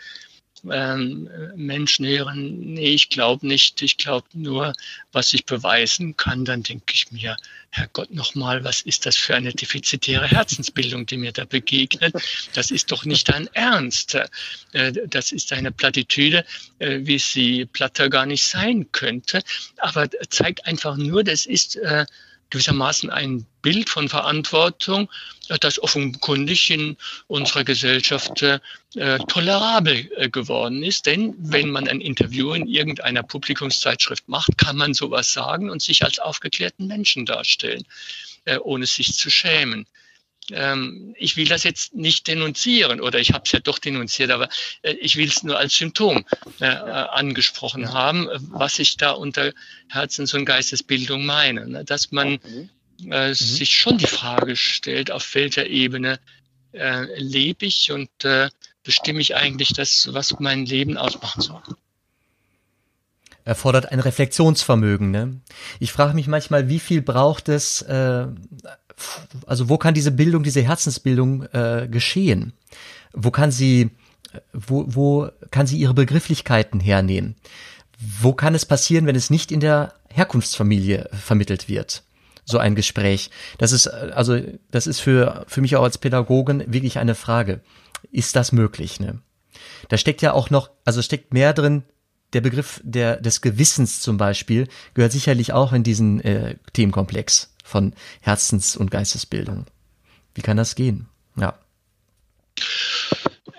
ähm, 0.69 1.29
Menschen 1.55 2.05
hören, 2.05 2.73
nee, 2.73 2.93
ich 2.93 3.09
glaube 3.09 3.47
nicht, 3.47 3.81
ich 3.81 3.97
glaube 3.97 4.27
nur, 4.33 4.73
was 5.11 5.33
ich 5.33 5.45
beweisen 5.45 6.15
kann, 6.17 6.45
dann 6.45 6.63
denke 6.63 6.93
ich 6.93 7.11
mir, 7.11 7.35
Herrgott 7.71 8.11
nochmal, 8.11 8.63
was 8.63 8.81
ist 8.81 9.05
das 9.05 9.15
für 9.15 9.35
eine 9.35 9.53
defizitäre 9.53 10.27
Herzensbildung, 10.27 11.05
die 11.05 11.17
mir 11.17 11.31
da 11.31 11.45
begegnet? 11.45 12.13
Das 12.53 12.69
ist 12.69 12.91
doch 12.91 13.05
nicht 13.05 13.29
dein 13.29 13.47
Ernst. 13.53 14.17
Äh, 14.73 14.93
das 15.07 15.31
ist 15.31 15.53
eine 15.53 15.71
Plattitüde, 15.71 16.45
äh, 16.79 16.99
wie 17.01 17.17
sie 17.17 17.65
platter 17.65 18.09
gar 18.09 18.25
nicht 18.25 18.43
sein 18.43 18.91
könnte, 18.91 19.41
aber 19.77 20.09
zeigt 20.29 20.65
einfach 20.65 20.97
nur, 20.97 21.23
das 21.23 21.45
ist 21.45 21.77
äh, 21.77 22.05
gewissermaßen 22.51 23.09
ein 23.09 23.45
Bild 23.61 23.89
von 23.89 24.07
Verantwortung, 24.07 25.09
das 25.59 25.81
offenkundig 25.81 26.69
in 26.69 26.95
unserer 27.27 27.63
Gesellschaft 27.63 28.41
äh, 28.41 28.59
tolerabel 29.27 30.09
äh, 30.15 30.29
geworden 30.29 30.83
ist. 30.83 31.05
Denn 31.07 31.33
wenn 31.37 31.69
man 31.71 31.87
ein 31.87 31.99
Interview 31.99 32.53
in 32.53 32.67
irgendeiner 32.67 33.23
Publikumszeitschrift 33.23 34.29
macht, 34.29 34.57
kann 34.57 34.77
man 34.77 34.93
sowas 34.93 35.33
sagen 35.33 35.69
und 35.69 35.81
sich 35.81 36.03
als 36.03 36.19
aufgeklärten 36.19 36.87
Menschen 36.87 37.25
darstellen, 37.25 37.83
äh, 38.45 38.57
ohne 38.59 38.85
sich 38.85 39.13
zu 39.15 39.29
schämen 39.29 39.87
ähm, 40.53 41.15
ich 41.17 41.37
will 41.37 41.47
das 41.47 41.63
jetzt 41.63 41.93
nicht 41.93 42.27
denunzieren 42.27 43.01
oder 43.01 43.19
ich 43.19 43.33
habe 43.33 43.43
es 43.45 43.51
ja 43.51 43.59
doch 43.59 43.79
denunziert, 43.79 44.31
aber 44.31 44.49
äh, 44.81 44.93
ich 44.93 45.15
will 45.17 45.27
es 45.27 45.43
nur 45.43 45.57
als 45.57 45.75
Symptom 45.75 46.25
äh, 46.59 46.65
äh, 46.65 46.69
angesprochen 46.69 47.93
haben, 47.93 48.27
was 48.49 48.79
ich 48.79 48.97
da 48.97 49.11
unter 49.11 49.53
Herzens- 49.89 50.33
und 50.33 50.45
Geistesbildung 50.45 51.25
meine. 51.25 51.67
Ne? 51.67 51.85
Dass 51.85 52.11
man 52.11 52.39
äh, 53.09 53.29
mhm. 53.29 53.33
sich 53.33 53.77
schon 53.77 53.97
die 53.97 54.07
Frage 54.07 54.55
stellt, 54.55 55.11
auf 55.11 55.33
welcher 55.35 55.65
Ebene 55.67 56.19
äh, 56.73 57.05
lebe 57.19 57.65
ich 57.65 57.91
und 57.91 58.09
äh, 58.23 58.49
bestimme 58.83 59.21
ich 59.21 59.35
eigentlich 59.35 59.73
das, 59.73 60.09
was 60.11 60.39
mein 60.39 60.65
Leben 60.65 60.97
ausmachen 60.97 61.41
soll 61.41 61.61
erfordert 63.43 63.91
ein 63.91 63.99
Reflexionsvermögen. 63.99 65.11
Ne? 65.11 65.41
Ich 65.79 65.91
frage 65.91 66.13
mich 66.13 66.27
manchmal, 66.27 66.69
wie 66.69 66.79
viel 66.79 67.01
braucht 67.01 67.49
es 67.49 67.81
äh, 67.81 68.27
also 69.45 69.69
wo 69.69 69.77
kann 69.77 69.93
diese 69.93 70.11
Bildung, 70.11 70.43
diese 70.43 70.61
Herzensbildung 70.61 71.43
äh, 71.53 71.87
geschehen? 71.89 72.53
Wo 73.13 73.31
kann 73.31 73.51
sie, 73.51 73.91
wo, 74.53 74.85
wo 74.87 75.29
kann 75.51 75.67
sie 75.67 75.77
ihre 75.77 75.93
Begrifflichkeiten 75.93 76.79
hernehmen? 76.79 77.35
Wo 77.99 78.33
kann 78.33 78.55
es 78.55 78.65
passieren, 78.65 79.05
wenn 79.05 79.15
es 79.15 79.29
nicht 79.29 79.51
in 79.51 79.59
der 79.59 79.93
Herkunftsfamilie 80.09 81.09
vermittelt 81.11 81.69
wird? 81.69 82.03
So 82.45 82.57
ein 82.57 82.75
Gespräch. 82.75 83.29
Das 83.57 83.71
ist, 83.71 83.87
also, 83.87 84.39
das 84.71 84.87
ist 84.87 84.99
für, 84.99 85.45
für 85.47 85.61
mich 85.61 85.75
auch 85.75 85.83
als 85.83 85.99
Pädagogen 85.99 86.63
wirklich 86.73 86.97
eine 86.97 87.15
Frage. 87.15 87.61
Ist 88.11 88.35
das 88.35 88.51
möglich, 88.51 88.99
ne? 88.99 89.19
Da 89.89 89.97
steckt 89.97 90.21
ja 90.21 90.33
auch 90.33 90.49
noch, 90.49 90.71
also 90.85 91.01
steckt 91.01 91.33
mehr 91.33 91.53
drin, 91.53 91.83
der 92.33 92.41
Begriff 92.41 92.81
der, 92.83 93.17
des 93.17 93.41
Gewissens 93.41 93.99
zum 93.99 94.17
Beispiel 94.17 94.67
gehört 94.93 95.11
sicherlich 95.11 95.53
auch 95.53 95.73
in 95.73 95.83
diesen 95.83 96.21
äh, 96.21 96.55
Themenkomplex 96.73 97.50
von 97.71 97.93
Herzens- 98.19 98.75
und 98.75 98.91
Geistesbildung. 98.91 99.65
Wie 100.35 100.41
kann 100.41 100.57
das 100.57 100.75
gehen? 100.75 101.07
Ja. 101.37 101.57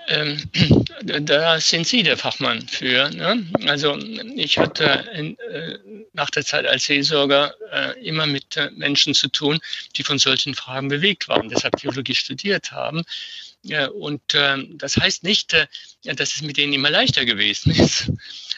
Ähm, 0.08 0.38
da 1.22 1.58
sind 1.58 1.86
Sie 1.86 2.02
der 2.02 2.18
Fachmann 2.18 2.68
für. 2.68 3.08
Ne? 3.10 3.46
Also 3.66 3.96
ich 4.36 4.58
hatte 4.58 5.08
in, 5.14 5.38
äh, 5.38 5.78
nach 6.12 6.28
der 6.28 6.44
Zeit 6.44 6.66
als 6.66 6.84
Seelsorger 6.84 7.54
äh, 7.72 8.06
immer 8.06 8.26
mit 8.26 8.56
äh, 8.58 8.70
Menschen 8.72 9.14
zu 9.14 9.28
tun, 9.28 9.58
die 9.96 10.02
von 10.02 10.18
solchen 10.18 10.54
Fragen 10.54 10.88
bewegt 10.88 11.28
waren, 11.28 11.48
deshalb 11.48 11.76
Theologie 11.76 12.14
studiert 12.14 12.70
haben. 12.70 13.02
und 13.94 14.22
ähm, 14.34 14.76
das 14.76 14.96
heißt 14.96 15.22
nicht, 15.22 15.54
dass 16.04 16.34
es 16.34 16.42
mit 16.42 16.56
denen 16.56 16.72
immer 16.74 16.90
leichter 16.90 17.24
gewesen 17.24 17.70
ist. 17.72 18.10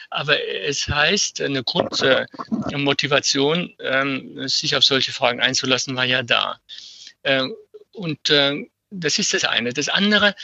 Aber 0.09 0.41
es 0.41 0.87
heißt, 0.87 1.41
eine 1.41 1.63
Grundmotivation, 1.63 3.73
ähm, 3.79 4.47
sich 4.47 4.75
auf 4.75 4.83
solche 4.83 5.13
Fragen 5.13 5.41
einzulassen, 5.41 5.95
war 5.95 6.05
ja 6.05 6.23
da. 6.23 6.59
Ähm, 7.23 7.53
und 7.91 8.29
äh, 8.29 8.65
das 8.91 9.19
ist 9.19 9.33
das 9.33 9.45
eine. 9.45 9.73
Das 9.73 9.89
andere, 9.89 10.35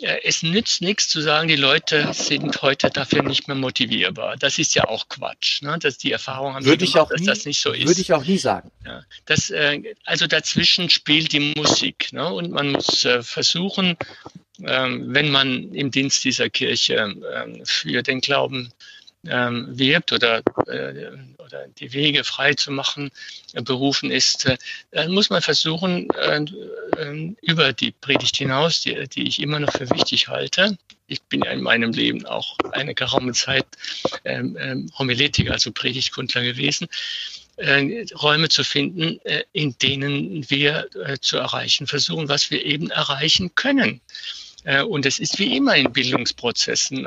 äh, 0.00 0.20
es 0.24 0.42
nützt 0.42 0.82
nichts 0.82 1.08
zu 1.08 1.20
sagen, 1.20 1.48
die 1.48 1.56
Leute 1.56 2.12
sind 2.12 2.62
heute 2.62 2.90
dafür 2.90 3.22
nicht 3.22 3.46
mehr 3.46 3.56
motivierbar. 3.56 4.36
Das 4.36 4.58
ist 4.58 4.74
ja 4.74 4.88
auch 4.88 5.08
Quatsch. 5.08 5.62
Ne? 5.62 5.78
Dass 5.78 5.98
die 5.98 6.10
Erfahrung 6.10 6.54
haben, 6.54 6.64
würde 6.64 6.84
ich 6.84 6.94
gemacht, 6.94 7.12
auch 7.12 7.16
nie, 7.16 7.26
dass 7.26 7.38
das 7.38 7.46
nicht 7.46 7.60
so 7.60 7.72
ist. 7.72 7.86
Würde 7.86 8.00
ich 8.00 8.12
auch 8.12 8.24
nie 8.24 8.38
sagen. 8.38 8.70
Ja, 8.84 9.04
das, 9.26 9.50
äh, 9.50 9.94
also 10.04 10.26
dazwischen 10.26 10.90
spielt 10.90 11.32
die 11.32 11.54
Musik. 11.56 12.12
Ne? 12.12 12.26
Und 12.26 12.50
man 12.50 12.72
muss 12.72 13.04
äh, 13.04 13.22
versuchen, 13.22 13.96
ähm, 14.62 15.14
wenn 15.14 15.30
man 15.30 15.72
im 15.72 15.90
Dienst 15.90 16.24
dieser 16.24 16.50
Kirche 16.50 17.14
ähm, 17.34 17.64
für 17.64 18.02
den 18.02 18.20
Glauben 18.20 18.72
ähm, 19.28 19.66
wirbt 19.78 20.12
oder, 20.12 20.42
äh, 20.66 21.10
oder 21.38 21.66
die 21.78 21.92
Wege 21.92 22.24
frei 22.24 22.54
zu 22.54 22.70
machen 22.70 23.10
äh, 23.52 23.62
berufen 23.62 24.10
ist, 24.10 24.46
äh, 24.46 24.56
dann 24.90 25.12
muss 25.12 25.30
man 25.30 25.42
versuchen, 25.42 26.08
äh, 26.10 26.44
äh, 26.98 27.34
über 27.42 27.72
die 27.72 27.92
Predigt 27.92 28.36
hinaus, 28.36 28.82
die, 28.82 29.08
die 29.08 29.28
ich 29.28 29.40
immer 29.40 29.60
noch 29.60 29.72
für 29.72 29.90
wichtig 29.90 30.28
halte, 30.28 30.76
ich 31.06 31.22
bin 31.22 31.42
ja 31.42 31.50
in 31.50 31.62
meinem 31.62 31.92
Leben 31.92 32.24
auch 32.26 32.56
eine 32.72 32.94
geraume 32.94 33.32
Zeit 33.32 33.66
ähm, 34.24 34.56
ähm, 34.58 34.90
Homiletiker, 34.98 35.52
also 35.52 35.70
Predigtkundler 35.72 36.42
gewesen, 36.42 36.88
äh, 37.56 38.06
Räume 38.14 38.48
zu 38.48 38.64
finden, 38.64 39.20
äh, 39.24 39.44
in 39.52 39.76
denen 39.78 40.48
wir 40.50 40.88
äh, 41.04 41.18
zu 41.20 41.36
erreichen 41.36 41.86
versuchen, 41.86 42.28
was 42.28 42.50
wir 42.50 42.64
eben 42.64 42.90
erreichen 42.90 43.54
können. 43.54 44.00
Äh, 44.64 44.82
und 44.82 45.06
es 45.06 45.18
ist 45.18 45.38
wie 45.38 45.56
immer 45.56 45.76
in 45.76 45.92
Bildungsprozessen. 45.92 47.06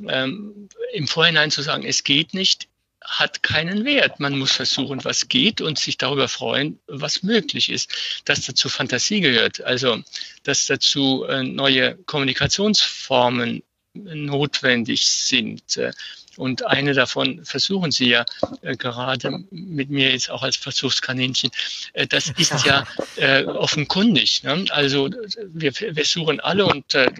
Äh, 0.00 0.24
ähm, 0.24 0.68
im 0.92 1.06
Vorhinein 1.06 1.50
zu 1.50 1.62
sagen, 1.62 1.84
es 1.84 2.04
geht 2.04 2.34
nicht, 2.34 2.68
hat 3.00 3.42
keinen 3.42 3.84
Wert. 3.84 4.20
Man 4.20 4.38
muss 4.38 4.52
versuchen, 4.52 5.04
was 5.04 5.28
geht 5.28 5.60
und 5.60 5.78
sich 5.78 5.96
darüber 5.96 6.28
freuen, 6.28 6.78
was 6.86 7.22
möglich 7.22 7.70
ist. 7.70 7.90
Dass 8.24 8.42
dazu 8.42 8.68
Fantasie 8.68 9.20
gehört, 9.20 9.62
also 9.62 10.02
dass 10.42 10.66
dazu 10.66 11.24
äh, 11.24 11.42
neue 11.42 11.96
Kommunikationsformen 12.06 13.62
notwendig 13.94 15.06
sind. 15.06 15.76
Äh, 15.76 15.92
und 16.36 16.64
eine 16.66 16.94
davon 16.94 17.44
versuchen 17.44 17.90
Sie 17.90 18.10
ja 18.10 18.24
äh, 18.62 18.76
gerade 18.76 19.44
mit 19.50 19.90
mir 19.90 20.12
jetzt 20.12 20.30
auch 20.30 20.42
als 20.42 20.56
Versuchskaninchen. 20.56 21.50
Äh, 21.94 22.06
das 22.06 22.30
ist 22.36 22.64
ja 22.64 22.86
äh, 23.16 23.44
offenkundig. 23.44 24.44
Ne? 24.44 24.64
Also 24.70 25.10
wir, 25.46 25.72
wir 25.74 26.04
suchen 26.04 26.38
alle 26.40 26.66
und 26.66 26.94
äh, 26.94 27.10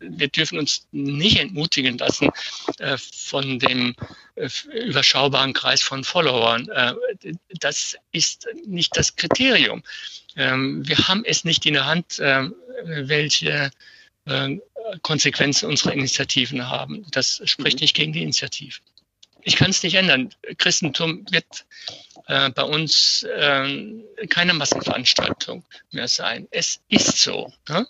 wir 0.00 0.28
dürfen 0.28 0.58
uns 0.58 0.86
nicht 0.92 1.38
entmutigen 1.38 1.98
lassen 1.98 2.30
äh, 2.78 2.96
von 2.98 3.58
dem 3.58 3.94
äh, 4.36 4.48
überschaubaren 4.72 5.52
Kreis 5.52 5.82
von 5.82 6.04
Followern. 6.04 6.68
Äh, 6.68 6.94
das 7.60 7.96
ist 8.12 8.48
nicht 8.66 8.96
das 8.96 9.16
Kriterium. 9.16 9.82
Ähm, 10.36 10.86
wir 10.86 10.96
haben 11.08 11.24
es 11.24 11.44
nicht 11.44 11.66
in 11.66 11.74
der 11.74 11.86
Hand, 11.86 12.18
äh, 12.18 12.48
welche 12.84 13.70
äh, 14.26 14.56
Konsequenzen 15.02 15.68
unsere 15.68 15.92
Initiativen 15.92 16.68
haben. 16.68 17.04
Das 17.10 17.42
spricht 17.44 17.78
mhm. 17.78 17.82
nicht 17.82 17.96
gegen 17.96 18.12
die 18.12 18.22
Initiative. 18.22 18.78
ich 19.42 19.56
kann 19.56 19.70
es 19.70 19.82
nicht 19.82 19.94
ändern. 19.94 20.30
Christentum 20.58 21.26
wird 21.30 21.66
äh, 22.26 22.50
bei 22.50 22.62
uns 22.62 23.22
äh, 23.22 24.26
keine 24.28 24.54
Massenveranstaltung 24.54 25.64
mehr 25.90 26.08
sein. 26.08 26.46
Es 26.50 26.80
ist 26.88 27.18
so. 27.18 27.52
Ne? 27.68 27.86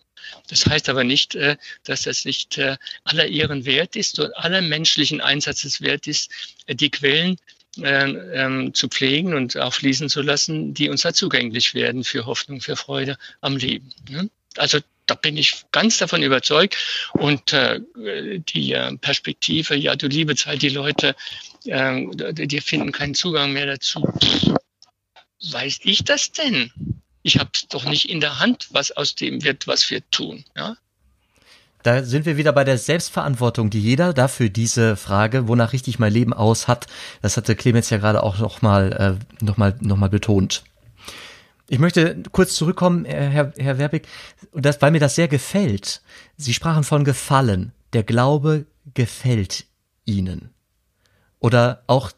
Das 0.48 0.66
heißt 0.66 0.88
aber 0.88 1.04
nicht, 1.04 1.34
äh, 1.34 1.56
dass 1.84 2.02
das 2.02 2.24
nicht 2.24 2.58
äh, 2.58 2.76
aller 3.04 3.26
Ehren 3.26 3.64
wert 3.64 3.96
ist 3.96 4.18
und 4.18 4.36
aller 4.36 4.60
menschlichen 4.60 5.20
Einsatzes 5.20 5.80
wert 5.80 6.06
ist, 6.06 6.30
äh, 6.66 6.74
die 6.74 6.90
Quellen 6.90 7.36
äh, 7.78 8.10
ähm, 8.10 8.74
zu 8.74 8.88
pflegen 8.88 9.34
und 9.34 9.56
auch 9.56 9.74
fließen 9.74 10.08
zu 10.08 10.22
lassen, 10.22 10.74
die 10.74 10.88
uns 10.88 11.02
da 11.02 11.12
zugänglich 11.12 11.74
werden 11.74 12.04
für 12.04 12.26
Hoffnung, 12.26 12.60
für 12.60 12.76
Freude 12.76 13.16
am 13.40 13.56
Leben. 13.56 13.92
Ne? 14.08 14.30
Also 14.56 14.78
da 15.06 15.14
bin 15.14 15.36
ich 15.36 15.64
ganz 15.72 15.98
davon 15.98 16.22
überzeugt. 16.22 16.76
Und 17.14 17.50
die 17.50 18.96
Perspektive, 19.00 19.74
ja, 19.74 19.96
du 19.96 20.06
liebe 20.06 20.36
Zeit, 20.36 20.60
die 20.60 20.68
Leute, 20.68 21.16
äh, 21.64 22.46
die 22.46 22.60
finden 22.60 22.92
keinen 22.92 23.14
Zugang 23.14 23.52
mehr 23.52 23.66
dazu. 23.66 24.06
Weiß 25.42 25.80
ich 25.84 26.04
das 26.04 26.32
denn? 26.32 26.72
Ich 27.28 27.38
habe 27.38 27.50
es 27.52 27.68
doch 27.68 27.84
nicht 27.84 28.08
in 28.08 28.20
der 28.20 28.38
Hand, 28.38 28.68
was 28.70 28.90
aus 28.90 29.14
dem 29.14 29.44
wird, 29.44 29.66
was 29.66 29.90
wir 29.90 30.00
tun. 30.10 30.46
Ja? 30.56 30.78
Da 31.82 32.02
sind 32.02 32.24
wir 32.24 32.38
wieder 32.38 32.52
bei 32.52 32.64
der 32.64 32.78
Selbstverantwortung, 32.78 33.68
die 33.68 33.82
jeder 33.82 34.14
dafür 34.14 34.48
diese 34.48 34.96
Frage, 34.96 35.46
wonach 35.46 35.74
richte 35.74 35.90
ich 35.90 35.98
mein 35.98 36.10
Leben 36.10 36.32
aus, 36.32 36.68
hat. 36.68 36.86
Das 37.20 37.36
hatte 37.36 37.54
Clemens 37.54 37.90
ja 37.90 37.98
gerade 37.98 38.22
auch 38.22 38.38
nochmal 38.38 39.20
äh, 39.20 39.44
noch 39.44 39.58
mal, 39.58 39.76
noch 39.82 39.98
mal 39.98 40.08
betont. 40.08 40.64
Ich 41.68 41.78
möchte 41.78 42.22
kurz 42.32 42.54
zurückkommen, 42.54 43.04
äh, 43.04 43.28
Herr, 43.28 43.52
Herr 43.58 43.76
Werbig, 43.76 44.08
das, 44.54 44.80
weil 44.80 44.90
mir 44.90 44.98
das 44.98 45.14
sehr 45.14 45.28
gefällt. 45.28 46.00
Sie 46.38 46.54
sprachen 46.54 46.82
von 46.82 47.04
Gefallen. 47.04 47.72
Der 47.92 48.04
Glaube 48.04 48.64
gefällt 48.94 49.66
Ihnen. 50.06 50.48
Oder 51.40 51.82
auch 51.88 52.10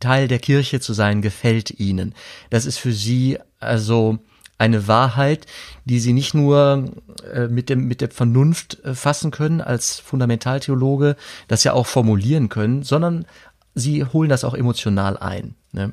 Teil 0.00 0.26
der 0.26 0.40
Kirche 0.40 0.80
zu 0.80 0.92
sein, 0.92 1.22
gefällt 1.22 1.70
Ihnen. 1.78 2.16
Das 2.50 2.66
ist 2.66 2.78
für 2.78 2.92
Sie 2.92 3.38
also 3.60 4.18
eine 4.58 4.88
Wahrheit, 4.88 5.46
die 5.84 6.00
Sie 6.00 6.12
nicht 6.12 6.34
nur 6.34 6.92
äh, 7.32 7.48
mit, 7.48 7.68
dem, 7.68 7.86
mit 7.86 8.00
der 8.00 8.10
Vernunft 8.10 8.82
äh, 8.84 8.94
fassen 8.94 9.30
können 9.30 9.60
als 9.60 9.98
Fundamentaltheologe, 10.00 11.16
das 11.48 11.64
ja 11.64 11.72
auch 11.72 11.86
formulieren 11.86 12.48
können, 12.48 12.82
sondern 12.82 13.26
Sie 13.74 14.04
holen 14.04 14.30
das 14.30 14.44
auch 14.44 14.54
emotional 14.54 15.18
ein. 15.18 15.54
Ne? 15.72 15.92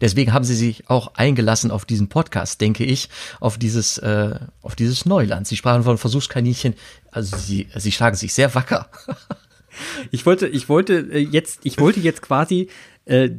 Deswegen 0.00 0.32
haben 0.32 0.44
sie 0.44 0.54
sich 0.54 0.88
auch 0.88 1.14
eingelassen 1.14 1.70
auf 1.70 1.84
diesen 1.84 2.08
Podcast, 2.08 2.60
denke 2.60 2.84
ich, 2.84 3.08
auf 3.40 3.58
dieses, 3.58 3.98
äh, 3.98 4.38
auf 4.62 4.76
dieses 4.76 5.06
Neuland. 5.06 5.46
Sie 5.46 5.56
sprachen 5.56 5.84
von 5.84 5.98
Versuchskaninchen, 5.98 6.74
also 7.10 7.36
sie, 7.36 7.68
sie 7.76 7.92
schlagen 7.92 8.16
sich 8.16 8.34
sehr 8.34 8.54
wacker. 8.54 8.88
ich 10.10 10.26
wollte, 10.26 10.46
ich 10.46 10.68
wollte 10.68 10.94
äh, 11.12 11.18
jetzt, 11.18 11.60
ich 11.64 11.78
wollte 11.78 12.00
jetzt 12.00 12.22
quasi, 12.22 12.68
äh, 13.04 13.30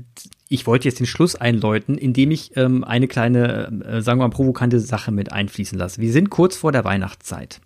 ich 0.47 0.67
wollte 0.67 0.87
jetzt 0.87 0.99
den 0.99 1.07
Schluss 1.07 1.35
einläuten, 1.35 1.97
indem 1.97 2.31
ich 2.31 2.55
ähm, 2.55 2.83
eine 2.83 3.07
kleine, 3.07 3.81
äh, 3.85 4.01
sagen 4.01 4.19
wir 4.19 4.27
mal, 4.27 4.33
provokante 4.33 4.79
Sache 4.79 5.11
mit 5.11 5.31
einfließen 5.31 5.77
lasse. 5.77 6.01
Wir 6.01 6.11
sind 6.11 6.29
kurz 6.29 6.55
vor 6.55 6.71
der 6.71 6.83
Weihnachtszeit. 6.83 7.61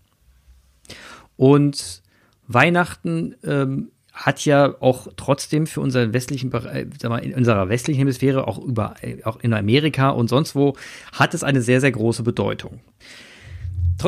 Und 1.36 2.02
Weihnachten 2.48 3.36
ähm, 3.44 3.92
hat 4.14 4.44
ja 4.44 4.76
auch 4.82 5.08
trotzdem 5.16 5.68
für 5.68 5.82
unseren 5.82 6.14
westlichen 6.14 6.50
Bereich, 6.50 6.88
in 7.22 7.34
unserer 7.34 7.70
westlichen 7.70 8.00
Hemisphäre, 8.00 8.48
auch 8.48 8.58
über, 8.58 8.96
auch 9.24 9.40
in 9.42 9.54
Amerika 9.54 10.10
und 10.10 10.30
sonst 10.30 10.56
wo, 10.56 10.76
hat 11.14 11.34
es 11.34 11.44
eine 11.44 11.62
sehr, 11.62 11.80
sehr 11.80 11.92
große 11.92 12.24
Bedeutung. 12.24 12.80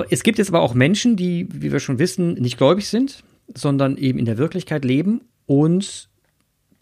Es 0.10 0.24
gibt 0.24 0.38
jetzt 0.38 0.50
aber 0.50 0.62
auch 0.62 0.74
Menschen, 0.74 1.16
die, 1.18 1.48
wie 1.52 1.72
wir 1.72 1.80
schon 1.80 2.00
wissen, 2.00 2.34
nicht 2.36 2.58
gläubig 2.58 2.88
sind, 2.88 3.24
sondern 3.54 3.98
eben 3.98 4.20
in 4.20 4.26
der 4.26 4.38
Wirklichkeit 4.38 4.86
leben 4.86 5.22
und 5.46 6.10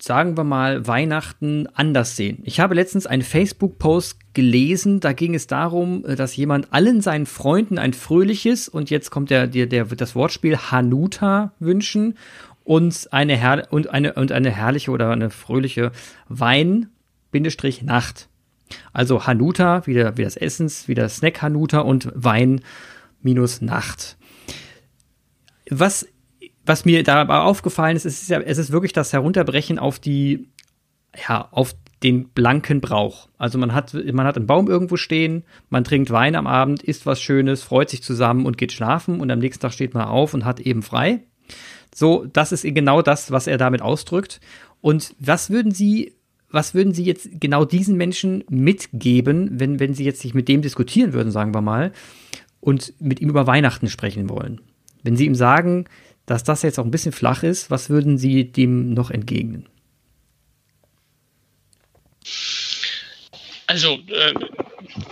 sagen 0.01 0.37
wir 0.37 0.43
mal, 0.43 0.87
Weihnachten 0.87 1.67
anders 1.73 2.15
sehen. 2.15 2.39
Ich 2.43 2.59
habe 2.59 2.73
letztens 2.73 3.05
einen 3.05 3.21
Facebook-Post 3.21 4.33
gelesen, 4.33 5.01
da 5.01 5.11
ging 5.11 5.35
es 5.35 5.47
darum, 5.47 6.03
dass 6.03 6.35
jemand 6.35 6.71
allen 6.71 7.01
seinen 7.01 7.25
Freunden 7.25 7.77
ein 7.77 7.93
fröhliches 7.93 8.69
und 8.69 8.89
jetzt 8.89 9.11
kommt 9.11 9.29
der, 9.29 9.47
der, 9.47 9.65
der 9.65 9.85
das 9.85 10.15
Wortspiel 10.15 10.57
Hanuta 10.57 11.51
wünschen 11.59 12.17
und 12.63 13.09
eine, 13.11 13.35
Her 13.35 13.67
und 13.71 13.89
eine, 13.89 14.13
und 14.13 14.31
eine 14.31 14.51
herrliche 14.51 14.91
oder 14.91 15.11
eine 15.11 15.29
fröhliche 15.29 15.91
Wein-Nacht. 16.29 18.29
Also 18.93 19.25
Hanuta, 19.25 19.85
wie, 19.87 19.95
der, 19.95 20.17
wie 20.17 20.23
das 20.23 20.37
Essens, 20.37 20.87
wie 20.87 20.93
der 20.93 21.09
Snack 21.09 21.41
Hanuta 21.41 21.79
und 21.79 22.09
Wein 22.15 22.61
minus 23.21 23.61
Nacht. 23.61 24.17
Was, 25.69 26.07
was 26.69 26.85
mir 26.85 27.03
dabei 27.03 27.39
aufgefallen 27.39 27.97
ist, 27.97 28.05
ist 28.05 28.29
ja, 28.29 28.39
es 28.39 28.59
ist 28.59 28.71
wirklich 28.71 28.93
das 28.93 29.11
Herunterbrechen 29.11 29.79
auf 29.79 29.97
die, 29.97 30.47
ja, 31.27 31.49
auf 31.51 31.73
den 32.03 32.29
blanken 32.29 32.79
Brauch. 32.79 33.27
Also 33.39 33.57
man 33.57 33.73
hat, 33.73 33.93
man 34.13 34.27
hat 34.27 34.37
einen 34.37 34.45
Baum 34.45 34.67
irgendwo 34.67 34.95
stehen, 34.95 35.43
man 35.69 35.83
trinkt 35.83 36.11
Wein 36.11 36.35
am 36.35 36.45
Abend, 36.45 36.83
isst 36.83 37.07
was 37.07 37.21
Schönes, 37.21 37.63
freut 37.63 37.89
sich 37.89 38.03
zusammen 38.03 38.45
und 38.45 38.57
geht 38.57 38.71
schlafen 38.71 39.19
und 39.19 39.31
am 39.31 39.39
nächsten 39.39 39.61
Tag 39.61 39.73
steht 39.73 39.95
man 39.95 40.03
auf 40.03 40.35
und 40.35 40.45
hat 40.45 40.59
eben 40.59 40.83
frei. 40.83 41.23
So, 41.93 42.25
das 42.31 42.51
ist 42.51 42.63
genau 42.63 43.01
das, 43.01 43.31
was 43.31 43.47
er 43.47 43.57
damit 43.57 43.81
ausdrückt. 43.81 44.39
Und 44.79 45.15
was 45.19 45.49
würden 45.49 45.71
Sie, 45.71 46.13
was 46.51 46.75
würden 46.75 46.93
Sie 46.93 47.03
jetzt 47.03 47.41
genau 47.41 47.65
diesen 47.65 47.97
Menschen 47.97 48.43
mitgeben, 48.47 49.59
wenn, 49.59 49.79
wenn 49.79 49.95
Sie 49.95 50.05
jetzt 50.05 50.21
sich 50.21 50.35
mit 50.35 50.47
dem 50.47 50.61
diskutieren 50.61 51.13
würden, 51.13 51.31
sagen 51.31 51.53
wir 51.53 51.61
mal, 51.61 51.91
und 52.61 52.93
mit 52.99 53.19
ihm 53.21 53.29
über 53.29 53.47
Weihnachten 53.47 53.89
sprechen 53.89 54.29
wollen? 54.29 54.61
Wenn 55.01 55.17
Sie 55.17 55.25
ihm 55.25 55.35
sagen, 55.35 55.85
dass 56.29 56.43
das 56.43 56.61
jetzt 56.61 56.77
auch 56.77 56.85
ein 56.85 56.91
bisschen 56.91 57.11
flach 57.11 57.41
ist, 57.41 57.71
was 57.71 57.89
würden 57.89 58.17
Sie 58.17 58.51
dem 58.51 58.93
noch 58.93 59.09
entgegnen? 59.09 59.67
Also, 63.65 63.99
äh, 64.07 64.33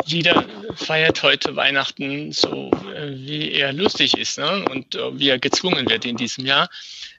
jeder 0.06 0.46
feiert 0.76 1.24
heute 1.24 1.56
Weihnachten 1.56 2.32
so, 2.32 2.72
äh, 2.96 3.12
wie 3.16 3.52
er 3.52 3.74
lustig 3.74 4.16
ist 4.16 4.38
ne? 4.38 4.64
und 4.70 4.96
äh, 4.96 5.20
wie 5.20 5.30
er 5.30 5.40
gezwungen 5.40 5.90
wird 5.90 6.06
in 6.06 6.18
diesem 6.18 6.46
Jahr. 6.46 6.70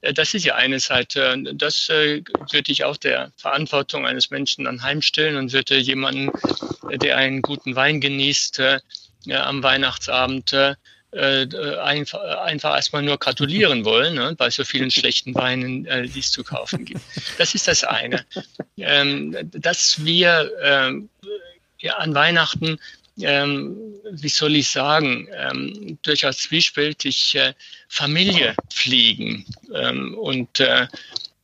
Äh, 0.00 0.14
das 0.14 0.34
ist 0.34 0.44
ja 0.44 0.54
eine 0.54 0.78
Seite. 0.78 1.36
Das 1.54 1.88
äh, 1.88 2.22
würde 2.52 2.72
ich 2.72 2.84
auch 2.84 2.96
der 2.96 3.32
Verantwortung 3.36 4.06
eines 4.06 4.30
Menschen 4.30 4.66
anheimstellen 4.66 5.36
und 5.36 5.52
würde 5.52 5.76
jemanden, 5.76 6.30
der 6.90 7.16
einen 7.16 7.42
guten 7.42 7.74
Wein 7.74 8.00
genießt, 8.00 8.60
äh, 8.60 8.80
am 9.32 9.62
Weihnachtsabend 9.62 10.54
äh, 11.12 11.46
einfach, 11.78 12.20
einfach 12.20 12.74
erstmal 12.74 13.02
nur 13.02 13.18
gratulieren 13.18 13.84
wollen, 13.84 14.14
ne, 14.14 14.34
bei 14.36 14.50
so 14.50 14.64
vielen 14.64 14.90
schlechten 14.90 15.34
Weinen, 15.34 15.86
äh, 15.86 16.06
die 16.06 16.20
es 16.20 16.30
zu 16.30 16.44
kaufen 16.44 16.84
gibt. 16.84 17.00
Das 17.38 17.54
ist 17.54 17.68
das 17.68 17.84
eine. 17.84 18.24
Ähm, 18.76 19.36
dass 19.50 20.04
wir 20.04 20.50
ähm, 20.62 21.08
ja, 21.78 21.94
an 21.94 22.14
Weihnachten, 22.14 22.78
ähm, 23.20 23.76
wie 24.10 24.28
soll 24.28 24.56
ich 24.56 24.68
sagen, 24.68 25.28
ähm, 25.34 25.98
durchaus 26.02 26.38
zwiespältig 26.38 27.34
äh, 27.34 27.54
Familie 27.88 28.54
pflegen 28.70 29.44
ähm, 29.74 30.14
und 30.14 30.60
äh, 30.60 30.86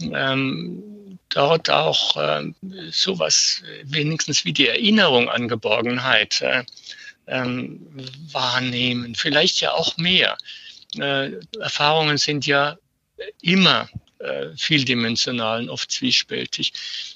ähm, 0.01 1.19
dort 1.31 1.71
auch 1.71 2.17
äh, 2.17 2.53
sowas 2.91 3.63
wenigstens 3.85 4.45
wie 4.45 4.53
die 4.53 4.69
Erinnerung 4.69 5.29
an 5.29 5.49
Geborgenheit 5.49 6.41
äh, 6.43 6.65
ähm, 7.27 7.87
wahrnehmen, 8.33 9.15
vielleicht 9.15 9.61
ja 9.61 9.73
auch 9.73 9.97
mehr. 9.97 10.37
Äh, 10.99 11.33
Erfahrungen 11.59 12.19
sind 12.19 12.47
ja 12.47 12.77
immer 13.41 13.89
äh, 14.19 14.49
vieldimensional 14.57 15.63
und 15.63 15.71
oft 15.71 15.91
zwiespältig. 15.91 16.73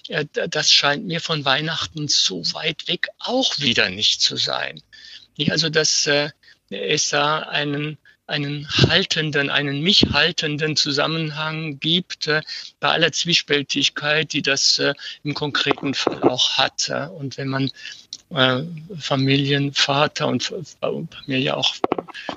Äh, 0.09 0.27
das 0.33 0.73
scheint 0.73 1.07
mir 1.07 1.21
von 1.21 1.45
Weihnachten 1.45 2.09
so 2.09 2.43
weit 2.53 2.89
weg 2.89 3.09
auch 3.19 3.59
wieder 3.59 3.91
nicht 3.91 4.21
zu 4.21 4.37
sein. 4.37 4.83
Also, 5.49 5.69
dass 5.69 6.07
äh, 6.07 6.31
es 6.71 7.11
da 7.11 7.41
einen 7.41 7.99
einen 8.29 8.69
haltenden, 8.69 9.49
einen 9.49 9.81
mich 9.81 10.07
haltenden 10.13 10.77
Zusammenhang 10.77 11.81
gibt, 11.81 12.27
äh, 12.27 12.43
bei 12.79 12.91
aller 12.91 13.11
Zwiespältigkeit, 13.11 14.33
die 14.35 14.43
das 14.43 14.79
äh, 14.79 14.93
im 15.25 15.33
konkreten 15.33 15.95
Fall 15.95 16.23
auch 16.23 16.59
hat. 16.59 16.91
Äh, 16.91 17.07
und 17.07 17.39
wenn 17.39 17.49
man 17.49 17.71
äh, 18.31 18.63
Familienvater 18.99 20.27
und 20.29 20.53
bei 20.81 20.93
mir 21.27 21.39
ja 21.39 21.55
auch 21.55 21.75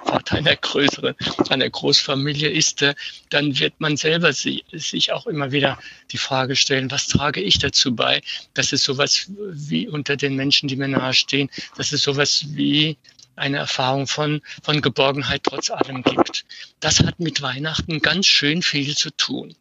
Vater 0.05 0.37
einer 0.37 0.55
größeren, 0.55 1.15
einer 1.49 1.69
Großfamilie 1.69 2.49
ist, 2.49 2.81
äh, 2.81 2.95
dann 3.29 3.57
wird 3.59 3.79
man 3.79 3.97
selber 3.97 4.33
si 4.33 4.63
sich 4.71 5.11
auch 5.11 5.27
immer 5.27 5.51
wieder 5.51 5.79
die 6.11 6.17
Frage 6.17 6.55
stellen, 6.55 6.91
was 6.91 7.07
trage 7.07 7.41
ich 7.41 7.59
dazu 7.59 7.95
bei, 7.95 8.21
dass 8.53 8.73
es 8.73 8.83
sowas 8.83 9.29
wie 9.51 9.87
unter 9.87 10.15
den 10.15 10.35
Menschen, 10.35 10.67
die 10.67 10.75
mir 10.75 10.87
nahestehen, 10.87 11.49
dass 11.75 11.91
es 11.91 12.03
sowas 12.03 12.45
wie 12.49 12.97
eine 13.35 13.57
Erfahrung 13.57 14.07
von, 14.07 14.41
von 14.63 14.81
Geborgenheit 14.81 15.43
trotz 15.43 15.69
allem 15.69 16.03
gibt. 16.03 16.45
Das 16.79 16.99
hat 16.99 17.19
mit 17.19 17.41
Weihnachten 17.41 18.01
ganz 18.01 18.27
schön 18.27 18.61
viel 18.61 18.95
zu 18.95 19.09
tun. 19.11 19.55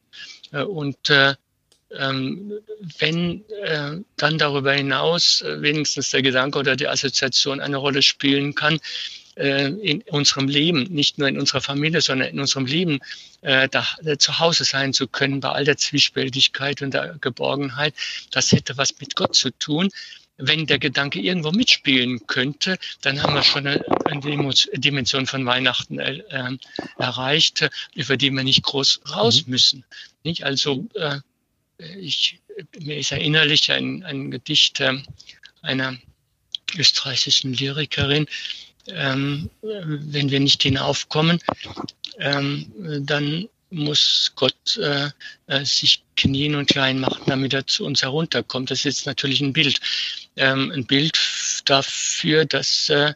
Äh, 0.52 0.62
und 0.62 1.10
äh, 1.10 1.34
wenn 1.90 3.44
äh, 3.64 3.96
dann 4.16 4.38
darüber 4.38 4.72
hinaus 4.72 5.42
äh, 5.42 5.60
wenigstens 5.60 6.10
der 6.10 6.22
Gedanke 6.22 6.58
oder 6.58 6.76
die 6.76 6.86
Assoziation 6.86 7.60
eine 7.60 7.78
Rolle 7.78 8.02
spielen 8.02 8.54
kann, 8.54 8.78
äh, 9.36 9.68
in 9.68 10.02
unserem 10.02 10.48
Leben, 10.48 10.84
nicht 10.84 11.18
nur 11.18 11.28
in 11.28 11.38
unserer 11.38 11.60
Familie, 11.60 12.00
sondern 12.00 12.28
in 12.28 12.40
unserem 12.40 12.66
Leben 12.66 13.00
äh, 13.40 13.68
da, 13.68 13.86
äh, 14.04 14.18
zu 14.18 14.38
Hause 14.38 14.64
sein 14.64 14.92
zu 14.92 15.08
können, 15.08 15.40
bei 15.40 15.50
all 15.50 15.64
der 15.64 15.76
Zwiespältigkeit 15.76 16.80
und 16.82 16.94
der 16.94 17.16
Geborgenheit. 17.20 17.94
Das 18.30 18.52
hätte 18.52 18.76
was 18.76 19.00
mit 19.00 19.16
Gott 19.16 19.34
zu 19.34 19.50
tun 19.50 19.90
wenn 20.42 20.66
der 20.66 20.78
Gedanke 20.78 21.20
irgendwo 21.20 21.50
mitspielen 21.50 22.26
könnte, 22.26 22.78
dann 23.02 23.22
haben 23.22 23.34
wir 23.34 23.42
schon 23.42 23.66
eine, 23.66 23.84
eine 24.06 24.54
Dimension 24.74 25.26
von 25.26 25.46
Weihnachten 25.46 25.98
äh, 25.98 26.22
erreicht, 26.98 27.68
über 27.94 28.16
die 28.16 28.30
wir 28.30 28.42
nicht 28.42 28.62
groß 28.62 29.00
raus 29.14 29.44
mhm. 29.44 29.50
müssen. 29.50 29.84
Nicht? 30.24 30.44
Also 30.44 30.86
äh, 30.94 31.18
ich, 31.98 32.40
mir 32.80 32.98
ist 32.98 33.12
erinnerlich 33.12 33.70
ein, 33.72 34.02
ein 34.04 34.30
Gedicht 34.30 34.80
äh, 34.80 34.98
einer 35.62 35.96
österreichischen 36.76 37.54
Lyrikerin, 37.54 38.26
ähm, 38.88 39.50
wenn 39.62 40.30
wir 40.30 40.40
nicht 40.40 40.62
hinaufkommen, 40.62 41.40
ähm, 42.18 42.72
dann 43.04 43.48
muss 43.70 44.32
Gott 44.34 44.76
äh, 44.78 45.10
äh, 45.46 45.64
sich 45.64 46.02
knien 46.16 46.56
und 46.56 46.68
klein 46.68 46.98
machen, 46.98 47.22
damit 47.26 47.54
er 47.54 47.66
zu 47.66 47.84
uns 47.84 48.02
herunterkommt. 48.02 48.70
Das 48.70 48.80
ist 48.80 48.84
jetzt 48.84 49.06
natürlich 49.06 49.40
ein 49.40 49.52
Bild. 49.52 49.80
Ähm, 50.36 50.72
ein 50.72 50.86
Bild 50.86 51.18
dafür, 51.66 52.44
dass 52.44 52.88
äh, 52.88 53.14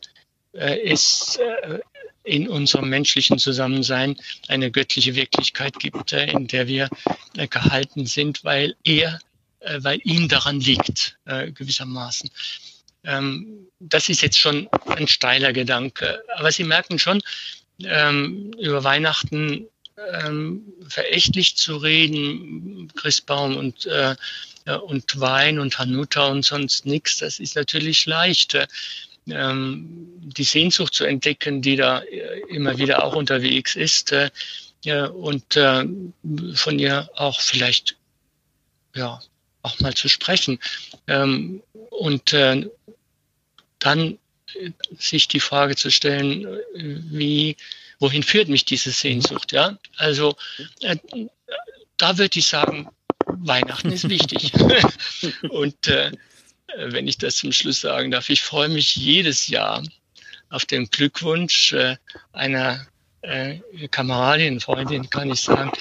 äh 0.53 0.93
es 0.93 1.37
äh, 1.37 1.81
in 2.25 2.49
unserem 2.49 2.89
menschlichen 2.89 3.39
Zusammensein 3.39 4.17
eine 4.49 4.71
göttliche 4.71 5.15
Wirklichkeit 5.15 5.79
gibt, 5.79 6.13
äh, 6.13 6.27
in 6.31 6.49
der 6.49 6.67
wir 6.67 6.89
äh, 7.37 7.47
gehalten 7.47 8.07
sind, 8.07 8.43
weil 8.45 8.75
er, 8.83 9.21
äh, 9.61 9.79
weil 9.83 10.01
ihm 10.05 10.29
daran 10.29 10.61
liegt, 10.61 11.17
gewissermaßen. 11.27 12.31
Ähm, 13.05 13.69
das 13.79 14.09
ist 14.09 14.23
jetzt 14.23 14.39
schon 14.39 14.69
ein 14.87 15.07
steiler 15.07 15.53
Gedanke. 15.53 16.23
Aber 16.37 16.51
Sie 16.51 16.65
merken 16.65 16.99
schon, 16.99 17.23
ähm, 17.83 18.53
über 18.59 18.83
Weihnachten 18.85 19.67
ähm, 20.23 20.63
verächtlich 20.89 21.57
zu 21.57 21.77
reden, 21.77 22.91
Christbaum 22.95 23.57
und, 23.57 23.87
und 23.87 25.21
Wein 25.21 25.59
und 25.59 25.79
Hanuta 25.79 26.29
und 26.29 26.45
sonst 26.45 26.87
nichts, 26.87 27.19
das 27.19 27.39
ist 27.39 27.55
natürlich 27.55 28.07
leicht. 28.07 28.57
Ähm, 29.31 30.11
die 30.21 30.45
Sehnsucht 30.45 30.93
zu 30.93 31.05
entdecken, 31.05 31.63
die 31.63 31.77
da 31.77 32.01
äh, 32.01 32.41
immer 32.49 32.77
wieder 32.77 33.05
auch 33.05 33.15
unterwegs 33.15 33.75
ist 33.75 34.13
äh, 34.13 34.31
ja, 34.85 35.07
und 35.07 35.57
äh, 35.57 35.87
von 36.55 36.79
ihr 36.79 37.09
auch 37.15 37.41
vielleicht 37.41 37.97
ja 38.95 39.21
auch 39.63 39.81
mal 39.81 39.95
zu 39.95 40.09
sprechen 40.09 40.59
ähm, 41.07 41.63
und 41.91 42.35
äh, 42.35 42.69
dann 43.79 44.19
äh, 44.55 44.71
sich 44.99 45.27
die 45.29 45.41
Frage 45.41 45.75
zu 45.75 45.91
stellen, 45.91 46.45
äh, 46.45 46.59
wie 46.75 47.57
wohin 47.99 48.23
führt 48.23 48.49
mich 48.49 48.67
diese 48.67 48.91
Sehnsucht? 48.91 49.53
Ja, 49.53 49.79
also 49.97 50.37
da 51.97 52.19
würde 52.19 52.39
ich 52.39 52.47
sagen, 52.47 52.89
Weihnachten 53.27 53.93
ist 53.93 54.09
wichtig. 54.09 54.53
und 55.49 55.87
äh, 55.89 56.13
wenn 56.77 57.09
ich 57.09 57.19
das 57.19 57.37
zum 57.37 57.53
Schluss 57.53 57.81
sagen 57.81 58.11
darf, 58.11 58.29
ich 58.31 58.43
freue 58.43 58.69
mich 58.69 58.97
jedes 58.97 59.49
Jahr 59.49 59.83
auf 60.51 60.65
den 60.65 60.87
Glückwunsch 60.87 61.73
äh, 61.73 61.97
einer 62.33 62.87
äh, 63.23 63.59
Kameradin, 63.91 64.61
Freundin, 64.61 65.09
kann 65.11 65.31
ich 65.31 65.41
sagen, 65.41 65.73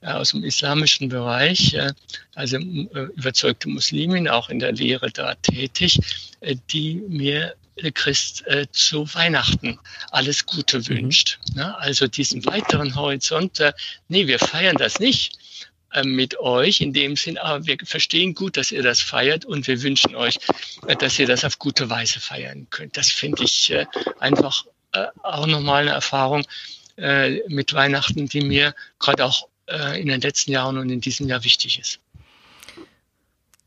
äh, 0.00 0.12
aus 0.12 0.30
dem 0.30 0.44
islamischen 0.44 1.08
Bereich, 1.08 1.74
äh, 1.74 1.92
also 2.34 2.56
äh, 2.56 3.08
überzeugte 3.16 3.68
Muslimin, 3.68 4.28
auch 4.28 4.48
in 4.48 4.58
der 4.58 4.72
Lehre 4.72 5.10
da 5.10 5.34
tätig, 5.36 5.98
die 6.70 6.94
mir 7.08 7.54
Christ 7.94 8.46
äh, 8.46 8.66
zu 8.70 9.12
Weihnachten 9.14 9.78
alles 10.10 10.44
Gute 10.44 10.78
mhm. 10.78 10.88
wünscht. 10.88 11.38
Ne? 11.54 11.76
Also 11.78 12.06
diesen 12.06 12.44
weiteren 12.44 12.94
Horizont, 12.94 13.60
äh, 13.60 13.72
nee, 14.08 14.26
wir 14.26 14.38
feiern 14.38 14.76
das 14.76 14.98
nicht 14.98 15.36
äh, 15.36 15.41
mit 16.04 16.38
euch 16.40 16.80
in 16.80 16.92
dem 16.92 17.16
Sinn, 17.16 17.38
aber 17.38 17.66
wir 17.66 17.76
verstehen 17.84 18.34
gut, 18.34 18.56
dass 18.56 18.72
ihr 18.72 18.82
das 18.82 19.00
feiert 19.00 19.44
und 19.44 19.66
wir 19.66 19.82
wünschen 19.82 20.14
euch, 20.16 20.38
äh, 20.86 20.96
dass 20.96 21.18
ihr 21.18 21.26
das 21.26 21.44
auf 21.44 21.58
gute 21.58 21.90
Weise 21.90 22.20
feiern 22.20 22.66
könnt. 22.70 22.96
Das 22.96 23.10
finde 23.10 23.44
ich 23.44 23.70
äh, 23.70 23.86
einfach 24.18 24.64
äh, 24.92 25.06
auch 25.22 25.46
nochmal 25.46 25.82
eine 25.82 25.90
Erfahrung 25.90 26.44
äh, 26.96 27.40
mit 27.48 27.74
Weihnachten, 27.74 28.26
die 28.28 28.42
mir 28.42 28.74
gerade 28.98 29.24
auch 29.24 29.48
äh, 29.66 30.00
in 30.00 30.08
den 30.08 30.20
letzten 30.20 30.52
Jahren 30.52 30.78
und 30.78 30.90
in 30.90 31.00
diesem 31.00 31.28
Jahr 31.28 31.44
wichtig 31.44 31.78
ist. 31.78 32.00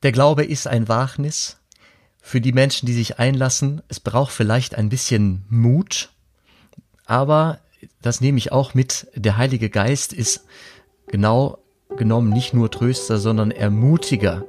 Der 0.03 0.11
Glaube 0.11 0.43
ist 0.43 0.67
ein 0.67 0.87
Wagnis, 0.87 1.57
für 2.25 2.41
die 2.41 2.53
Menschen, 2.53 2.87
die 2.87 2.93
sich 2.93 3.19
einlassen. 3.19 3.83
Es 3.87 3.99
braucht 3.99 4.33
vielleicht 4.33 4.73
ein 4.73 4.89
bisschen 4.89 5.45
Mut, 5.47 6.09
aber 7.05 7.59
das 8.01 8.19
nehme 8.19 8.39
ich 8.39 8.51
auch 8.51 8.73
mit. 8.73 9.07
Der 9.13 9.37
Heilige 9.37 9.69
Geist 9.69 10.11
ist 10.11 10.43
genau 11.05 11.59
genommen 11.97 12.29
nicht 12.29 12.53
nur 12.53 12.69
Tröster, 12.69 13.17
sondern 13.17 13.51
Ermutiger. 13.51 14.43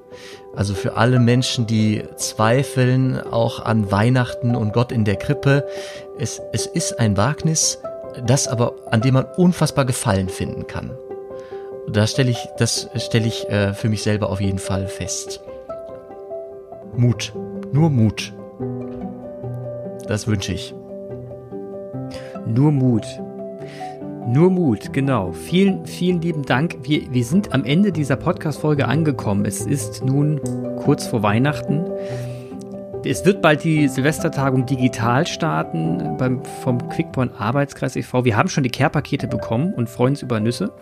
Also 0.55 0.75
für 0.75 0.97
alle 0.97 1.19
Menschen, 1.19 1.67
die 1.67 2.03
zweifeln, 2.17 3.21
auch 3.21 3.65
an 3.65 3.91
Weihnachten 3.93 4.57
und 4.57 4.73
Gott 4.73 4.91
in 4.91 5.05
der 5.05 5.17
Krippe. 5.17 5.67
Es, 6.19 6.41
es 6.53 6.67
ist 6.67 6.99
ein 6.99 7.17
Wagnis, 7.17 7.79
das 8.27 8.49
aber, 8.49 8.75
an 8.91 9.03
dem 9.03 9.15
man 9.15 9.27
unfassbar 9.37 9.85
Gefallen 9.85 10.29
finden 10.29 10.67
kann. 10.67 10.97
Da 11.89 12.07
stelle 12.07 12.31
ich, 12.31 12.49
das 12.59 12.89
stelle 12.97 13.27
ich 13.27 13.49
äh, 13.49 13.75
für 13.75 13.89
mich 13.89 14.03
selber 14.03 14.31
auf 14.31 14.41
jeden 14.41 14.59
Fall 14.59 14.89
fest. 14.89 15.41
Mut. 16.97 17.33
Nur 17.73 17.91
Mut. 17.91 18.33
Das 20.09 20.27
wünsche 20.27 20.53
ich. 20.53 20.75
Nur 22.47 22.73
Mut. 22.73 23.05
Nur 24.29 24.51
Mut, 24.51 24.93
genau. 24.93 25.31
Vielen, 25.31 25.87
vielen 25.87 26.21
lieben 26.21 26.43
Dank. 26.43 26.79
Wir, 26.83 27.13
wir 27.13 27.25
sind 27.25 27.55
am 27.55 27.65
Ende 27.65 27.93
dieser 27.93 28.17
Podcast-Folge 28.17 28.89
angekommen. 28.89 29.45
Es 29.45 29.65
ist 29.65 30.05
nun 30.05 30.41
kurz 30.79 31.07
vor 31.07 31.23
Weihnachten. 31.23 31.85
Es 33.05 33.25
wird 33.25 33.41
bald 33.41 33.63
die 33.63 33.87
Silvestertagung 33.87 34.67
digital 34.67 35.29
starten 35.29 36.17
beim, 36.19 36.45
vom 36.45 36.89
Quickborn 36.89 37.31
Arbeitskreis 37.39 37.95
e.V. 37.95 38.25
Wir 38.25 38.37
haben 38.37 38.49
schon 38.49 38.65
die 38.65 38.71
Care-Pakete 38.71 39.29
bekommen 39.29 39.73
und 39.73 39.89
freuen 39.89 40.15
uns 40.15 40.23
über 40.23 40.41
Nüsse 40.41 40.73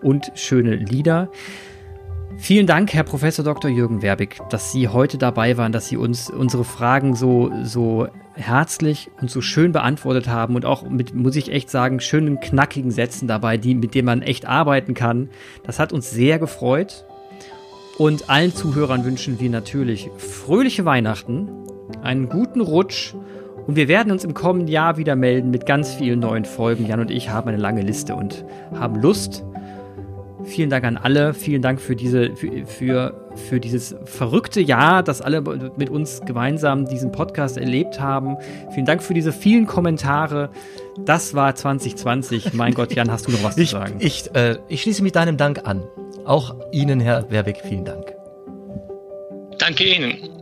und 0.00 0.32
schöne 0.34 0.74
Lieder. 0.74 1.28
Vielen 2.40 2.66
Dank, 2.66 2.94
Herr 2.94 3.04
Professor 3.04 3.44
Dr. 3.44 3.70
Jürgen 3.70 4.00
Werbig, 4.00 4.40
dass 4.48 4.72
Sie 4.72 4.88
heute 4.88 5.18
dabei 5.18 5.58
waren, 5.58 5.72
dass 5.72 5.88
Sie 5.88 5.98
uns 5.98 6.30
unsere 6.30 6.64
Fragen 6.64 7.14
so, 7.14 7.52
so 7.62 8.08
herzlich 8.32 9.10
und 9.20 9.30
so 9.30 9.42
schön 9.42 9.72
beantwortet 9.72 10.26
haben 10.26 10.56
und 10.56 10.64
auch 10.64 10.88
mit, 10.88 11.14
muss 11.14 11.36
ich 11.36 11.52
echt 11.52 11.68
sagen, 11.68 12.00
schönen, 12.00 12.40
knackigen 12.40 12.90
Sätzen 12.90 13.28
dabei, 13.28 13.58
die, 13.58 13.74
mit 13.74 13.94
denen 13.94 14.06
man 14.06 14.22
echt 14.22 14.46
arbeiten 14.46 14.94
kann. 14.94 15.28
Das 15.64 15.78
hat 15.78 15.92
uns 15.92 16.10
sehr 16.10 16.38
gefreut. 16.38 17.04
Und 17.98 18.30
allen 18.30 18.54
Zuhörern 18.54 19.04
wünschen 19.04 19.38
wir 19.38 19.50
natürlich 19.50 20.10
fröhliche 20.16 20.86
Weihnachten, 20.86 21.46
einen 22.02 22.30
guten 22.30 22.62
Rutsch 22.62 23.12
und 23.66 23.76
wir 23.76 23.86
werden 23.86 24.10
uns 24.10 24.24
im 24.24 24.32
kommenden 24.32 24.68
Jahr 24.68 24.96
wieder 24.96 25.14
melden 25.14 25.50
mit 25.50 25.66
ganz 25.66 25.94
vielen 25.94 26.20
neuen 26.20 26.46
Folgen. 26.46 26.86
Jan 26.86 27.00
und 27.00 27.10
ich 27.10 27.28
haben 27.28 27.48
eine 27.48 27.58
lange 27.58 27.82
Liste 27.82 28.16
und 28.16 28.44
haben 28.74 28.96
Lust, 28.96 29.44
Vielen 30.44 30.70
Dank 30.70 30.84
an 30.84 30.96
alle. 30.96 31.34
Vielen 31.34 31.62
Dank 31.62 31.80
für 31.80 31.96
diese, 31.96 32.34
für, 32.36 32.66
für, 32.66 33.30
für 33.34 33.60
dieses 33.60 33.94
verrückte 34.04 34.60
Jahr, 34.60 35.02
dass 35.02 35.20
alle 35.20 35.40
mit 35.76 35.90
uns 35.90 36.22
gemeinsam 36.26 36.86
diesen 36.86 37.12
Podcast 37.12 37.56
erlebt 37.56 38.00
haben. 38.00 38.36
Vielen 38.72 38.86
Dank 38.86 39.02
für 39.02 39.14
diese 39.14 39.32
vielen 39.32 39.66
Kommentare. 39.66 40.50
Das 41.04 41.34
war 41.34 41.54
2020. 41.54 42.52
Mein 42.54 42.74
Gott, 42.74 42.94
Jan, 42.94 43.10
hast 43.10 43.26
du 43.26 43.32
noch 43.32 43.42
was 43.42 43.56
ich, 43.56 43.70
zu 43.70 43.76
sagen? 43.76 43.96
Ich, 44.00 44.34
äh, 44.34 44.56
ich 44.68 44.82
schließe 44.82 45.02
mich 45.02 45.12
deinem 45.12 45.36
Dank 45.36 45.66
an. 45.66 45.82
Auch 46.24 46.54
Ihnen, 46.72 47.00
Herr 47.00 47.30
Werbeck, 47.30 47.62
vielen 47.62 47.84
Dank. 47.84 48.14
Danke 49.58 49.84
Ihnen. 49.84 50.39